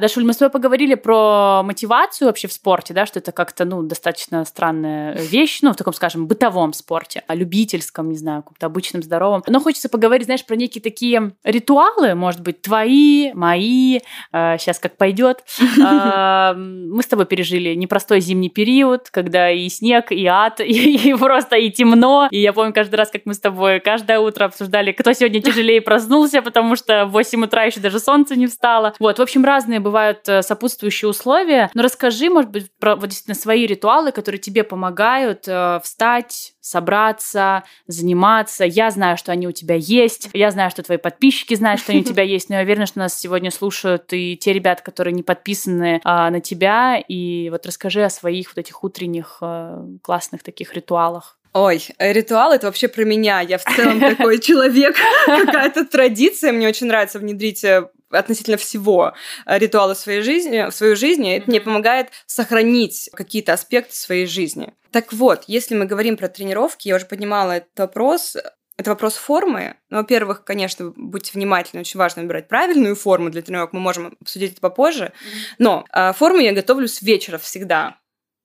Дашуль, 0.00 0.22
мы 0.22 0.32
с 0.32 0.36
тобой 0.36 0.52
поговорили 0.52 0.94
про 0.94 1.64
мотивацию 1.64 2.28
вообще 2.28 2.46
в 2.46 2.52
спорте, 2.52 2.94
да, 2.94 3.04
что 3.04 3.18
это 3.18 3.32
как-то, 3.32 3.64
ну, 3.64 3.82
достаточно 3.82 4.44
странная 4.44 5.16
вещь, 5.16 5.58
ну, 5.60 5.72
в 5.72 5.76
таком, 5.76 5.92
скажем, 5.92 6.28
бытовом 6.28 6.72
спорте, 6.72 7.24
о 7.26 7.34
любительском, 7.34 8.08
не 8.10 8.16
знаю, 8.16 8.44
каком-то 8.44 8.66
обычном, 8.66 9.02
здоровом. 9.02 9.42
Но 9.48 9.58
хочется 9.58 9.88
поговорить, 9.88 10.26
знаешь, 10.26 10.46
про 10.46 10.54
некие 10.54 10.80
такие 10.80 11.32
ритуалы, 11.42 12.14
может 12.14 12.42
быть, 12.42 12.62
твои, 12.62 13.32
мои, 13.32 13.98
э, 14.32 14.58
сейчас 14.58 14.78
как 14.78 14.96
пойдет. 14.96 15.42
Э, 15.60 16.54
мы 16.56 17.02
с 17.02 17.06
тобой 17.06 17.26
пережили 17.26 17.74
непростой 17.74 18.20
зимний 18.20 18.50
период, 18.50 19.10
когда 19.10 19.50
и 19.50 19.68
снег, 19.68 20.12
и 20.12 20.24
ад, 20.26 20.60
и, 20.60 21.10
и 21.10 21.14
просто 21.14 21.56
и 21.56 21.72
темно. 21.72 22.28
И 22.30 22.40
я 22.40 22.52
помню 22.52 22.72
каждый 22.72 22.94
раз, 22.94 23.10
как 23.10 23.22
мы 23.24 23.34
с 23.34 23.40
тобой 23.40 23.80
каждое 23.80 24.20
утро 24.20 24.44
обсуждали, 24.44 24.92
кто 24.92 25.12
сегодня 25.12 25.42
тяжелее 25.42 25.82
проснулся, 25.82 26.40
потому 26.40 26.76
что 26.76 27.04
в 27.06 27.10
8 27.10 27.42
утра 27.42 27.64
еще 27.64 27.80
даже 27.80 27.98
солнце 27.98 28.36
не 28.36 28.46
встало. 28.46 28.94
Вот, 29.00 29.18
в 29.18 29.22
общем, 29.22 29.44
разные 29.44 29.80
бывают 29.88 30.28
э, 30.28 30.42
сопутствующие 30.42 31.08
условия. 31.08 31.70
Но 31.74 31.82
расскажи, 31.82 32.30
может 32.30 32.50
быть, 32.50 32.70
про 32.78 32.96
вот 32.96 33.06
действительно 33.08 33.34
свои 33.34 33.66
ритуалы, 33.66 34.12
которые 34.12 34.40
тебе 34.40 34.64
помогают 34.64 35.44
э, 35.46 35.80
встать, 35.82 36.54
собраться, 36.60 37.64
заниматься. 37.86 38.64
Я 38.64 38.90
знаю, 38.90 39.16
что 39.16 39.32
они 39.32 39.48
у 39.48 39.52
тебя 39.52 39.74
есть. 39.74 40.28
Я 40.34 40.50
знаю, 40.50 40.70
что 40.70 40.82
твои 40.82 40.98
подписчики 40.98 41.54
знают, 41.54 41.80
что 41.80 41.92
они 41.92 42.02
у 42.02 42.04
тебя 42.04 42.22
есть. 42.22 42.50
Но 42.50 42.56
я 42.56 42.62
уверена, 42.62 42.86
что 42.86 42.98
нас 42.98 43.18
сегодня 43.18 43.50
слушают 43.50 44.12
и 44.12 44.36
те 44.36 44.52
ребята, 44.52 44.82
которые 44.82 45.14
не 45.14 45.22
подписаны 45.22 46.00
а, 46.04 46.30
на 46.30 46.40
тебя. 46.40 47.02
И 47.08 47.48
вот 47.50 47.64
расскажи 47.66 48.02
о 48.04 48.10
своих 48.10 48.48
вот 48.54 48.58
этих 48.58 48.84
утренних 48.84 49.38
а, 49.40 49.84
классных 50.02 50.42
таких 50.42 50.74
ритуалах. 50.74 51.38
Ой, 51.54 51.82
ритуал 51.98 52.52
это 52.52 52.66
вообще 52.66 52.88
про 52.88 53.04
меня. 53.04 53.40
Я 53.40 53.58
в 53.58 53.64
целом 53.64 54.00
такой 54.16 54.38
человек, 54.38 54.96
какая-то 55.26 55.86
традиция. 55.86 56.52
Мне 56.52 56.68
очень 56.68 56.86
нравится 56.86 57.18
внедрить 57.18 57.64
относительно 58.10 58.56
всего 58.56 59.14
э, 59.46 59.58
ритуала 59.58 59.94
в 59.94 59.98
своей 59.98 60.22
жизни, 60.22 60.70
в 60.70 60.74
свою 60.74 60.96
жизнь, 60.96 61.28
это 61.28 61.48
мне 61.50 61.60
помогает 61.60 62.10
сохранить 62.26 63.10
какие-то 63.14 63.52
аспекты 63.52 63.94
своей 63.94 64.26
жизни. 64.26 64.72
Так 64.90 65.12
вот, 65.12 65.44
если 65.46 65.74
мы 65.74 65.84
говорим 65.84 66.16
про 66.16 66.28
тренировки, 66.28 66.88
я 66.88 66.96
уже 66.96 67.06
поднимала 67.06 67.52
этот 67.52 67.78
вопрос, 67.78 68.36
это 68.76 68.90
вопрос 68.90 69.16
формы. 69.16 69.76
Ну, 69.90 69.98
во-первых, 69.98 70.44
конечно, 70.44 70.92
будьте 70.96 71.32
внимательны, 71.34 71.80
очень 71.80 71.98
важно 71.98 72.22
выбирать 72.22 72.48
правильную 72.48 72.94
форму 72.96 73.28
для 73.28 73.42
тренировок, 73.42 73.72
мы 73.72 73.80
можем 73.80 74.16
обсудить 74.20 74.52
это 74.52 74.60
попозже. 74.60 75.12
Но 75.58 75.84
э, 75.92 76.12
форму 76.12 76.38
я 76.38 76.52
готовлю 76.52 76.88
с 76.88 77.02
вечера 77.02 77.38
всегда. 77.38 77.98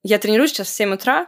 Я 0.04 0.20
тренируюсь 0.20 0.52
сейчас 0.52 0.68
в 0.68 0.74
7 0.74 0.96
утра, 0.96 1.28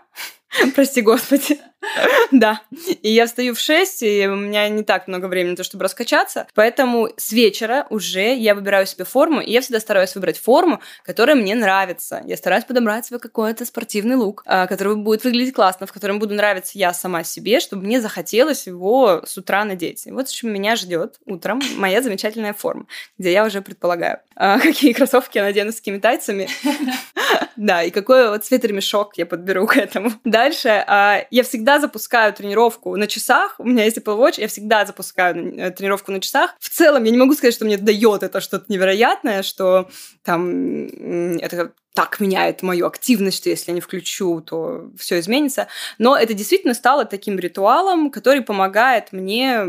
прости 0.76 1.02
господи. 1.02 1.60
Да. 2.32 2.62
И 3.02 3.12
я 3.12 3.28
встаю 3.28 3.54
в 3.54 3.60
6, 3.60 4.04
и 4.04 4.28
у 4.28 4.36
меня 4.36 4.68
не 4.70 4.84
так 4.84 5.08
много 5.08 5.28
времени 5.28 5.56
чтобы 5.62 5.84
раскачаться. 5.84 6.48
Поэтому 6.54 7.10
с 7.18 7.32
вечера 7.32 7.88
уже 7.90 8.36
я 8.36 8.56
выбираю 8.56 8.86
себе 8.86 9.06
форму, 9.06 9.40
и 9.40 9.52
я 9.52 9.62
всегда 9.62 9.80
стараюсь 9.80 10.16
выбрать 10.16 10.38
форму, 10.38 10.82
которая 11.04 11.36
мне 11.36 11.56
нравится. 11.56 12.22
Я 12.26 12.36
стараюсь 12.36 12.66
подобрать 12.66 13.06
себе 13.06 13.20
какой-то 13.20 13.66
спортивный 13.66 14.16
лук, 14.16 14.44
а, 14.46 14.68
который 14.68 14.96
будет 14.96 15.24
выглядеть 15.24 15.54
классно, 15.54 15.88
в 15.88 15.94
котором 15.94 16.20
буду 16.20 16.34
нравиться 16.34 16.78
я 16.78 16.94
сама 16.94 17.24
себе, 17.24 17.60
чтобы 17.60 17.84
мне 17.84 18.02
захотелось 18.02 18.68
его 18.68 19.22
с 19.26 19.38
утра 19.38 19.64
надеть. 19.64 20.08
И 20.08 20.12
вот 20.12 20.30
что 20.30 20.48
меня 20.48 20.76
ждет 20.76 21.20
утром 21.26 21.62
моя 21.78 22.02
замечательная 22.02 22.54
форма, 22.54 22.88
где 23.18 23.32
я 23.32 23.46
уже 23.46 23.62
предполагаю, 23.62 24.20
а, 24.36 24.60
какие 24.60 24.94
кроссовки 24.94 25.38
я 25.38 25.44
надену 25.44 25.72
с 25.72 25.76
какими 25.76 26.00
тайцами. 26.00 26.50
Да, 27.56 27.84
и 27.84 27.92
какой 27.92 28.30
вот 28.30 28.46
свитер-мешок 28.46 29.18
я 29.18 29.26
подберу 29.26 29.66
к 29.68 29.78
этому. 29.78 30.12
Дальше 30.36 30.84
а, 30.86 31.26
я 31.32 31.44
всегда 31.44 31.80
запускаю 31.80 32.34
тренировку 32.34 32.98
на 32.98 33.08
часах, 33.08 33.56
у 33.58 33.64
меня 33.64 33.86
есть 33.86 33.98
Apple 33.98 34.18
Watch, 34.18 34.34
я 34.36 34.50
всегда 34.50 34.86
запускаю 34.86 35.58
э, 35.58 35.72
тренировку 35.72 36.12
на 36.12 36.20
часах. 36.20 36.58
В 36.60 36.68
целом, 36.68 37.06
я 37.06 37.12
не 37.12 37.18
могу 37.18 37.36
сказать, 37.36 37.54
что 37.54 37.64
мне 37.64 37.78
дает 37.78 38.22
это 38.22 38.42
что-то 38.42 38.66
невероятное, 38.68 39.44
что 39.44 39.90
там 40.24 41.38
это 41.38 41.72
так 41.94 42.20
меняет 42.20 42.64
мою 42.64 42.86
активность, 42.86 43.38
что 43.38 43.50
если 43.50 43.72
я 43.72 43.76
не 43.76 43.80
включу, 43.80 44.42
то 44.42 44.92
все 44.98 45.20
изменится. 45.20 45.70
Но 46.00 46.18
это 46.18 46.34
действительно 46.34 46.74
стало 46.74 47.06
таким 47.06 47.40
ритуалом, 47.40 48.12
который 48.12 48.42
помогает 48.42 49.14
мне 49.14 49.62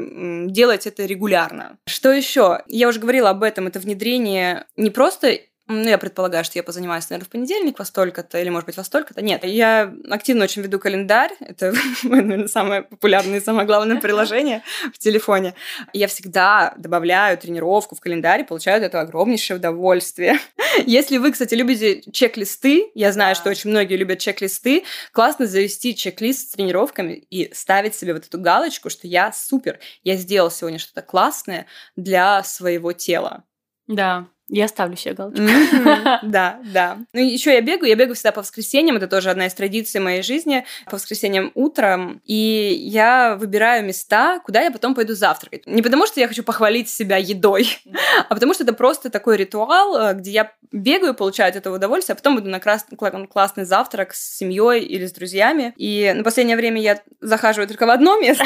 делать 0.49 0.89
это 0.89 1.07
регулярно. 1.07 1.79
Что 1.87 2.11
еще? 2.11 2.65
Я 2.67 2.89
уже 2.89 2.99
говорила 2.99 3.31
об 3.31 3.45
этом, 3.45 3.69
это 3.69 3.79
внедрение 3.79 4.67
не 4.77 4.91
просто 4.91 5.39
ну, 5.69 5.89
я 5.89 5.99
предполагаю, 5.99 6.45
что 6.45 6.59
я 6.59 6.63
позанимаюсь, 6.63 7.11
наверное, 7.11 7.27
в 7.27 7.31
понедельник 7.31 7.79
во 7.79 7.85
столько-то, 7.85 8.39
или, 8.39 8.49
может 8.51 8.67
быть, 8.67 8.77
во 8.77 8.85
столько-то. 8.85 9.21
Нет, 9.21 9.45
я 9.45 9.93
активно 10.11 10.45
очень 10.45 10.63
веду 10.63 10.79
календарь. 10.79 11.33
Это, 11.41 11.73
наверное, 12.05 12.47
самое 12.47 12.83
популярное 12.83 13.39
и 13.39 13.43
самое 13.43 13.67
главное 13.67 14.01
приложение 14.01 14.63
в 14.95 14.99
телефоне. 14.99 15.55
Я 15.93 16.07
всегда 16.07 16.73
добавляю 16.77 17.37
тренировку 17.37 17.97
в 17.97 18.01
календарь 18.01 18.43
и 18.43 18.45
получаю 18.45 18.79
от 18.79 18.85
этого 18.85 19.03
огромнейшее 19.03 19.57
удовольствие. 19.57 20.39
Если 20.87 21.19
вы, 21.19 21.33
кстати, 21.33 21.55
любите 21.55 22.01
чек-листы, 22.13 22.93
я 22.95 23.11
знаю, 23.13 23.35
что 23.35 23.51
очень 23.51 23.71
многие 23.71 23.97
любят 23.97 24.21
чек-листы, 24.21 24.85
классно 25.11 25.47
завести 25.47 25.97
чек-лист 25.97 26.51
с 26.51 26.53
тренировками 26.53 27.15
и 27.15 27.53
ставить 27.53 27.97
себе 27.97 28.15
вот 28.15 28.25
эту 28.25 28.39
галочку, 28.39 28.89
что 28.89 29.09
я 29.09 29.33
супер, 29.33 29.81
я 30.05 30.15
сделал 30.15 30.51
сегодня 30.53 30.79
что-то 30.79 31.03
классное 31.03 31.67
для 31.97 32.45
своего 32.45 32.93
тела. 32.93 33.43
Да, 33.89 34.29
я 34.49 34.69
ставлю 34.69 34.97
себе 34.97 35.15
галочку. 35.15 35.43
Да, 36.23 36.61
да. 36.73 36.99
Ну, 37.13 37.21
еще 37.21 37.53
я 37.53 37.61
бегаю. 37.61 37.89
Я 37.89 37.97
бегаю 37.97 38.15
всегда 38.15 38.33
по 38.33 38.41
воскресеньям. 38.41 38.97
Это 38.97 39.09
тоже 39.09 39.31
одна 39.31 39.47
из 39.47 39.55
традиций 39.55 40.01
моей 40.01 40.23
жизни. 40.23 40.65
По 40.87 40.97
воскресеньям 40.97 41.51
утром. 41.55 42.21
И 42.25 42.77
я 42.81 43.37
выбираю 43.37 43.85
места, 43.85 44.41
куда 44.41 44.63
я 44.63 44.71
потом 44.71 44.95
пойду 44.95 45.15
завтракать. 45.15 45.67
Не 45.67 45.83
потому, 45.83 46.07
что 46.07 46.21
я 46.21 46.29
хочу 46.29 46.45
похвалить 46.45 46.89
себя 46.89 47.17
едой, 47.17 47.79
а 48.29 48.35
потому, 48.35 48.55
что 48.55 48.63
это 48.63 48.73
просто 48.73 49.11
такой 49.11 49.37
ритуал, 49.37 49.97
э, 49.97 50.15
где 50.15 50.31
я 50.31 50.53
бегаю, 50.71 51.15
получаю 51.15 51.51
от 51.51 51.57
этого 51.57 51.77
удовольствие, 51.77 52.15
а 52.15 52.17
потом 52.17 52.39
иду 52.39 52.49
на 52.49 52.61
классный 52.61 53.65
завтрак 53.65 54.15
с 54.15 54.37
семьей 54.37 54.85
или 54.85 55.07
с 55.07 55.13
друзьями. 55.13 55.75
И 55.77 56.13
на 56.15 56.23
последнее 56.23 56.57
время 56.57 56.81
я 56.81 57.01
захаживаю 57.21 57.67
только 57.69 57.87
в 57.87 57.91
одно 57.91 58.19
место. 58.21 58.45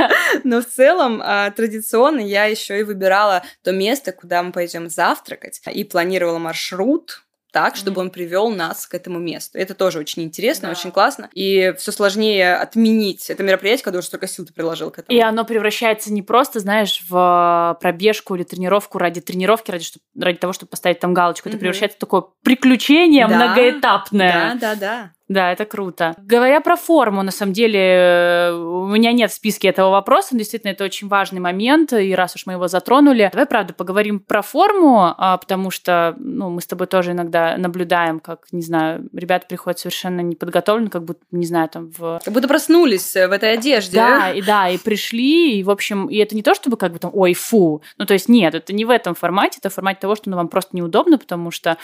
Но 0.44 0.60
в 0.60 0.66
целом 0.66 1.22
а, 1.24 1.50
традиционно 1.50 2.20
я 2.20 2.44
еще 2.44 2.80
и 2.80 2.82
выбирала 2.82 3.42
то 3.62 3.72
место, 3.72 4.12
куда 4.12 4.42
мы 4.42 4.52
пойдем 4.52 4.88
завтрак 4.88 5.37
завтракать. 5.38 5.60
И 5.72 5.84
планировала 5.84 6.38
маршрут, 6.38 7.22
так, 7.50 7.76
чтобы 7.76 8.02
он 8.02 8.10
привел 8.10 8.50
нас 8.50 8.86
к 8.86 8.94
этому 8.94 9.18
месту. 9.18 9.56
Это 9.56 9.74
тоже 9.74 9.98
очень 9.98 10.22
интересно, 10.22 10.68
да. 10.68 10.72
очень 10.72 10.92
классно. 10.92 11.30
И 11.32 11.74
все 11.78 11.92
сложнее 11.92 12.56
отменить 12.56 13.30
это 13.30 13.42
мероприятие, 13.42 13.84
когда 13.84 14.00
уже 14.00 14.08
столько 14.08 14.26
сил 14.26 14.44
ты 14.44 14.52
приложил 14.52 14.90
к 14.90 14.98
этому. 14.98 15.16
И 15.16 15.20
оно 15.22 15.46
превращается 15.46 16.12
не 16.12 16.20
просто, 16.20 16.60
знаешь, 16.60 17.02
в 17.08 17.78
пробежку 17.80 18.34
или 18.34 18.42
тренировку 18.42 18.98
ради 18.98 19.22
тренировки, 19.22 19.70
ради, 19.70 19.86
ради 20.14 20.38
того, 20.38 20.52
чтобы 20.52 20.68
поставить 20.68 21.00
там 21.00 21.14
галочку. 21.14 21.48
Это 21.48 21.56
превращается 21.56 21.96
в 21.96 22.00
такое 22.00 22.24
приключение 22.44 23.26
да. 23.26 23.34
многоэтапное. 23.34 24.54
Да, 24.60 24.74
да, 24.74 24.74
да. 24.74 25.12
Да, 25.28 25.52
это 25.52 25.66
круто. 25.66 26.14
Говоря 26.18 26.60
про 26.60 26.76
форму, 26.76 27.22
на 27.22 27.30
самом 27.30 27.52
деле, 27.52 27.80
э, 27.80 28.52
у 28.52 28.86
меня 28.86 29.12
нет 29.12 29.30
в 29.30 29.34
списке 29.34 29.68
этого 29.68 29.90
вопроса, 29.90 30.28
но 30.32 30.38
действительно 30.38 30.70
это 30.70 30.84
очень 30.84 31.06
важный 31.08 31.40
момент, 31.40 31.92
и 31.92 32.14
раз 32.14 32.34
уж 32.34 32.46
мы 32.46 32.54
его 32.54 32.66
затронули, 32.66 33.28
давай, 33.30 33.46
правда, 33.46 33.74
поговорим 33.74 34.20
про 34.20 34.40
форму, 34.40 35.14
а, 35.16 35.36
потому 35.36 35.70
что 35.70 36.14
ну, 36.18 36.48
мы 36.48 36.62
с 36.62 36.66
тобой 36.66 36.86
тоже 36.86 37.12
иногда 37.12 37.58
наблюдаем, 37.58 38.20
как, 38.20 38.46
не 38.52 38.62
знаю, 38.62 39.08
ребята 39.12 39.46
приходят 39.46 39.78
совершенно 39.78 40.22
неподготовлены, 40.22 40.88
как 40.88 41.04
будто, 41.04 41.20
не 41.30 41.44
знаю, 41.44 41.68
там 41.68 41.90
в... 41.90 42.20
Как 42.24 42.32
будто 42.32 42.48
проснулись 42.48 43.12
в 43.12 43.32
этой 43.32 43.52
одежде. 43.52 43.96
Да, 43.96 44.30
и 44.30 44.40
да, 44.40 44.70
и 44.70 44.78
пришли, 44.78 45.58
и, 45.58 45.62
в 45.62 45.70
общем, 45.70 46.06
и 46.06 46.16
это 46.16 46.34
не 46.34 46.42
то, 46.42 46.54
чтобы 46.54 46.78
как 46.78 46.92
бы 46.92 46.98
там, 46.98 47.10
ой, 47.12 47.34
фу, 47.34 47.82
ну, 47.98 48.06
то 48.06 48.14
есть 48.14 48.30
нет, 48.30 48.54
это 48.54 48.72
не 48.72 48.86
в 48.86 48.90
этом 48.90 49.14
формате, 49.14 49.58
это 49.60 49.68
в 49.68 49.74
формате 49.74 49.98
того, 50.00 50.14
что 50.14 50.30
ну, 50.30 50.36
вам 50.36 50.48
просто 50.48 50.74
неудобно, 50.74 51.18
потому 51.18 51.50
что 51.50 51.76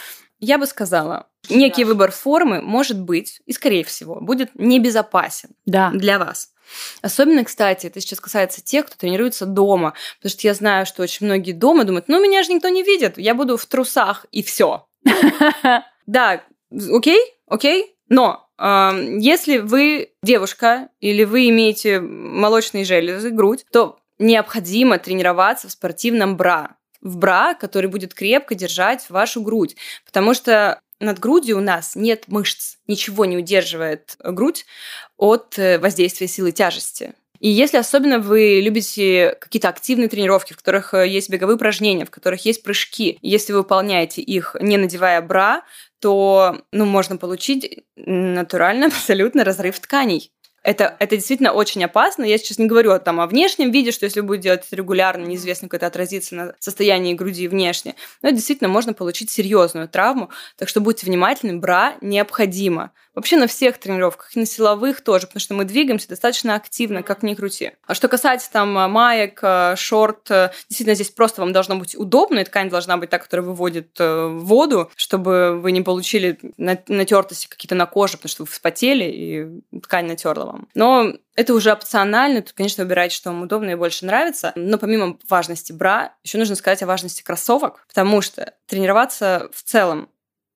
я 0.44 0.58
бы 0.58 0.66
сказала, 0.66 1.26
некий 1.48 1.84
выбор 1.84 2.10
формы 2.10 2.60
может 2.62 3.00
быть 3.00 3.40
и, 3.46 3.52
скорее 3.52 3.84
всего, 3.84 4.20
будет 4.20 4.50
небезопасен 4.54 5.50
Да. 5.66 5.90
для 5.92 6.18
вас. 6.18 6.50
Особенно, 7.02 7.44
кстати, 7.44 7.86
это 7.86 8.00
сейчас 8.00 8.20
касается 8.20 8.62
тех, 8.64 8.86
кто 8.86 8.96
тренируется 8.96 9.44
дома. 9.46 9.94
Потому 10.18 10.30
что 10.30 10.46
я 10.46 10.54
знаю, 10.54 10.86
что 10.86 11.02
очень 11.02 11.26
многие 11.26 11.52
дома 11.52 11.84
думают, 11.84 12.08
ну, 12.08 12.20
меня 12.22 12.42
же 12.42 12.52
никто 12.52 12.68
не 12.68 12.82
видит, 12.82 13.18
я 13.18 13.34
буду 13.34 13.56
в 13.56 13.66
трусах 13.66 14.26
и 14.32 14.42
все. 14.42 14.86
Да, 16.06 16.42
окей, 16.92 17.20
окей, 17.48 17.96
но 18.08 18.46
если 18.58 19.58
вы 19.58 20.10
девушка 20.22 20.88
или 21.00 21.24
вы 21.24 21.48
имеете 21.48 22.00
молочные 22.00 22.84
железы, 22.84 23.30
грудь, 23.30 23.64
то 23.72 23.98
необходимо 24.18 24.98
тренироваться 24.98 25.68
в 25.68 25.72
спортивном 25.72 26.36
бра. 26.36 26.76
В 27.04 27.16
бра, 27.16 27.54
который 27.54 27.88
будет 27.88 28.14
крепко 28.14 28.56
держать 28.56 29.08
вашу 29.08 29.40
грудь. 29.42 29.76
Потому 30.04 30.34
что 30.34 30.80
над 30.98 31.20
грудью 31.20 31.58
у 31.58 31.60
нас 31.60 31.94
нет 31.94 32.24
мышц, 32.26 32.78
ничего 32.88 33.24
не 33.24 33.36
удерживает 33.36 34.16
грудь 34.18 34.66
от 35.16 35.56
э, 35.58 35.78
воздействия 35.78 36.26
силы 36.26 36.50
тяжести. 36.50 37.14
И 37.40 37.48
если 37.50 37.76
особенно 37.76 38.20
вы 38.20 38.60
любите 38.62 39.36
какие-то 39.38 39.68
активные 39.68 40.08
тренировки, 40.08 40.54
в 40.54 40.56
которых 40.56 40.94
э, 40.94 41.06
есть 41.06 41.28
беговые 41.28 41.56
упражнения, 41.56 42.06
в 42.06 42.10
которых 42.10 42.44
есть 42.46 42.62
прыжки, 42.62 43.18
если 43.20 43.52
вы 43.52 43.58
выполняете 43.58 44.22
их, 44.22 44.56
не 44.60 44.78
надевая 44.78 45.20
бра, 45.20 45.62
то 46.00 46.62
ну, 46.72 46.86
можно 46.86 47.16
получить 47.16 47.84
натурально 47.96 48.86
абсолютно 48.88 49.44
разрыв 49.44 49.78
тканей. 49.78 50.30
Это, 50.64 50.96
это 50.98 51.16
действительно 51.16 51.52
очень 51.52 51.84
опасно. 51.84 52.24
Я 52.24 52.38
сейчас 52.38 52.58
не 52.58 52.66
говорю 52.66 52.98
там, 52.98 53.20
о 53.20 53.26
внешнем 53.26 53.70
виде, 53.70 53.92
что 53.92 54.04
если 54.04 54.20
вы 54.20 54.26
будете 54.28 54.44
делать 54.44 54.64
это 54.66 54.74
регулярно, 54.74 55.26
неизвестно, 55.26 55.68
как 55.68 55.78
это 55.78 55.86
отразится 55.86 56.34
на 56.34 56.54
состоянии 56.58 57.12
груди 57.12 57.46
внешне. 57.48 57.96
Но 58.22 58.30
действительно 58.30 58.68
можно 58.70 58.94
получить 58.94 59.30
серьезную 59.30 59.88
травму. 59.88 60.30
Так 60.56 60.70
что 60.70 60.80
будьте 60.80 61.04
внимательны, 61.06 61.58
бра 61.58 61.96
необходимо. 62.00 62.92
Вообще 63.14 63.36
на 63.36 63.46
всех 63.46 63.78
тренировках, 63.78 64.36
и 64.36 64.40
на 64.40 64.46
силовых 64.46 65.00
тоже, 65.00 65.26
потому 65.26 65.40
что 65.40 65.54
мы 65.54 65.64
двигаемся 65.64 66.08
достаточно 66.08 66.54
активно, 66.56 67.02
как 67.02 67.22
ни 67.22 67.34
крути. 67.34 67.72
А 67.86 67.94
что 67.94 68.08
касается 68.08 68.50
там 68.50 68.72
маек, 68.90 69.38
э, 69.42 69.74
шорт, 69.76 70.30
э, 70.30 70.50
действительно 70.68 70.94
здесь 70.94 71.10
просто 71.10 71.40
вам 71.40 71.52
должно 71.52 71.76
быть 71.76 71.94
удобно, 71.96 72.40
и 72.40 72.44
ткань 72.44 72.68
должна 72.68 72.96
быть 72.96 73.10
та, 73.10 73.18
которая 73.18 73.46
выводит 73.46 73.96
э, 74.00 74.26
воду, 74.26 74.90
чтобы 74.96 75.60
вы 75.60 75.72
не 75.72 75.82
получили 75.82 76.38
натертости 76.56 77.46
какие-то 77.48 77.74
на 77.74 77.86
коже, 77.86 78.16
потому 78.16 78.30
что 78.30 78.42
вы 78.42 78.48
вспотели, 78.48 79.04
и 79.04 79.80
ткань 79.80 80.06
натерла 80.06 80.46
вам. 80.46 80.68
Но 80.74 81.14
это 81.36 81.54
уже 81.54 81.72
опционально, 81.72 82.42
тут, 82.42 82.52
конечно, 82.52 82.84
выбирайте, 82.84 83.16
что 83.16 83.30
вам 83.30 83.42
удобно 83.42 83.70
и 83.70 83.74
больше 83.74 84.06
нравится. 84.06 84.52
Но 84.56 84.78
помимо 84.78 85.18
важности 85.28 85.72
бра, 85.72 86.14
еще 86.22 86.38
нужно 86.38 86.56
сказать 86.56 86.82
о 86.82 86.86
важности 86.86 87.22
кроссовок, 87.22 87.84
потому 87.88 88.20
что 88.22 88.54
тренироваться 88.66 89.48
в 89.52 89.62
целом 89.62 90.08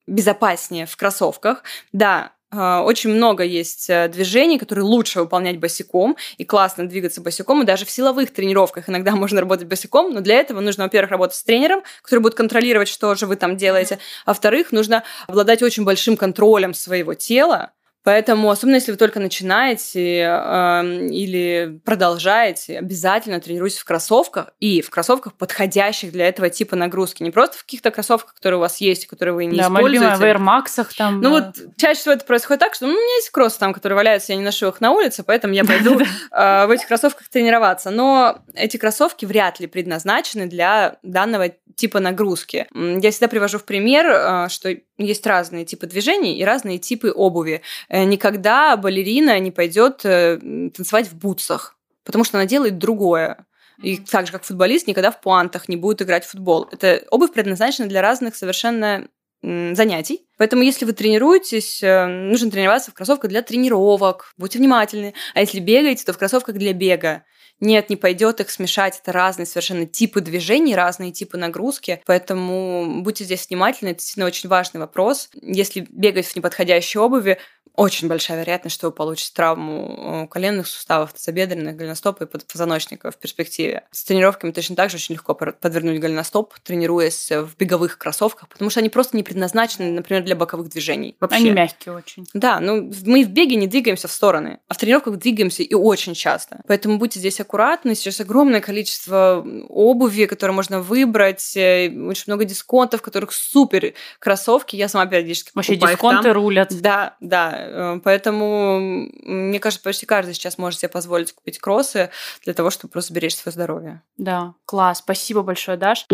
безопаснее 0.06 0.86
в 0.86 0.96
кроссовках. 0.96 1.62
Да, 1.92 2.32
очень 2.50 3.10
много 3.10 3.44
есть 3.44 3.90
э, 3.90 4.08
движений, 4.08 4.58
которые 4.58 4.84
лучше 4.84 5.20
выполнять 5.20 5.58
босиком, 5.58 6.16
и 6.38 6.44
классно 6.44 6.88
двигаться 6.88 7.20
босиком, 7.20 7.62
и 7.62 7.66
даже 7.66 7.84
в 7.84 7.90
силовых 7.90 8.32
тренировках 8.32 8.88
иногда 8.88 9.12
можно 9.16 9.40
работать 9.40 9.68
босиком, 9.68 10.14
но 10.14 10.20
для 10.20 10.36
этого 10.36 10.60
нужно, 10.60 10.84
во-первых, 10.84 11.10
работать 11.10 11.36
с 11.36 11.42
тренером, 11.42 11.82
который 12.02 12.20
будет 12.20 12.34
контролировать, 12.34 12.88
что 12.88 13.14
же 13.14 13.26
вы 13.26 13.36
там 13.36 13.56
делаете, 13.56 13.98
а 14.24 14.30
во-вторых, 14.30 14.72
нужно 14.72 15.04
обладать 15.26 15.62
очень 15.62 15.84
большим 15.84 16.16
контролем 16.16 16.72
своего 16.72 17.14
тела, 17.14 17.72
Поэтому, 18.04 18.50
особенно 18.50 18.76
если 18.76 18.92
вы 18.92 18.96
только 18.96 19.20
начинаете 19.20 20.20
э, 20.20 21.08
или 21.10 21.80
продолжаете, 21.84 22.78
обязательно 22.78 23.40
тренируйтесь 23.40 23.78
в 23.78 23.84
кроссовках 23.84 24.50
и 24.60 24.80
в 24.80 24.90
кроссовках, 24.90 25.34
подходящих 25.34 26.12
для 26.12 26.28
этого 26.28 26.48
типа 26.48 26.76
нагрузки. 26.76 27.22
Не 27.22 27.30
просто 27.30 27.58
в 27.58 27.62
каких-то 27.62 27.90
кроссовках, 27.90 28.34
которые 28.34 28.58
у 28.58 28.60
вас 28.60 28.78
есть, 28.80 29.06
которые 29.06 29.34
вы 29.34 29.44
не 29.44 29.58
да, 29.58 29.64
используете. 29.64 30.06
Да, 30.06 30.16
в 30.16 30.22
Air 30.22 30.38
Max 30.38 30.86
там. 30.96 31.20
Ну 31.20 31.30
вот 31.30 31.56
чаще 31.76 32.00
всего 32.00 32.14
это 32.14 32.24
происходит 32.24 32.60
так, 32.60 32.74
что 32.74 32.86
ну, 32.86 32.92
у 32.92 32.96
меня 32.96 33.14
есть 33.16 33.30
кроссы 33.30 33.58
там, 33.58 33.74
которые 33.74 33.96
валяются, 33.96 34.32
я 34.32 34.38
не 34.38 34.44
ношу 34.44 34.68
их 34.68 34.80
на 34.80 34.92
улице, 34.92 35.22
поэтому 35.22 35.54
я 35.54 35.64
пойду 35.66 36.00
э, 36.00 36.66
в 36.66 36.70
этих 36.70 36.86
кроссовках 36.86 37.28
тренироваться. 37.28 37.90
Но 37.90 38.38
эти 38.54 38.76
кроссовки 38.76 39.26
вряд 39.26 39.60
ли 39.60 39.66
предназначены 39.66 40.46
для 40.46 40.96
данного 41.02 41.50
типа 41.78 42.00
нагрузки. 42.00 42.66
Я 42.74 43.10
всегда 43.10 43.28
привожу 43.28 43.58
в 43.58 43.64
пример, 43.64 44.06
э, 44.06 44.48
что 44.48 44.74
есть 44.98 45.26
разные 45.26 45.64
типы 45.64 45.86
движений 45.86 46.38
и 46.38 46.44
разные 46.44 46.78
типы 46.78 47.12
обуви. 47.14 47.62
Э, 47.98 48.04
никогда 48.04 48.76
балерина 48.76 49.38
не 49.40 49.50
пойдет 49.50 50.02
э, 50.04 50.38
танцевать 50.74 51.08
в 51.08 51.16
бутсах, 51.16 51.76
потому 52.04 52.24
что 52.24 52.38
она 52.38 52.46
делает 52.46 52.78
другое. 52.78 53.46
И 53.82 53.96
так 53.96 54.26
же, 54.26 54.32
как 54.32 54.44
футболист, 54.44 54.86
никогда 54.86 55.10
в 55.10 55.20
пуантах 55.20 55.68
не 55.68 55.76
будет 55.76 56.02
играть 56.02 56.24
в 56.24 56.30
футбол. 56.30 56.68
Это 56.70 57.04
обувь 57.10 57.32
предназначена 57.32 57.88
для 57.88 58.02
разных 58.02 58.36
совершенно 58.36 59.08
занятий. 59.40 60.26
Поэтому, 60.36 60.62
если 60.62 60.84
вы 60.84 60.92
тренируетесь, 60.92 61.82
э, 61.82 62.06
нужно 62.06 62.50
тренироваться 62.50 62.90
в 62.90 62.94
кроссовках 62.94 63.30
для 63.30 63.42
тренировок. 63.42 64.32
Будьте 64.36 64.58
внимательны. 64.58 65.14
А 65.34 65.40
если 65.40 65.60
бегаете, 65.60 66.04
то 66.04 66.12
в 66.12 66.18
кроссовках 66.18 66.56
для 66.56 66.72
бега. 66.72 67.24
Нет, 67.60 67.90
не 67.90 67.96
пойдет 67.96 68.40
их 68.40 68.50
смешать. 68.50 69.00
Это 69.02 69.12
разные 69.12 69.46
совершенно 69.46 69.84
типы 69.84 70.20
движений, 70.20 70.76
разные 70.76 71.10
типы 71.10 71.36
нагрузки. 71.36 72.02
Поэтому 72.06 73.02
будьте 73.02 73.24
здесь 73.24 73.48
внимательны. 73.48 73.90
Это 73.90 73.98
действительно 73.98 74.26
очень 74.26 74.48
важный 74.48 74.80
вопрос. 74.80 75.28
Если 75.34 75.86
бегать 75.90 76.26
в 76.26 76.36
неподходящей 76.36 77.00
обуви, 77.00 77.38
очень 77.74 78.08
большая 78.08 78.40
вероятность, 78.40 78.76
что 78.76 78.88
вы 78.88 78.92
получите 78.92 79.32
травму 79.34 80.24
э, 80.24 80.28
коленных 80.28 80.66
суставов, 80.66 81.12
тазобедренных, 81.12 81.76
голеностопа 81.76 82.24
и 82.24 82.26
позвоночника 82.26 83.10
в 83.10 83.16
перспективе. 83.16 83.84
С 83.90 84.04
тренировками 84.04 84.52
точно 84.52 84.76
так 84.76 84.90
же 84.90 84.96
очень 84.96 85.14
легко 85.14 85.34
подвернуть 85.34 86.00
голеностоп, 86.00 86.54
тренируясь 86.62 87.30
в 87.30 87.56
беговых 87.58 87.98
кроссовках, 87.98 88.48
потому 88.48 88.70
что 88.70 88.80
они 88.80 88.88
просто 88.88 89.16
не 89.16 89.22
предназначены, 89.22 89.90
например, 89.90 90.24
для 90.24 90.36
боковых 90.36 90.68
движений. 90.68 91.16
Вообще. 91.20 91.36
Они 91.36 91.50
мягкие 91.50 91.94
очень. 91.94 92.26
Да, 92.34 92.60
ну 92.60 92.90
мы 93.04 93.24
в 93.24 93.30
беге 93.30 93.56
не 93.56 93.66
двигаемся 93.66 94.08
в 94.08 94.12
стороны, 94.12 94.60
а 94.68 94.74
в 94.74 94.78
тренировках 94.78 95.16
двигаемся 95.16 95.62
и 95.62 95.74
очень 95.74 96.14
часто. 96.14 96.60
Поэтому 96.66 96.98
будьте 96.98 97.18
здесь 97.18 97.40
аккуратны. 97.40 97.94
Сейчас 97.94 98.20
огромное 98.20 98.60
количество 98.60 99.44
обуви, 99.68 100.26
которые 100.26 100.54
можно 100.54 100.80
выбрать, 100.80 101.56
э, 101.56 101.88
очень 101.88 102.24
много 102.26 102.44
дисконтов, 102.44 103.02
которых 103.02 103.32
супер 103.32 103.94
кроссовки. 104.18 104.76
Я 104.76 104.88
сама 104.88 105.06
периодически 105.06 105.50
Вообще 105.54 105.76
дисконты 105.76 106.32
рулят. 106.32 106.68
Да, 106.80 107.16
да. 107.20 107.57
Э, 107.58 108.00
поэтому, 108.02 108.78
мне 108.80 109.60
кажется, 109.60 109.82
почти 109.82 110.06
каждый 110.06 110.34
сейчас 110.34 110.58
может 110.58 110.80
себе 110.80 110.88
позволить 110.88 111.32
купить 111.32 111.58
кроссы 111.58 112.10
для 112.44 112.54
того, 112.54 112.70
чтобы 112.70 112.92
просто 112.92 113.12
беречь 113.12 113.36
свое 113.36 113.52
здоровье. 113.52 114.02
Да, 114.16 114.54
класс. 114.64 114.98
Спасибо 114.98 115.42
большое, 115.42 115.76
Даш. 115.76 116.06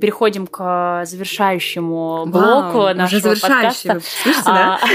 переходим 0.00 0.46
к 0.46 1.02
завершающему 1.04 2.26
блоку 2.26 2.78
Вау, 2.78 2.94
нашего 2.94 3.32
уже 3.32 3.40
подкаста. 3.40 4.00
Слышите, 4.00 4.44
да? 4.46 4.78
А, 4.80 4.88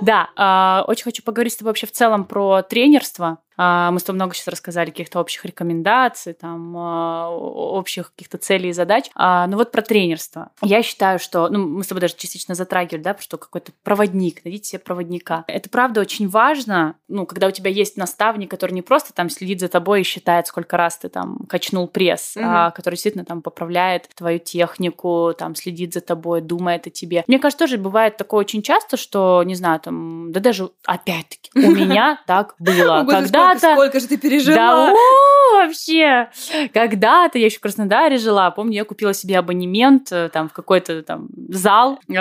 да, 0.00 0.30
а, 0.36 0.84
очень 0.88 1.04
хочу 1.04 1.22
поговорить 1.22 1.52
с 1.52 1.56
тобой 1.56 1.70
вообще 1.70 1.86
в 1.86 1.92
целом 1.92 2.24
про 2.24 2.62
тренерство. 2.62 3.38
А, 3.64 3.92
мы 3.92 4.00
с 4.00 4.02
тобой 4.02 4.16
много 4.16 4.34
сейчас 4.34 4.48
рассказали 4.48 4.90
каких-то 4.90 5.20
общих 5.20 5.44
рекомендаций, 5.44 6.32
там, 6.32 6.76
а, 6.76 7.28
общих 7.30 8.10
каких-то 8.10 8.38
целей 8.38 8.70
и 8.70 8.72
задач. 8.72 9.04
А, 9.14 9.46
ну 9.46 9.56
вот 9.56 9.70
про 9.70 9.82
тренерство. 9.82 10.50
Я 10.62 10.82
считаю, 10.82 11.20
что, 11.20 11.48
ну, 11.48 11.64
мы 11.68 11.84
с 11.84 11.86
тобой 11.86 12.00
даже 12.00 12.16
частично 12.16 12.56
затрагивали, 12.56 13.02
да, 13.02 13.16
что 13.20 13.38
какой-то 13.38 13.70
проводник, 13.84 14.44
найдите 14.44 14.70
себе 14.70 14.78
проводника. 14.80 15.44
Это 15.46 15.70
правда 15.70 16.00
очень 16.00 16.28
важно, 16.28 16.96
ну, 17.06 17.24
когда 17.24 17.46
у 17.46 17.50
тебя 17.52 17.70
есть 17.70 17.96
наставник, 17.96 18.50
который 18.50 18.72
не 18.72 18.82
просто 18.82 19.12
там 19.12 19.30
следит 19.30 19.60
за 19.60 19.68
тобой 19.68 20.00
и 20.00 20.04
считает, 20.04 20.48
сколько 20.48 20.76
раз 20.76 20.98
ты 20.98 21.08
там 21.08 21.38
качнул 21.48 21.86
пресс, 21.86 22.36
mm-hmm. 22.36 22.42
а 22.44 22.70
который 22.72 22.94
действительно 22.94 23.24
там 23.24 23.42
поправляет 23.42 24.08
твою 24.16 24.40
технику, 24.40 25.34
там 25.38 25.54
следит 25.54 25.94
за 25.94 26.00
тобой, 26.00 26.40
думает 26.40 26.88
о 26.88 26.90
тебе. 26.90 27.22
Мне 27.28 27.38
кажется, 27.38 27.66
тоже 27.66 27.78
бывает 27.78 28.16
такое 28.16 28.40
очень 28.40 28.62
часто, 28.62 28.96
что, 28.96 29.44
не 29.44 29.54
знаю, 29.54 29.78
там, 29.78 30.32
да 30.32 30.40
даже 30.40 30.70
опять-таки 30.84 31.50
у 31.54 31.70
меня 31.76 32.20
так 32.26 32.56
было. 32.58 33.06
Когда 33.08 33.51
когда-то... 33.52 33.74
Сколько 33.74 34.00
же 34.00 34.08
ты 34.08 34.16
пережила? 34.16 34.56
Да, 34.56 34.94
вообще! 35.58 36.28
Когда-то 36.72 37.38
я 37.38 37.46
еще 37.46 37.58
в 37.58 37.60
Краснодаре 37.60 38.18
жила, 38.18 38.50
помню, 38.50 38.74
я 38.74 38.84
купила 38.84 39.14
себе 39.14 39.38
абонемент 39.38 40.12
э, 40.12 40.28
там 40.28 40.48
в 40.48 40.52
какой-то 40.52 41.02
там 41.02 41.28
зал 41.48 41.98
э, 42.08 42.12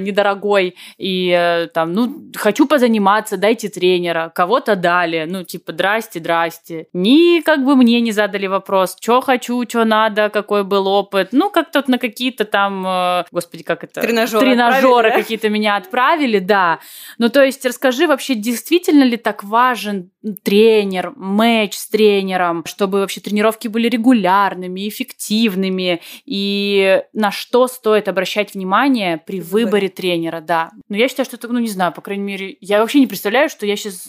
недорогой, 0.00 0.76
и 0.96 1.34
э, 1.36 1.68
там, 1.68 1.92
ну, 1.92 2.30
хочу 2.36 2.66
позаниматься, 2.66 3.36
дайте 3.36 3.68
тренера, 3.68 4.32
кого-то 4.34 4.76
дали, 4.76 5.26
ну, 5.28 5.44
типа, 5.44 5.72
здрасте, 5.72 6.18
здрасте. 6.18 6.86
Ни 6.92 7.40
как 7.40 7.64
бы 7.64 7.76
мне 7.76 8.00
не 8.00 8.12
задали 8.12 8.46
вопрос, 8.46 8.96
что 9.00 9.20
хочу, 9.20 9.62
что 9.68 9.84
надо, 9.84 10.28
какой 10.28 10.64
был 10.64 10.86
опыт. 10.86 11.28
Ну, 11.32 11.50
как-то 11.50 11.82
на 11.86 11.98
какие-то 11.98 12.44
там, 12.44 12.86
э, 12.86 13.24
господи, 13.30 13.62
как 13.62 13.84
это? 13.84 14.00
Тренажеры. 14.00 14.44
Тренажеры 14.44 15.10
какие-то 15.12 15.48
меня 15.48 15.76
отправили, 15.76 16.38
да. 16.38 16.80
Ну, 17.18 17.28
то 17.28 17.42
есть, 17.42 17.64
расскажи 17.64 18.06
вообще, 18.06 18.34
действительно 18.34 19.04
ли 19.04 19.16
так 19.16 19.44
важен 19.44 20.10
тренер, 20.42 21.12
матч 21.16 21.74
с 21.76 21.88
тренером, 21.88 22.64
чтобы 22.78 23.00
вообще 23.00 23.20
тренировки 23.20 23.66
были 23.66 23.88
регулярными, 23.88 24.88
эффективными, 24.88 26.00
и 26.24 27.02
на 27.12 27.32
что 27.32 27.66
стоит 27.66 28.06
обращать 28.06 28.54
внимание 28.54 29.18
при 29.18 29.40
выборе 29.40 29.88
тренера, 29.88 30.40
да. 30.40 30.70
Но 30.88 30.96
я 30.96 31.08
считаю, 31.08 31.26
что 31.26 31.34
это, 31.34 31.48
ну, 31.48 31.58
не 31.58 31.66
знаю, 31.66 31.92
по 31.92 32.02
крайней 32.02 32.22
мере, 32.22 32.56
я 32.60 32.78
вообще 32.78 33.00
не 33.00 33.08
представляю, 33.08 33.48
что 33.48 33.66
я 33.66 33.74
сейчас 33.74 34.06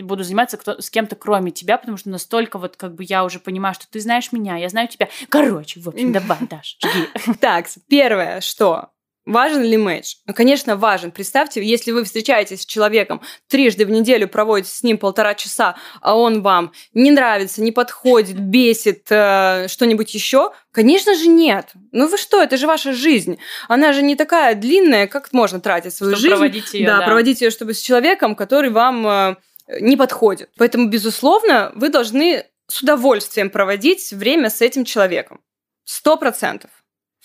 буду 0.00 0.24
заниматься 0.24 0.56
кто, 0.56 0.80
с 0.80 0.88
кем-то 0.88 1.14
кроме 1.14 1.50
тебя, 1.50 1.76
потому 1.76 1.98
что 1.98 2.08
настолько 2.08 2.58
вот 2.58 2.78
как 2.78 2.94
бы 2.94 3.04
я 3.04 3.22
уже 3.22 3.38
понимаю, 3.38 3.74
что 3.74 3.86
ты 3.86 4.00
знаешь 4.00 4.32
меня, 4.32 4.56
я 4.56 4.70
знаю 4.70 4.88
тебя. 4.88 5.10
Короче, 5.28 5.80
в 5.80 5.88
общем, 5.90 6.12
давай, 6.12 6.38
Даш, 6.48 6.78
жги. 6.82 7.34
Так, 7.40 7.66
первое, 7.86 8.40
что 8.40 8.92
Важен 9.26 9.62
ли 9.64 9.76
матч? 9.76 10.18
Ну, 10.24 10.34
конечно, 10.34 10.76
важен. 10.76 11.10
Представьте, 11.10 11.60
если 11.60 11.90
вы 11.90 12.04
встречаетесь 12.04 12.62
с 12.62 12.66
человеком 12.66 13.20
трижды 13.48 13.84
в 13.84 13.90
неделю, 13.90 14.28
проводите 14.28 14.70
с 14.72 14.84
ним 14.84 14.98
полтора 14.98 15.34
часа, 15.34 15.74
а 16.00 16.16
он 16.16 16.42
вам 16.42 16.72
не 16.94 17.10
нравится, 17.10 17.60
не 17.60 17.72
подходит, 17.72 18.38
бесит, 18.38 19.06
э, 19.10 19.66
что-нибудь 19.66 20.14
еще, 20.14 20.52
конечно 20.70 21.16
же 21.16 21.26
нет. 21.26 21.70
Ну 21.90 22.06
вы 22.06 22.18
что, 22.18 22.40
это 22.40 22.56
же 22.56 22.68
ваша 22.68 22.92
жизнь. 22.92 23.38
Она 23.66 23.92
же 23.92 24.02
не 24.02 24.14
такая 24.14 24.54
длинная, 24.54 25.08
как 25.08 25.32
можно 25.32 25.60
тратить 25.60 25.92
свою 25.92 26.14
Чтобы 26.14 26.22
жизнь. 26.22 26.34
проводить 26.36 26.74
ее, 26.74 26.86
да, 26.86 26.98
да. 27.00 27.06
проводить 27.06 27.40
ее, 27.40 27.50
чтобы 27.50 27.74
с 27.74 27.80
человеком, 27.80 28.36
который 28.36 28.70
вам 28.70 29.06
э, 29.08 29.36
не 29.80 29.96
подходит. 29.96 30.50
Поэтому, 30.56 30.88
безусловно, 30.88 31.72
вы 31.74 31.88
должны 31.88 32.44
с 32.68 32.80
удовольствием 32.80 33.50
проводить 33.50 34.12
время 34.12 34.50
с 34.50 34.60
этим 34.60 34.84
человеком. 34.84 35.40
Сто 35.84 36.16
процентов. 36.16 36.70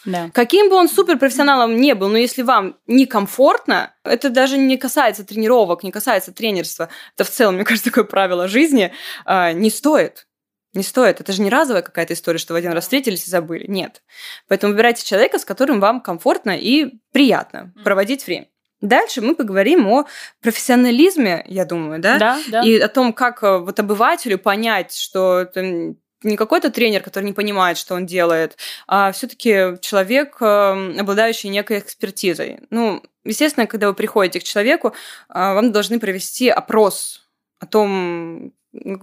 Да. 0.06 0.30
Каким 0.34 0.70
бы 0.70 0.76
он 0.76 0.90
суперпрофессионалом 0.90 1.78
не 1.78 1.94
был, 1.94 2.10
но 2.10 2.18
если 2.18 2.42
вам 2.42 2.78
некомфортно, 2.88 3.94
это 4.04 4.30
даже 4.30 4.58
не 4.58 4.78
касается 4.78 5.24
тренировок, 5.24 5.84
не 5.84 5.92
касается 5.92 6.32
тренерства, 6.32 6.90
это 7.16 7.24
в 7.24 7.30
целом, 7.30 7.56
мне 7.56 7.64
кажется, 7.64 7.90
такое 7.90 8.04
правило 8.04 8.48
жизни, 8.48 8.92
а, 9.26 9.52
не 9.54 9.70
стоит. 9.70 10.28
Не 10.74 10.84
стоит. 10.84 11.20
Это 11.20 11.34
же 11.34 11.42
не 11.42 11.50
разовая 11.50 11.82
какая-то 11.82 12.14
история, 12.14 12.38
что 12.38 12.54
вы 12.54 12.60
один 12.60 12.72
раз 12.72 12.86
встретились 12.86 13.28
и 13.28 13.30
забыли. 13.30 13.66
Нет. 13.68 14.02
Поэтому 14.48 14.72
выбирайте 14.72 15.06
человека, 15.06 15.38
с 15.38 15.44
которым 15.44 15.82
вам 15.82 16.00
комфортно 16.00 16.58
и 16.58 16.94
приятно 17.12 17.74
проводить 17.84 18.26
время. 18.26 18.48
Дальше 18.80 19.22
мы 19.22 19.36
поговорим 19.36 19.88
о 19.88 20.06
профессионализме, 20.42 21.46
я 21.48 21.66
думаю, 21.66 22.02
да? 22.02 22.18
Да, 22.18 22.40
да. 22.48 22.64
И 22.64 22.80
о 22.80 22.88
том, 22.88 23.14
как 23.14 23.44
э, 23.44 23.58
вот 23.60 23.80
обывателю 23.80 24.40
понять, 24.40 24.96
что 24.96 25.42
это 25.42 25.94
не 26.24 26.38
какой-то 26.38 26.72
тренер, 26.72 27.02
который 27.02 27.26
не 27.26 27.34
понимает, 27.34 27.78
что 27.78 27.96
он 27.96 28.06
делает, 28.06 28.58
а 28.88 29.12
все-таки 29.12 29.78
человек, 29.82 30.38
э, 30.42 31.00
обладающий 31.00 31.50
некой 31.50 31.80
экспертизой. 31.80 32.60
Ну, 32.70 33.04
естественно, 33.24 33.68
когда 33.68 33.88
вы 33.88 33.94
приходите 33.94 34.40
к 34.40 34.44
человеку, 34.44 34.90
э, 34.90 34.94
вам 35.34 35.72
должны 35.72 36.00
провести 36.00 36.50
опрос 36.50 37.28
о 37.60 37.66
том, 37.66 38.54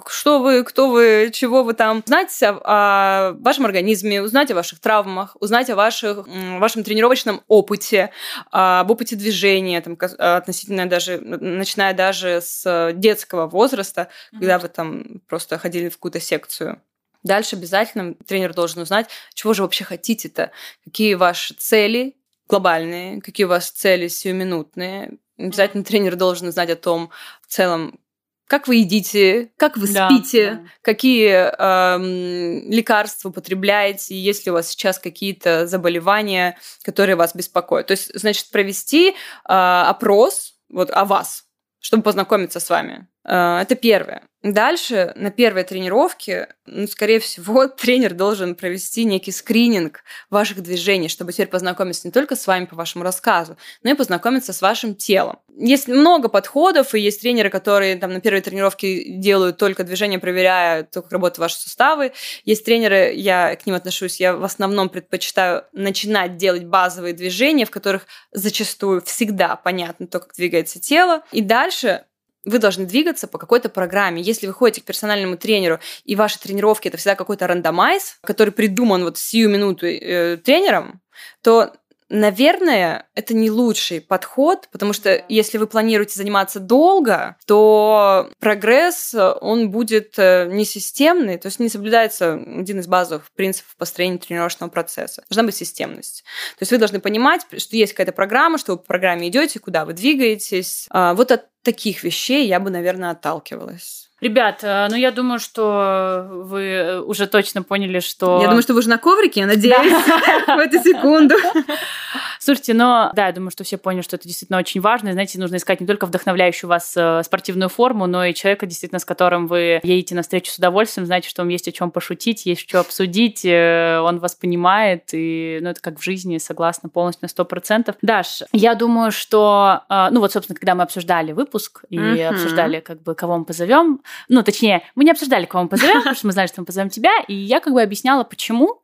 что 0.06 0.40
вы, 0.40 0.64
кто 0.64 0.88
вы, 0.88 1.30
чего 1.32 1.62
вы 1.62 1.74
там. 1.74 2.02
Узнать 2.04 2.42
о, 2.42 2.60
о 2.64 3.32
вашем 3.34 3.66
организме, 3.66 4.22
узнать 4.22 4.50
о 4.50 4.54
ваших 4.54 4.80
травмах, 4.80 5.36
узнать 5.40 5.68
о 5.68 5.76
ваших, 5.76 6.26
вашем 6.26 6.84
тренировочном 6.84 7.42
опыте, 7.48 8.10
об 8.50 8.90
опыте 8.90 9.14
движения, 9.14 9.80
там, 9.82 9.98
относительно 10.18 10.88
даже, 10.88 11.18
начиная 11.18 11.92
даже 11.92 12.40
с 12.42 12.92
детского 12.94 13.46
возраста, 13.46 14.08
mm-hmm. 14.32 14.38
когда 14.38 14.58
вы 14.58 14.68
там 14.68 15.20
просто 15.28 15.58
ходили 15.58 15.90
в 15.90 15.96
какую-то 15.96 16.20
секцию. 16.20 16.80
Дальше 17.28 17.56
обязательно 17.56 18.14
тренер 18.14 18.54
должен 18.54 18.80
узнать, 18.80 19.08
чего 19.34 19.52
же 19.52 19.62
вообще 19.62 19.84
хотите-то, 19.84 20.50
какие 20.82 21.12
ваши 21.12 21.52
цели 21.52 22.16
глобальные, 22.48 23.20
какие 23.20 23.44
у 23.44 23.50
вас 23.50 23.70
цели 23.70 24.08
сиюминутные. 24.08 25.18
Обязательно 25.36 25.84
тренер 25.84 26.16
должен 26.16 26.50
знать 26.50 26.70
о 26.70 26.76
том, 26.76 27.10
в 27.46 27.52
целом, 27.52 28.00
как 28.46 28.66
вы 28.66 28.76
едите, 28.76 29.50
как 29.58 29.76
вы 29.76 29.92
Да, 29.92 30.08
спите, 30.08 30.52
да. 30.52 30.70
какие 30.80 31.28
эм, 31.28 32.70
лекарства 32.70 33.28
употребляете, 33.28 34.18
есть 34.18 34.46
ли 34.46 34.50
у 34.50 34.54
вас 34.54 34.68
сейчас 34.68 34.98
какие-то 34.98 35.66
заболевания, 35.66 36.56
которые 36.82 37.16
вас 37.16 37.34
беспокоят. 37.36 37.88
То 37.88 37.92
есть, 37.92 38.10
значит, 38.18 38.48
провести 38.50 39.10
э, 39.10 39.12
опрос 39.44 40.54
вот 40.70 40.90
о 40.90 41.04
вас, 41.04 41.44
чтобы 41.78 42.02
познакомиться 42.02 42.58
с 42.58 42.70
вами. 42.70 43.06
Э, 43.24 43.60
Это 43.62 43.74
первое. 43.74 44.22
Дальше, 44.44 45.12
на 45.16 45.32
первой 45.32 45.64
тренировке, 45.64 46.54
ну, 46.64 46.86
скорее 46.86 47.18
всего, 47.18 47.66
тренер 47.66 48.14
должен 48.14 48.54
провести 48.54 49.04
некий 49.04 49.32
скрининг 49.32 50.04
ваших 50.30 50.62
движений, 50.62 51.08
чтобы 51.08 51.32
теперь 51.32 51.48
познакомиться 51.48 52.06
не 52.06 52.12
только 52.12 52.36
с 52.36 52.46
вами 52.46 52.66
по 52.66 52.76
вашему 52.76 53.02
рассказу, 53.02 53.56
но 53.82 53.90
и 53.90 53.94
познакомиться 53.94 54.52
с 54.52 54.62
вашим 54.62 54.94
телом. 54.94 55.40
Есть 55.56 55.88
много 55.88 56.28
подходов, 56.28 56.94
и 56.94 57.00
есть 57.00 57.20
тренеры, 57.20 57.50
которые 57.50 57.96
там 57.96 58.12
на 58.12 58.20
первой 58.20 58.40
тренировке 58.40 59.18
делают 59.18 59.58
только 59.58 59.82
движения, 59.82 60.20
проверяя 60.20 60.84
то, 60.84 61.02
как 61.02 61.10
работают 61.10 61.38
ваши 61.38 61.58
суставы. 61.58 62.12
Есть 62.44 62.64
тренеры, 62.64 63.12
я 63.14 63.56
к 63.56 63.66
ним 63.66 63.74
отношусь, 63.74 64.20
я 64.20 64.36
в 64.36 64.44
основном 64.44 64.88
предпочитаю 64.88 65.64
начинать 65.72 66.36
делать 66.36 66.64
базовые 66.64 67.12
движения, 67.12 67.66
в 67.66 67.72
которых 67.72 68.06
зачастую 68.30 69.02
всегда 69.02 69.56
понятно 69.56 70.06
то, 70.06 70.20
как 70.20 70.32
двигается 70.34 70.80
тело. 70.80 71.24
И 71.32 71.40
дальше 71.40 72.04
вы 72.48 72.58
должны 72.58 72.86
двигаться 72.86 73.28
по 73.28 73.38
какой-то 73.38 73.68
программе. 73.68 74.22
Если 74.22 74.46
вы 74.46 74.52
ходите 74.52 74.80
к 74.80 74.84
персональному 74.84 75.36
тренеру, 75.36 75.80
и 76.04 76.16
ваши 76.16 76.38
тренировки 76.38 76.88
это 76.88 76.96
всегда 76.96 77.14
какой-то 77.14 77.46
рандомайз, 77.46 78.18
который 78.22 78.52
придуман 78.52 79.04
вот 79.04 79.18
сию 79.18 79.50
минуту 79.50 79.86
э, 79.86 80.36
тренером, 80.38 81.00
то 81.42 81.72
Наверное, 82.10 83.06
это 83.14 83.34
не 83.34 83.50
лучший 83.50 84.00
подход, 84.00 84.68
потому 84.72 84.94
что 84.94 85.22
если 85.28 85.58
вы 85.58 85.66
планируете 85.66 86.14
заниматься 86.16 86.58
долго, 86.58 87.36
то 87.46 88.30
прогресс, 88.40 89.14
он 89.14 89.70
будет 89.70 90.18
э, 90.18 90.48
несистемный, 90.50 91.36
то 91.36 91.46
есть 91.46 91.60
не 91.60 91.68
соблюдается 91.68 92.34
один 92.34 92.80
из 92.80 92.86
базовых 92.86 93.30
принципов 93.32 93.76
построения 93.76 94.18
тренировочного 94.18 94.70
процесса. 94.70 95.22
Должна 95.28 95.42
быть 95.42 95.56
системность. 95.56 96.24
То 96.58 96.62
есть 96.62 96.72
вы 96.72 96.78
должны 96.78 97.00
понимать, 97.00 97.42
что 97.58 97.76
есть 97.76 97.92
какая-то 97.92 98.12
программа, 98.12 98.56
что 98.56 98.72
вы 98.72 98.78
по 98.78 98.84
программе 98.84 99.28
идете, 99.28 99.58
куда 99.58 99.84
вы 99.84 99.92
двигаетесь. 99.92 100.86
А, 100.90 101.12
Вот 101.12 101.30
от 101.30 101.46
таких 101.62 102.04
вещей 102.04 102.46
я 102.46 102.58
бы, 102.58 102.70
наверное, 102.70 103.10
отталкивалась. 103.10 104.07
Ребят, 104.20 104.60
э, 104.62 104.88
ну 104.90 104.96
я 104.96 105.12
думаю, 105.12 105.38
что 105.38 106.26
вы 106.28 107.00
уже 107.02 107.26
точно 107.26 107.62
поняли, 107.62 108.00
что... 108.00 108.40
Я 108.40 108.48
думаю, 108.48 108.62
что 108.62 108.72
вы 108.72 108.80
уже 108.80 108.88
на 108.88 108.98
коврике, 108.98 109.40
я 109.40 109.46
надеюсь, 109.46 109.92
в 110.46 110.58
эту 110.58 110.82
секунду. 110.82 111.36
Слушайте, 112.40 112.74
но 112.74 113.10
да, 113.14 113.26
я 113.26 113.32
думаю, 113.32 113.50
что 113.50 113.64
все 113.64 113.78
поняли, 113.78 114.02
что 114.02 114.16
это 114.16 114.26
действительно 114.26 114.58
очень 114.58 114.80
важно. 114.80 115.08
И, 115.08 115.12
знаете, 115.12 115.38
нужно 115.38 115.56
искать 115.56 115.80
не 115.80 115.86
только 115.86 116.06
вдохновляющую 116.06 116.68
вас 116.68 116.94
э, 116.96 117.22
спортивную 117.24 117.68
форму, 117.68 118.06
но 118.06 118.24
и 118.24 118.34
человека, 118.34 118.66
действительно, 118.66 118.98
с 118.98 119.04
которым 119.04 119.46
вы 119.46 119.80
едете 119.82 120.14
на 120.14 120.22
встречу 120.22 120.50
с 120.52 120.58
удовольствием, 120.58 121.06
знаете, 121.06 121.28
что 121.28 121.42
вам 121.42 121.48
есть 121.48 121.68
о 121.68 121.72
чем 121.72 121.90
пошутить, 121.90 122.46
есть 122.46 122.62
что 122.68 122.80
обсудить, 122.80 123.44
э, 123.44 124.00
он 124.00 124.18
вас 124.18 124.34
понимает, 124.34 125.04
и 125.12 125.58
ну, 125.62 125.70
это 125.70 125.80
как 125.80 125.98
в 125.98 126.02
жизни, 126.02 126.38
согласна 126.38 126.88
полностью 126.88 127.28
на 127.28 127.42
100%. 127.42 127.94
Даш, 128.02 128.42
я 128.52 128.74
думаю, 128.74 129.10
что, 129.12 129.82
э, 129.88 130.08
ну 130.10 130.20
вот, 130.20 130.32
собственно, 130.32 130.56
когда 130.56 130.74
мы 130.74 130.82
обсуждали 130.84 131.32
выпуск 131.32 131.84
и 131.90 131.98
Мгм. 131.98 132.28
обсуждали, 132.34 132.80
как 132.80 133.02
бы, 133.02 133.14
кого 133.14 133.38
мы 133.38 133.44
позовем, 133.44 134.00
ну, 134.28 134.42
точнее, 134.42 134.82
мы 134.94 135.04
не 135.04 135.10
обсуждали, 135.10 135.46
кого 135.46 135.64
мы 135.64 135.68
позовем, 135.68 135.98
потому 135.98 136.14
что 136.14 136.26
мы 136.26 136.32
знали, 136.32 136.46
что 136.46 136.60
мы 136.60 136.66
позовем 136.66 136.90
тебя, 136.90 137.12
и 137.26 137.34
я 137.34 137.60
как 137.60 137.72
бы 137.72 137.82
объясняла, 137.82 138.24
почему. 138.24 138.80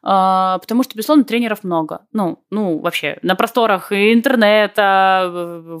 Потому 0.00 0.82
что, 0.82 0.96
безусловно, 0.96 1.24
тренеров 1.24 1.62
много. 1.62 2.00
Ну, 2.12 2.42
ну, 2.50 2.78
вообще, 2.92 3.18
на 3.22 3.34
просторах 3.34 3.90
интернета, 3.90 5.30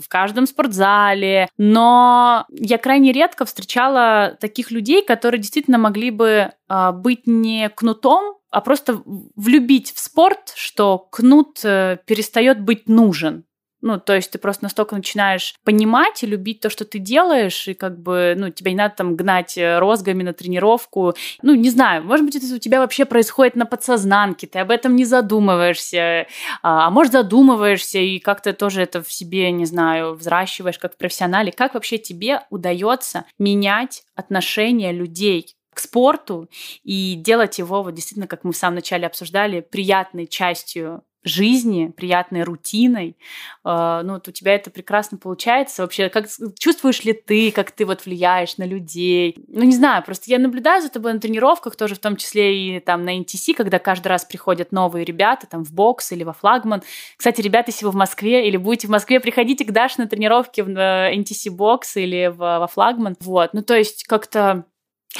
в 0.00 0.08
каждом 0.08 0.46
спортзале. 0.46 1.48
Но 1.58 2.46
я 2.50 2.78
крайне 2.78 3.12
редко 3.12 3.44
встречала 3.44 4.38
таких 4.40 4.70
людей, 4.70 5.04
которые 5.04 5.40
действительно 5.40 5.76
могли 5.76 6.10
бы 6.10 6.52
а, 6.68 6.92
быть 6.92 7.26
не 7.26 7.68
кнутом, 7.68 8.36
а 8.50 8.62
просто 8.62 9.02
влюбить 9.36 9.92
в 9.92 9.98
спорт, 9.98 10.52
что 10.56 10.98
кнут 10.98 11.60
э, 11.64 11.98
перестает 12.06 12.60
быть 12.60 12.86
нужен. 12.86 13.44
Ну, 13.82 13.98
то 13.98 14.14
есть 14.14 14.30
ты 14.30 14.38
просто 14.38 14.64
настолько 14.64 14.94
начинаешь 14.94 15.56
понимать 15.64 16.22
и 16.22 16.26
любить 16.26 16.60
то, 16.60 16.70
что 16.70 16.84
ты 16.84 17.00
делаешь, 17.00 17.66
и 17.66 17.74
как 17.74 17.98
бы, 17.98 18.34
ну, 18.36 18.50
тебя 18.50 18.70
не 18.70 18.76
надо 18.76 18.94
там 18.96 19.16
гнать 19.16 19.58
э, 19.58 19.80
розгами 19.80 20.22
на 20.22 20.32
тренировку. 20.32 21.14
Ну, 21.42 21.54
не 21.54 21.68
знаю, 21.68 22.04
может 22.04 22.24
быть, 22.24 22.36
это 22.36 22.54
у 22.54 22.58
тебя 22.58 22.78
вообще 22.78 23.04
происходит 23.04 23.56
на 23.56 23.66
подсознанке, 23.66 24.46
ты 24.46 24.60
об 24.60 24.70
этом 24.70 24.94
не 24.94 25.04
задумываешься, 25.04 26.28
а, 26.62 26.86
а 26.86 26.90
может, 26.90 27.12
задумываешься 27.12 27.98
и 27.98 28.20
как-то 28.20 28.52
тоже 28.52 28.82
это 28.82 29.02
в 29.02 29.12
себе, 29.12 29.50
не 29.50 29.66
знаю, 29.66 30.14
взращиваешь 30.14 30.78
как 30.78 30.94
в 30.94 30.96
профессионале. 30.96 31.50
Как 31.50 31.74
вообще 31.74 31.98
тебе 31.98 32.42
удается 32.50 33.24
менять 33.38 34.04
отношения 34.14 34.92
людей 34.92 35.56
к 35.74 35.80
спорту 35.80 36.48
и 36.84 37.14
делать 37.16 37.58
его, 37.58 37.82
вот 37.82 37.94
действительно, 37.94 38.26
как 38.26 38.44
мы 38.44 38.52
в 38.52 38.56
самом 38.56 38.76
начале 38.76 39.06
обсуждали, 39.06 39.60
приятной 39.60 40.26
частью 40.26 41.02
жизни, 41.24 41.92
приятной 41.96 42.42
рутиной. 42.42 43.16
Э, 43.64 44.00
Ну, 44.04 44.14
вот 44.14 44.28
у 44.28 44.32
тебя 44.32 44.54
это 44.54 44.70
прекрасно 44.70 45.18
получается. 45.18 45.82
Вообще, 45.82 46.08
как 46.08 46.26
чувствуешь 46.58 47.04
ли 47.04 47.12
ты, 47.12 47.50
как 47.52 47.70
ты 47.70 47.84
вот 47.86 48.04
влияешь 48.04 48.56
на 48.58 48.64
людей? 48.64 49.36
Ну, 49.48 49.62
не 49.64 49.74
знаю, 49.74 50.02
просто 50.04 50.30
я 50.30 50.38
наблюдаю 50.38 50.82
за 50.82 50.88
тобой 50.90 51.12
на 51.12 51.20
тренировках, 51.20 51.76
тоже 51.76 51.94
в 51.94 51.98
том 51.98 52.16
числе 52.16 52.76
и 52.76 52.80
там 52.80 53.04
на 53.04 53.16
NTC, 53.18 53.54
когда 53.54 53.78
каждый 53.78 54.08
раз 54.08 54.24
приходят 54.24 54.72
новые 54.72 55.04
ребята, 55.04 55.46
там 55.46 55.64
в 55.64 55.72
бокс 55.72 56.12
или 56.12 56.24
во 56.24 56.32
флагман. 56.32 56.82
Кстати, 57.16 57.40
ребята, 57.40 57.70
если 57.70 57.84
вы 57.84 57.90
в 57.92 57.96
Москве 57.96 58.48
или 58.48 58.56
будете 58.56 58.86
в 58.86 58.90
Москве, 58.90 59.20
приходите 59.20 59.64
к 59.64 59.70
Даше 59.72 60.00
на 60.00 60.06
тренировки 60.08 60.60
в 60.60 60.68
э, 60.68 61.14
NTC 61.16 61.50
бокс 61.50 61.96
или 61.96 62.26
в- 62.28 62.36
во 62.58 62.66
флагман. 62.66 63.16
Вот, 63.20 63.54
ну, 63.54 63.62
то 63.62 63.76
есть 63.76 64.04
как-то 64.04 64.64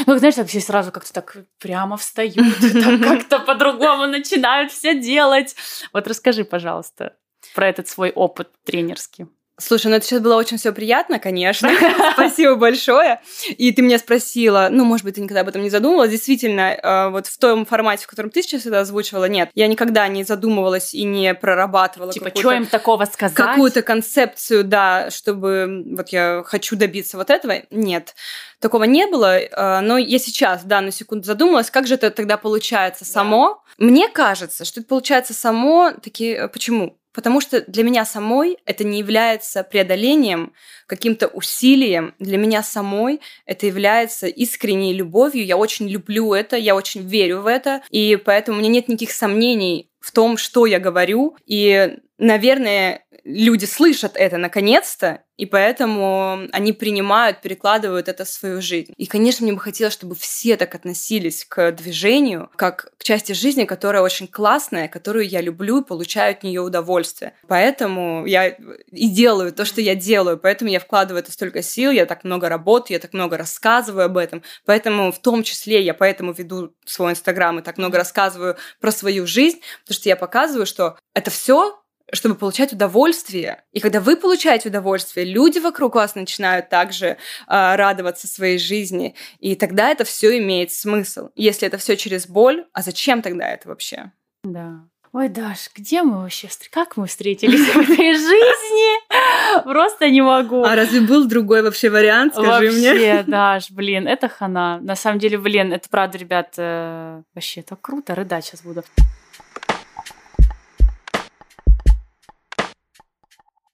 Ну, 0.07 0.19
знаешь, 0.19 0.37
так 0.37 0.49
все 0.49 0.61
сразу 0.61 0.91
как-то 0.91 1.13
так 1.13 1.37
прямо 1.59 1.97
встают, 1.97 2.37
как-то 3.03 3.41
по-другому 3.41 4.07
начинают 4.07 4.73
все 4.73 4.99
делать. 4.99 5.55
Вот 5.93 6.07
расскажи, 6.07 6.45
пожалуйста, 6.45 7.17
про 7.55 7.69
этот 7.69 7.89
свой 7.89 8.11
опыт 8.11 8.51
тренерский. 8.65 9.27
Слушай, 9.59 9.89
ну 9.89 9.97
это 9.97 10.07
сейчас 10.07 10.21
было 10.21 10.37
очень 10.37 10.57
все 10.57 10.73
приятно, 10.73 11.19
конечно. 11.19 11.71
Спасибо 12.15 12.55
большое. 12.55 13.21
И 13.49 13.71
ты 13.73 13.83
меня 13.83 13.99
спросила, 13.99 14.69
ну, 14.71 14.85
может 14.85 15.05
быть, 15.05 15.17
ты 15.17 15.21
никогда 15.21 15.43
об 15.43 15.49
этом 15.49 15.63
не 15.63 15.69
задумывалась. 15.69 16.11
Действительно, 16.11 16.73
э, 16.73 17.11
вот 17.11 17.27
в 17.27 17.39
том 17.39 17.67
формате, 17.67 18.05
в 18.05 18.07
котором 18.07 18.31
ты 18.31 18.43
сейчас 18.43 18.65
это 18.65 18.81
озвучивала, 18.81 19.27
нет, 19.27 19.51
я 19.55 19.67
никогда 19.67 20.09
не 20.09 20.25
задумывалась 20.25 20.95
и 20.95 21.05
не 21.05 21.35
прорабатывала 21.35 22.13
Типа, 22.13 22.31
что 22.35 22.53
им 22.53 22.67
такого 22.67 23.05
сказать? 23.05 23.37
Какую-то 23.37 23.83
концепцию, 23.83 24.65
да, 24.65 25.11
чтобы 25.11 25.85
вот 25.97 26.09
я 26.09 26.43
хочу 26.47 26.75
добиться 26.75 27.19
вот 27.19 27.29
этого. 27.29 27.57
Нет, 27.71 28.15
такого 28.59 28.85
не 28.85 29.07
было. 29.07 29.39
Э, 29.39 29.81
но 29.81 29.99
я 29.99 30.19
сейчас, 30.19 30.65
да, 30.65 30.81
на 30.81 30.91
секунду 30.91 31.25
задумалась, 31.25 31.71
как 31.71 31.87
же 31.87 31.95
это 31.95 32.11
тогда 32.11 32.39
получается 32.39 33.05
само. 33.05 33.63
Мне 33.77 34.09
кажется, 34.09 34.65
что 34.65 34.81
это 34.81 34.89
получается 34.89 35.35
само, 35.35 35.93
такие, 36.03 36.49
почему? 36.49 36.99
Потому 37.13 37.41
что 37.41 37.61
для 37.71 37.83
меня 37.83 38.05
самой 38.05 38.59
это 38.65 38.85
не 38.85 38.99
является 38.99 39.63
преодолением, 39.63 40.53
каким-то 40.87 41.29
усилием. 41.29 42.15
Для 42.19 42.39
меня 42.39 42.63
самой 42.63 43.21
это 43.45 43.67
является 43.67 44.27
искренней 44.27 44.95
любовью. 44.95 45.45
Я 45.45 45.57
очень 45.57 45.89
люблю 45.89 46.33
это, 46.33 46.57
я 46.57 46.75
очень 46.75 47.07
верю 47.07 47.41
в 47.43 47.47
это. 47.47 47.83
И 47.91 48.17
поэтому 48.17 48.57
у 48.57 48.61
меня 48.61 48.71
нет 48.71 48.89
никаких 48.89 49.13
сомнений 49.13 49.91
в 50.01 50.11
том, 50.11 50.37
что 50.37 50.67
я 50.67 50.79
говорю. 50.79 51.37
И, 51.47 51.99
наверное, 52.23 53.05
люди 53.25 53.65
слышат 53.65 54.13
это 54.15 54.39
наконец-то, 54.39 55.23
и 55.37 55.47
поэтому 55.47 56.47
они 56.53 56.73
принимают, 56.73 57.41
перекладывают 57.41 58.09
это 58.09 58.25
в 58.25 58.29
свою 58.29 58.63
жизнь. 58.63 58.93
И, 58.97 59.07
конечно, 59.07 59.45
мне 59.45 59.55
бы 59.55 59.61
хотелось, 59.61 59.93
чтобы 59.93 60.15
все 60.15 60.57
так 60.57 60.75
относились 60.75 61.45
к 61.45 61.73
движению, 61.73 62.51
как 62.57 62.93
к 62.97 63.03
части 63.03 63.33
жизни, 63.33 63.65
которая 63.65 64.03
очень 64.03 64.29
классная, 64.29 64.89
которую 64.89 65.27
я 65.27 65.41
люблю 65.41 65.81
и 65.81 65.85
получаю 65.85 66.33
от 66.33 66.43
нее 66.43 66.61
удовольствие. 66.61 67.35
Поэтому 67.49 68.25
я 68.27 68.49
и 68.49 69.09
делаю 69.09 69.53
то, 69.53 69.65
что 69.65 69.81
я 69.81 69.95
делаю, 69.95 70.39
поэтому 70.39 70.71
я 70.71 70.79
вкладываю 70.79 71.23
это 71.23 71.33
столько 71.33 71.63
сил, 71.63 71.91
я 71.91 72.07
так 72.07 72.25
много 72.25 72.49
работаю, 72.49 72.97
я 72.97 73.01
так 73.01 73.13
много 73.13 73.37
рассказываю 73.37 74.07
об 74.07 74.19
этом. 74.19 74.43
Поэтому 74.65 75.11
в 75.11 75.19
том 75.19 75.43
числе 75.43 75.83
я 75.83 75.95
поэтому 75.95 76.33
веду 76.33 76.75
свой 76.85 77.13
Инстаграм 77.13 77.59
и 77.59 77.63
так 77.63 77.79
много 77.79 77.99
рассказываю 77.99 78.57
про 78.81 78.93
свою 78.93 79.27
жизнь, 79.27 79.61
потому 79.83 79.95
что 79.97 80.09
я 80.09 80.17
показываю, 80.17 80.67
что 80.67 80.97
это 81.15 81.31
все 81.31 81.82
чтобы 82.13 82.35
получать 82.35 82.73
удовольствие. 82.73 83.65
И 83.73 83.81
когда 83.81 84.01
вы 84.01 84.17
получаете 84.17 84.69
удовольствие, 84.69 85.27
люди 85.27 85.59
вокруг 85.59 85.95
вас 85.95 86.15
начинают 86.15 86.69
также 86.69 87.07
э, 87.07 87.17
радоваться 87.47 88.29
своей 88.29 88.59
жизни. 88.59 89.15
И 89.41 89.57
тогда 89.57 89.91
это 89.91 90.05
все 90.05 90.39
имеет 90.39 90.73
смысл. 90.73 91.31
Если 91.35 91.67
это 91.67 91.79
все 91.79 91.97
через 91.97 92.27
боль, 92.27 92.67
а 92.73 92.83
зачем 92.83 93.23
тогда 93.23 93.49
это 93.49 93.69
вообще? 93.69 94.13
Да. 94.45 94.85
Ой, 95.15 95.29
Даш, 95.29 95.71
где 95.75 96.03
мы 96.03 96.23
вообще? 96.23 96.49
Как 96.71 96.97
мы 96.97 97.07
встретились 97.07 97.67
в 97.67 97.77
этой 97.77 98.15
жизни? 98.15 99.63
Просто 99.65 100.09
не 100.09 100.23
могу. 100.23 100.65
А 100.65 100.75
разве 100.75 101.03
был 101.03 101.27
другой 101.27 101.63
вообще 101.63 101.91
вариант? 101.91 102.33
Скажи 102.33 102.49
вообще, 102.49 102.71
мне. 102.71 102.91
Вообще, 102.91 103.31
Даш, 103.31 103.71
блин, 103.71 104.09
это 104.09 104.29
хана. 104.29 104.81
На 104.81 104.97
самом 104.97 105.19
деле, 105.19 105.37
блин, 105.37 105.73
это 105.73 105.89
правда, 105.91 106.17
ребят, 106.17 106.55
э, 106.57 107.23
вообще, 107.35 107.61
это 107.61 107.77
круто, 107.77 108.15
рыдать 108.15 108.47
сейчас 108.47 108.63
буду. 108.63 108.85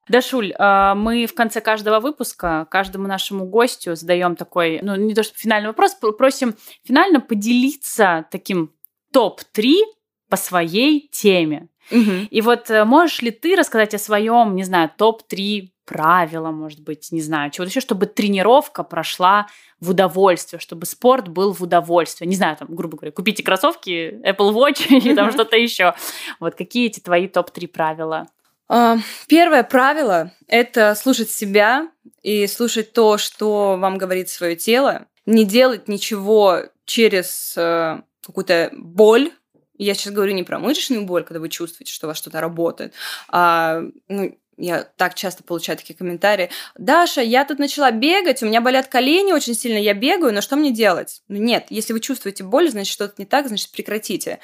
Дашуль, 0.09 0.53
а, 0.59 0.95
мы 0.95 1.27
в 1.27 1.35
конце 1.35 1.61
каждого 1.61 2.01
выпуска 2.01 2.67
каждому 2.71 3.07
нашему 3.07 3.47
гостю 3.47 3.95
задаем 3.95 4.37
такой, 4.37 4.81
ну 4.83 4.97
не 4.97 5.15
то 5.15 5.23
что 5.23 5.37
финальный 5.39 5.69
вопрос, 5.69 5.97
просим 6.17 6.55
финально 6.85 7.21
поделиться 7.21 8.27
таким 8.31 8.73
топ-3 9.13 9.83
по 10.29 10.37
своей 10.37 11.09
теме. 11.13 11.69
Мгм. 11.91 12.29
И 12.31 12.41
вот 12.43 12.71
э, 12.71 12.85
можешь 12.85 13.23
ли 13.23 13.31
ты 13.31 13.57
рассказать 13.57 13.95
о 13.95 13.99
своем, 13.99 14.55
не 14.55 14.65
знаю, 14.65 14.91
топ-3 14.97 15.69
правила, 15.87 16.51
может 16.51 16.81
быть, 16.81 17.09
не 17.13 17.23
знаю, 17.23 17.51
чего-то 17.51 17.71
еще, 17.71 17.81
чтобы 17.81 18.05
тренировка 18.05 18.85
прошла 18.85 19.47
в 19.81 19.91
удовольствие, 19.91 20.61
чтобы 20.61 20.85
спорт 20.85 21.29
был 21.29 21.55
в 21.55 21.63
удовольствие. 21.63 22.29
Не 22.29 22.37
знаю, 22.37 22.57
там, 22.59 22.69
грубо 22.71 22.99
говоря, 22.99 23.13
купите 23.13 23.43
кроссовки, 23.43 24.21
Apple 24.23 24.53
Watch 24.53 24.87
и 24.91 25.15
там 25.15 25.33
что-то 25.33 25.57
еще. 25.57 25.95
Вот 26.41 26.55
какие 26.55 26.89
эти 26.89 27.01
твои 27.01 27.27
топ-3 27.27 27.69
правила? 27.69 28.27
А, 28.69 28.99
Первое 29.27 29.63
правило– 29.63 30.33
это 30.47 30.95
слушать 30.95 31.31
себя 31.31 31.89
и 32.23 32.47
слушать 32.47 32.93
то, 32.93 33.19
что 33.19 33.77
вам 33.79 33.99
говорит 33.99 34.29
свое 34.29 34.57
тело. 34.57 35.07
Не 35.27 35.45
делать 35.45 35.89
ничего 35.89 36.63
через 36.85 37.55
э, 37.57 38.01
какую-то 38.25 38.71
боль. 38.73 39.33
Я 39.77 39.95
сейчас 39.95 40.13
говорю 40.13 40.33
не 40.35 40.43
про 40.43 40.59
мышечную 40.59 41.05
боль, 41.05 41.25
когда 41.25 41.41
вы 41.41 41.49
чувствуете, 41.49 41.93
что 41.93 42.07
у 42.07 42.09
вас 42.09 42.17
что-то 42.17 42.41
работает, 42.41 42.95
а 43.29 43.83
ну, 44.09 44.37
я 44.57 44.83
так 44.97 45.15
часто 45.15 45.45
получаю 45.45 45.79
такие 45.79 45.97
комментарии. 45.97 46.51
Даша, 46.77 47.21
я 47.21 47.45
тут 47.45 47.59
начала 47.61 47.93
бегать, 47.93 48.43
у 48.43 48.47
меня 48.47 48.61
болят 48.61 48.89
колени 48.89 49.33
очень 49.33 49.55
сильно, 49.55 49.79
я 49.79 49.95
бегаю, 49.95 50.35
но 50.35 50.41
что 50.41 50.57
мне 50.57 50.73
делать? 50.73 51.23
Ну, 51.29 51.37
нет, 51.39 51.67
если 51.71 51.93
вы 51.93 52.01
чувствуете 52.01 52.43
боль, 52.43 52.69
значит, 52.71 52.93
что-то 52.93 53.15
не 53.19 53.25
так, 53.25 53.47
значит, 53.47 53.71
прекратите. 53.71 54.41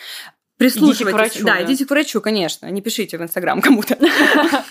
Прислушивайтесь. 0.57 1.13
врачу, 1.13 1.45
да, 1.45 1.55
да. 1.55 1.65
идите 1.65 1.85
к 1.85 1.91
врачу, 1.91 2.21
конечно. 2.21 2.67
Не 2.67 2.81
пишите 2.81 3.19
в 3.19 3.23
Инстаграм 3.23 3.61
кому-то. 3.61 3.99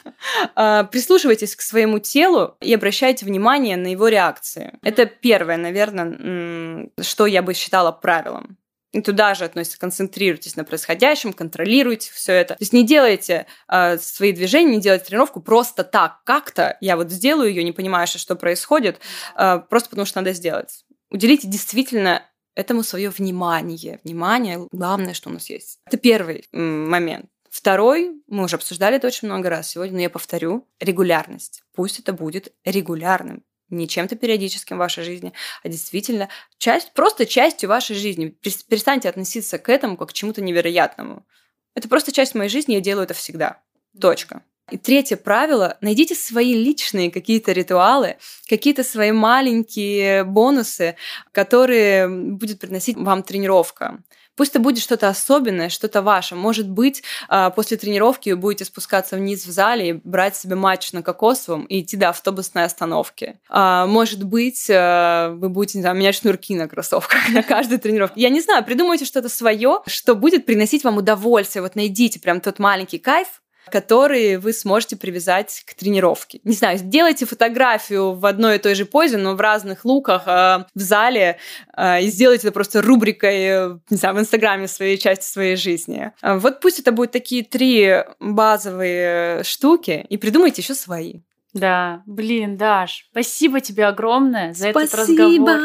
А, 0.55 0.83
Прислушивайтесь 0.85 1.55
к 1.55 1.61
своему 1.61 1.99
телу 1.99 2.55
и 2.61 2.73
обращайте 2.73 3.25
внимание 3.25 3.77
на 3.77 3.87
его 3.87 4.07
реакции. 4.07 4.77
Это 4.81 5.05
первое, 5.05 5.57
наверное, 5.57 6.89
что 7.01 7.25
я 7.25 7.41
бы 7.41 7.53
считала 7.53 7.91
правилом. 7.91 8.57
И 8.93 9.01
туда 9.01 9.33
же 9.33 9.43
относится, 9.43 9.79
концентрируйтесь 9.79 10.55
на 10.55 10.63
происходящем, 10.63 11.33
контролируйте 11.33 12.11
все 12.13 12.33
это. 12.33 12.53
То 12.53 12.61
есть 12.61 12.73
не 12.73 12.85
делайте 12.85 13.47
э, 13.67 13.97
свои 13.97 14.31
движения, 14.31 14.75
не 14.75 14.81
делайте 14.81 15.05
тренировку 15.05 15.41
просто 15.41 15.83
так, 15.83 16.23
как-то. 16.23 16.77
Я 16.79 16.95
вот 16.95 17.09
сделаю 17.09 17.49
ее, 17.49 17.63
не 17.63 17.71
понимая, 17.71 18.05
что 18.05 18.19
что 18.19 18.35
происходит, 18.35 18.99
э, 19.35 19.61
просто 19.67 19.89
потому 19.89 20.05
что 20.05 20.19
надо 20.19 20.33
сделать. 20.33 20.85
Уделите 21.09 21.47
действительно 21.47 22.23
этому 22.55 22.83
свое 22.83 23.09
внимание. 23.09 23.99
Внимание– 24.03 24.67
главное, 24.71 25.13
что 25.13 25.29
у 25.29 25.33
нас 25.33 25.49
есть. 25.49 25.79
Это 25.85 25.97
первый 25.97 26.45
момент. 26.51 27.29
Второй, 27.49 28.11
мы 28.27 28.45
уже 28.45 28.55
обсуждали 28.55 28.95
это 28.95 29.07
очень 29.07 29.27
много 29.27 29.49
раз 29.49 29.69
сегодня, 29.69 29.93
но 29.93 30.01
я 30.01 30.09
повторю, 30.09 30.67
регулярность. 30.79 31.61
Пусть 31.75 31.99
это 31.99 32.11
будет 32.11 32.51
регулярным, 32.65 33.43
не 33.69 33.87
чем-то 33.87 34.15
периодическим 34.15 34.77
в 34.77 34.79
вашей 34.79 35.03
жизни, 35.03 35.33
а 35.63 35.69
действительно 35.69 36.29
часть, 36.57 36.93
просто 36.93 37.27
частью 37.27 37.69
вашей 37.69 37.95
жизни. 37.95 38.35
Перес- 38.41 38.65
Перестаньте 38.67 39.07
относиться 39.07 39.59
к 39.59 39.69
этому 39.69 39.97
как 39.97 40.09
к 40.09 40.13
чему-то 40.13 40.41
невероятному. 40.41 41.27
Это 41.75 41.87
просто 41.87 42.11
часть 42.11 42.33
моей 42.33 42.49
жизни, 42.49 42.73
я 42.73 42.81
делаю 42.81 43.03
это 43.03 43.13
всегда. 43.13 43.61
Точка. 43.99 44.43
И 44.71 44.77
третье 44.77 45.17
правило– 45.17 45.77
найдите 45.81 46.15
свои 46.15 46.53
личные 46.53 47.11
какие-то 47.11 47.51
ритуалы, 47.51 48.15
какие-то 48.47 48.83
свои 48.83 49.11
маленькие 49.11 50.23
бонусы, 50.23 50.95
которые 51.31 52.07
будет 52.07 52.59
приносить 52.59 52.95
вам 52.95 53.23
тренировка. 53.23 53.99
Пусть 54.35 54.51
это 54.51 54.59
будет 54.59 54.81
что-то 54.81 55.09
особенное, 55.09 55.69
что-то 55.69 56.01
ваше. 56.01 56.35
Может 56.35 56.67
быть, 56.67 57.03
а, 57.27 57.51
после 57.51 57.77
тренировки 57.77 58.31
вы 58.31 58.37
будете 58.37 58.65
спускаться 58.65 59.15
вниз 59.15 59.45
в 59.45 59.51
зале 59.51 59.89
и 59.89 59.93
брать 59.93 60.35
себе 60.35 60.55
матч 60.55 60.91
на 60.91 61.03
Кокосовом 61.03 61.65
и 61.65 61.81
идти 61.81 61.97
до 61.97 62.09
автобусной 62.09 62.63
остановки. 62.63 63.39
А, 63.49 63.85
Может 63.85 64.23
быть, 64.23 64.67
а, 64.71 65.29
вы 65.35 65.49
будете, 65.49 65.81
знаю, 65.81 65.95
менять 65.95 66.15
шнурки 66.15 66.55
на 66.55 66.67
кроссовках 66.67 67.29
на 67.29 67.43
каждой 67.43 67.77
тренировке. 67.77 68.21
Я 68.21 68.29
не 68.29 68.41
знаю, 68.41 68.65
придумайте 68.65 69.05
что-то 69.05 69.29
свое, 69.29 69.81
что 69.85 70.15
будет 70.15 70.47
приносить 70.47 70.83
вам 70.83 70.97
удовольствие. 70.97 71.61
Вот 71.61 71.75
найдите 71.75 72.19
прям 72.19 72.41
тот 72.41 72.57
маленький 72.57 72.97
кайф, 72.97 73.42
который 73.69 74.37
вы 74.37 74.53
сможете 74.53 74.95
привязать 74.95 75.63
к 75.65 75.73
тренировке. 75.73 76.39
Не 76.43 76.53
знаю, 76.53 76.77
сделайте 76.77 77.25
фотографию 77.25 78.13
в 78.13 78.25
одной 78.25 78.55
и 78.55 78.59
той 78.59 78.75
же 78.75 78.85
позе, 78.85 79.17
но 79.17 79.35
в 79.35 79.41
разных 79.41 79.85
луках 79.85 80.23
э, 80.27 80.65
в 80.73 80.79
зале 80.79 81.37
э, 81.75 82.03
и 82.03 82.07
сделайте 82.07 82.47
это 82.47 82.53
просто 82.53 82.81
рубрикой, 82.81 83.35
э, 83.35 83.77
не 83.89 83.97
знаю, 83.97 84.15
в 84.15 84.19
Инстаграме 84.19 84.67
своей 84.67 84.97
части 84.97 85.25
своей 85.25 85.55
жизни. 85.55 86.11
Э, 86.21 86.37
Вот 86.37 86.59
пусть 86.59 86.79
это 86.79 86.91
будут 86.91 87.11
такие 87.11 87.43
три 87.43 88.03
базовые 88.19 89.43
штуки, 89.43 90.05
и 90.09 90.17
придумайте 90.17 90.61
еще 90.61 90.73
свои. 90.73 91.21
Да, 91.53 92.01
блин, 92.07 92.57
Даш, 92.57 93.05
спасибо 93.11 93.61
тебе 93.61 93.85
огромное 93.85 94.53
за 94.53 94.69
этот 94.69 94.93
разговор. 94.95 95.59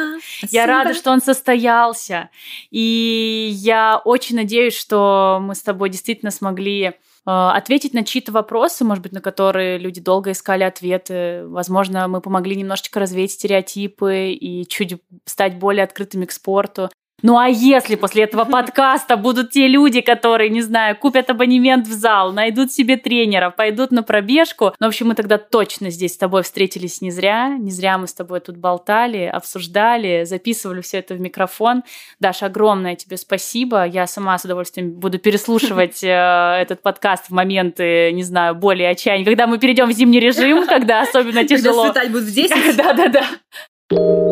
Я 0.50 0.66
рада, 0.66 0.92
что 0.92 1.10
он 1.10 1.22
состоялся. 1.22 2.28
И 2.70 3.48
я 3.52 4.00
очень 4.04 4.36
надеюсь, 4.36 4.76
что 4.76 5.38
мы 5.40 5.54
с 5.54 5.62
тобой 5.62 5.88
действительно 5.88 6.30
смогли 6.30 6.92
ответить 7.28 7.92
на 7.92 8.04
чьи-то 8.04 8.32
вопросы, 8.32 8.84
может 8.84 9.02
быть, 9.02 9.12
на 9.12 9.20
которые 9.20 9.78
люди 9.78 10.00
долго 10.00 10.32
искали 10.32 10.64
ответы. 10.64 11.46
Возможно, 11.46 12.08
мы 12.08 12.20
помогли 12.20 12.56
немножечко 12.56 13.00
развеять 13.00 13.32
стереотипы 13.32 14.30
и 14.30 14.66
чуть 14.66 14.96
стать 15.26 15.58
более 15.58 15.84
открытыми 15.84 16.24
к 16.24 16.32
спорту. 16.32 16.88
Ну 17.22 17.36
а 17.36 17.48
если 17.48 17.96
после 17.96 18.24
этого 18.24 18.44
подкаста 18.50 19.16
будут 19.16 19.50
те 19.50 19.66
люди, 19.66 20.00
которые, 20.00 20.50
не 20.50 20.62
знаю, 20.62 20.96
купят 20.96 21.30
абонемент 21.30 21.86
в 21.86 21.92
зал, 21.92 22.32
найдут 22.32 22.72
себе 22.72 22.96
тренера, 22.96 23.50
пойдут 23.50 23.90
на 23.90 24.02
пробежку, 24.02 24.72
ну, 24.78 24.86
в 24.86 24.88
общем, 24.88 25.08
мы 25.08 25.14
тогда 25.14 25.38
точно 25.38 25.90
здесь 25.90 26.14
с 26.14 26.16
тобой 26.16 26.42
встретились 26.42 27.00
не 27.00 27.10
зря, 27.10 27.56
не 27.58 27.70
зря 27.70 27.98
мы 27.98 28.06
с 28.06 28.14
тобой 28.14 28.40
тут 28.40 28.56
болтали, 28.56 29.24
обсуждали, 29.24 30.24
записывали 30.24 30.80
все 30.80 30.98
это 30.98 31.14
в 31.14 31.20
микрофон. 31.20 31.82
Даша, 32.20 32.46
огромное 32.46 32.94
тебе 32.94 33.16
спасибо. 33.16 33.84
Я 33.84 34.06
сама 34.06 34.38
с 34.38 34.44
удовольствием 34.44 34.92
буду 34.92 35.18
переслушивать 35.18 36.02
э, 36.04 36.08
этот 36.08 36.82
подкаст 36.82 37.26
в 37.26 37.30
моменты, 37.30 38.12
не 38.12 38.22
знаю, 38.22 38.54
боли 38.54 38.82
и 38.82 38.86
отчаяния, 38.86 39.24
когда 39.24 39.46
мы 39.46 39.58
перейдем 39.58 39.88
в 39.88 39.92
зимний 39.92 40.20
режим, 40.20 40.66
когда 40.66 41.02
особенно 41.02 41.44
тяжело. 41.44 41.92
Когда 41.92 42.00
светать 42.00 42.12
будет 42.12 42.24
в 42.24 42.34
10. 42.34 42.76
Да-да-да. 42.76 44.27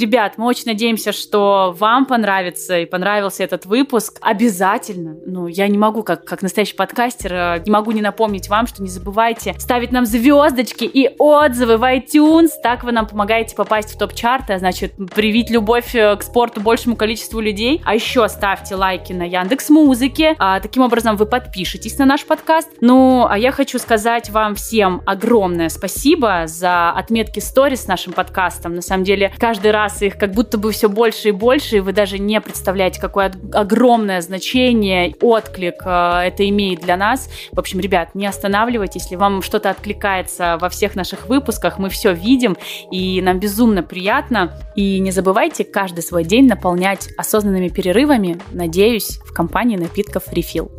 Ребят, 0.00 0.38
мы 0.38 0.46
очень 0.46 0.64
надеемся, 0.64 1.12
что 1.12 1.74
вам 1.78 2.06
понравится 2.06 2.78
и 2.78 2.86
понравился 2.86 3.44
этот 3.44 3.66
выпуск. 3.66 4.16
Обязательно. 4.22 5.18
Ну, 5.26 5.46
я 5.46 5.68
не 5.68 5.76
могу, 5.76 6.02
как, 6.02 6.24
как 6.24 6.40
настоящий 6.40 6.74
подкастер, 6.74 7.34
э, 7.34 7.62
не 7.66 7.70
могу 7.70 7.92
не 7.92 8.00
напомнить 8.00 8.48
вам, 8.48 8.66
что 8.66 8.82
не 8.82 8.88
забывайте 8.88 9.54
ставить 9.58 9.92
нам 9.92 10.06
звездочки 10.06 10.84
и 10.84 11.10
отзывы 11.18 11.76
в 11.76 11.82
iTunes. 11.82 12.48
Так 12.62 12.82
вы 12.82 12.92
нам 12.92 13.06
помогаете 13.06 13.54
попасть 13.54 13.94
в 13.94 13.98
топ-чарты, 13.98 14.54
а 14.54 14.58
значит, 14.58 14.94
привить 15.14 15.50
любовь 15.50 15.94
э, 15.94 16.16
к 16.16 16.22
спорту 16.22 16.62
большему 16.62 16.96
количеству 16.96 17.38
людей. 17.38 17.82
А 17.84 17.94
еще 17.94 18.26
ставьте 18.30 18.76
лайки 18.76 19.12
на 19.12 19.24
Яндекс 19.24 19.68
Музыке. 19.68 20.34
А, 20.38 20.60
таким 20.60 20.82
образом, 20.82 21.16
вы 21.16 21.26
подпишетесь 21.26 21.98
на 21.98 22.06
наш 22.06 22.24
подкаст. 22.24 22.70
Ну, 22.80 23.26
а 23.28 23.36
я 23.36 23.52
хочу 23.52 23.78
сказать 23.78 24.30
вам 24.30 24.54
всем 24.54 25.02
огромное 25.04 25.68
спасибо 25.68 26.44
за 26.46 26.88
отметки 26.90 27.40
сторис 27.40 27.82
с 27.82 27.86
нашим 27.86 28.14
подкастом. 28.14 28.74
На 28.74 28.82
самом 28.82 29.04
деле, 29.04 29.30
каждый 29.38 29.72
раз 29.72 29.89
раз 29.90 30.02
их 30.02 30.16
как 30.16 30.32
будто 30.32 30.58
бы 30.58 30.72
все 30.72 30.88
больше 30.88 31.28
и 31.28 31.32
больше, 31.32 31.78
и 31.78 31.80
вы 31.80 31.92
даже 31.92 32.18
не 32.18 32.40
представляете, 32.40 33.00
какое 33.00 33.32
огромное 33.52 34.20
значение, 34.20 35.14
отклик 35.20 35.82
э, 35.84 36.22
это 36.26 36.48
имеет 36.48 36.80
для 36.80 36.96
нас. 36.96 37.28
В 37.52 37.58
общем, 37.58 37.80
ребят, 37.80 38.14
не 38.14 38.26
останавливайтесь, 38.26 39.02
если 39.02 39.16
вам 39.16 39.42
что-то 39.42 39.70
откликается 39.70 40.58
во 40.60 40.68
всех 40.68 40.94
наших 40.94 41.28
выпусках, 41.28 41.78
мы 41.78 41.88
все 41.88 42.12
видим, 42.12 42.56
и 42.90 43.20
нам 43.22 43.38
безумно 43.40 43.82
приятно. 43.82 44.58
И 44.76 44.98
не 45.00 45.10
забывайте 45.10 45.64
каждый 45.64 46.02
свой 46.02 46.24
день 46.24 46.46
наполнять 46.46 47.08
осознанными 47.16 47.68
перерывами, 47.68 48.38
надеюсь, 48.52 49.18
в 49.18 49.32
компании 49.32 49.76
напитков 49.76 50.28
Refill. 50.32 50.70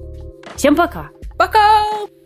Всем 0.56 0.76
пока! 0.76 1.10
Пока! 1.38 2.21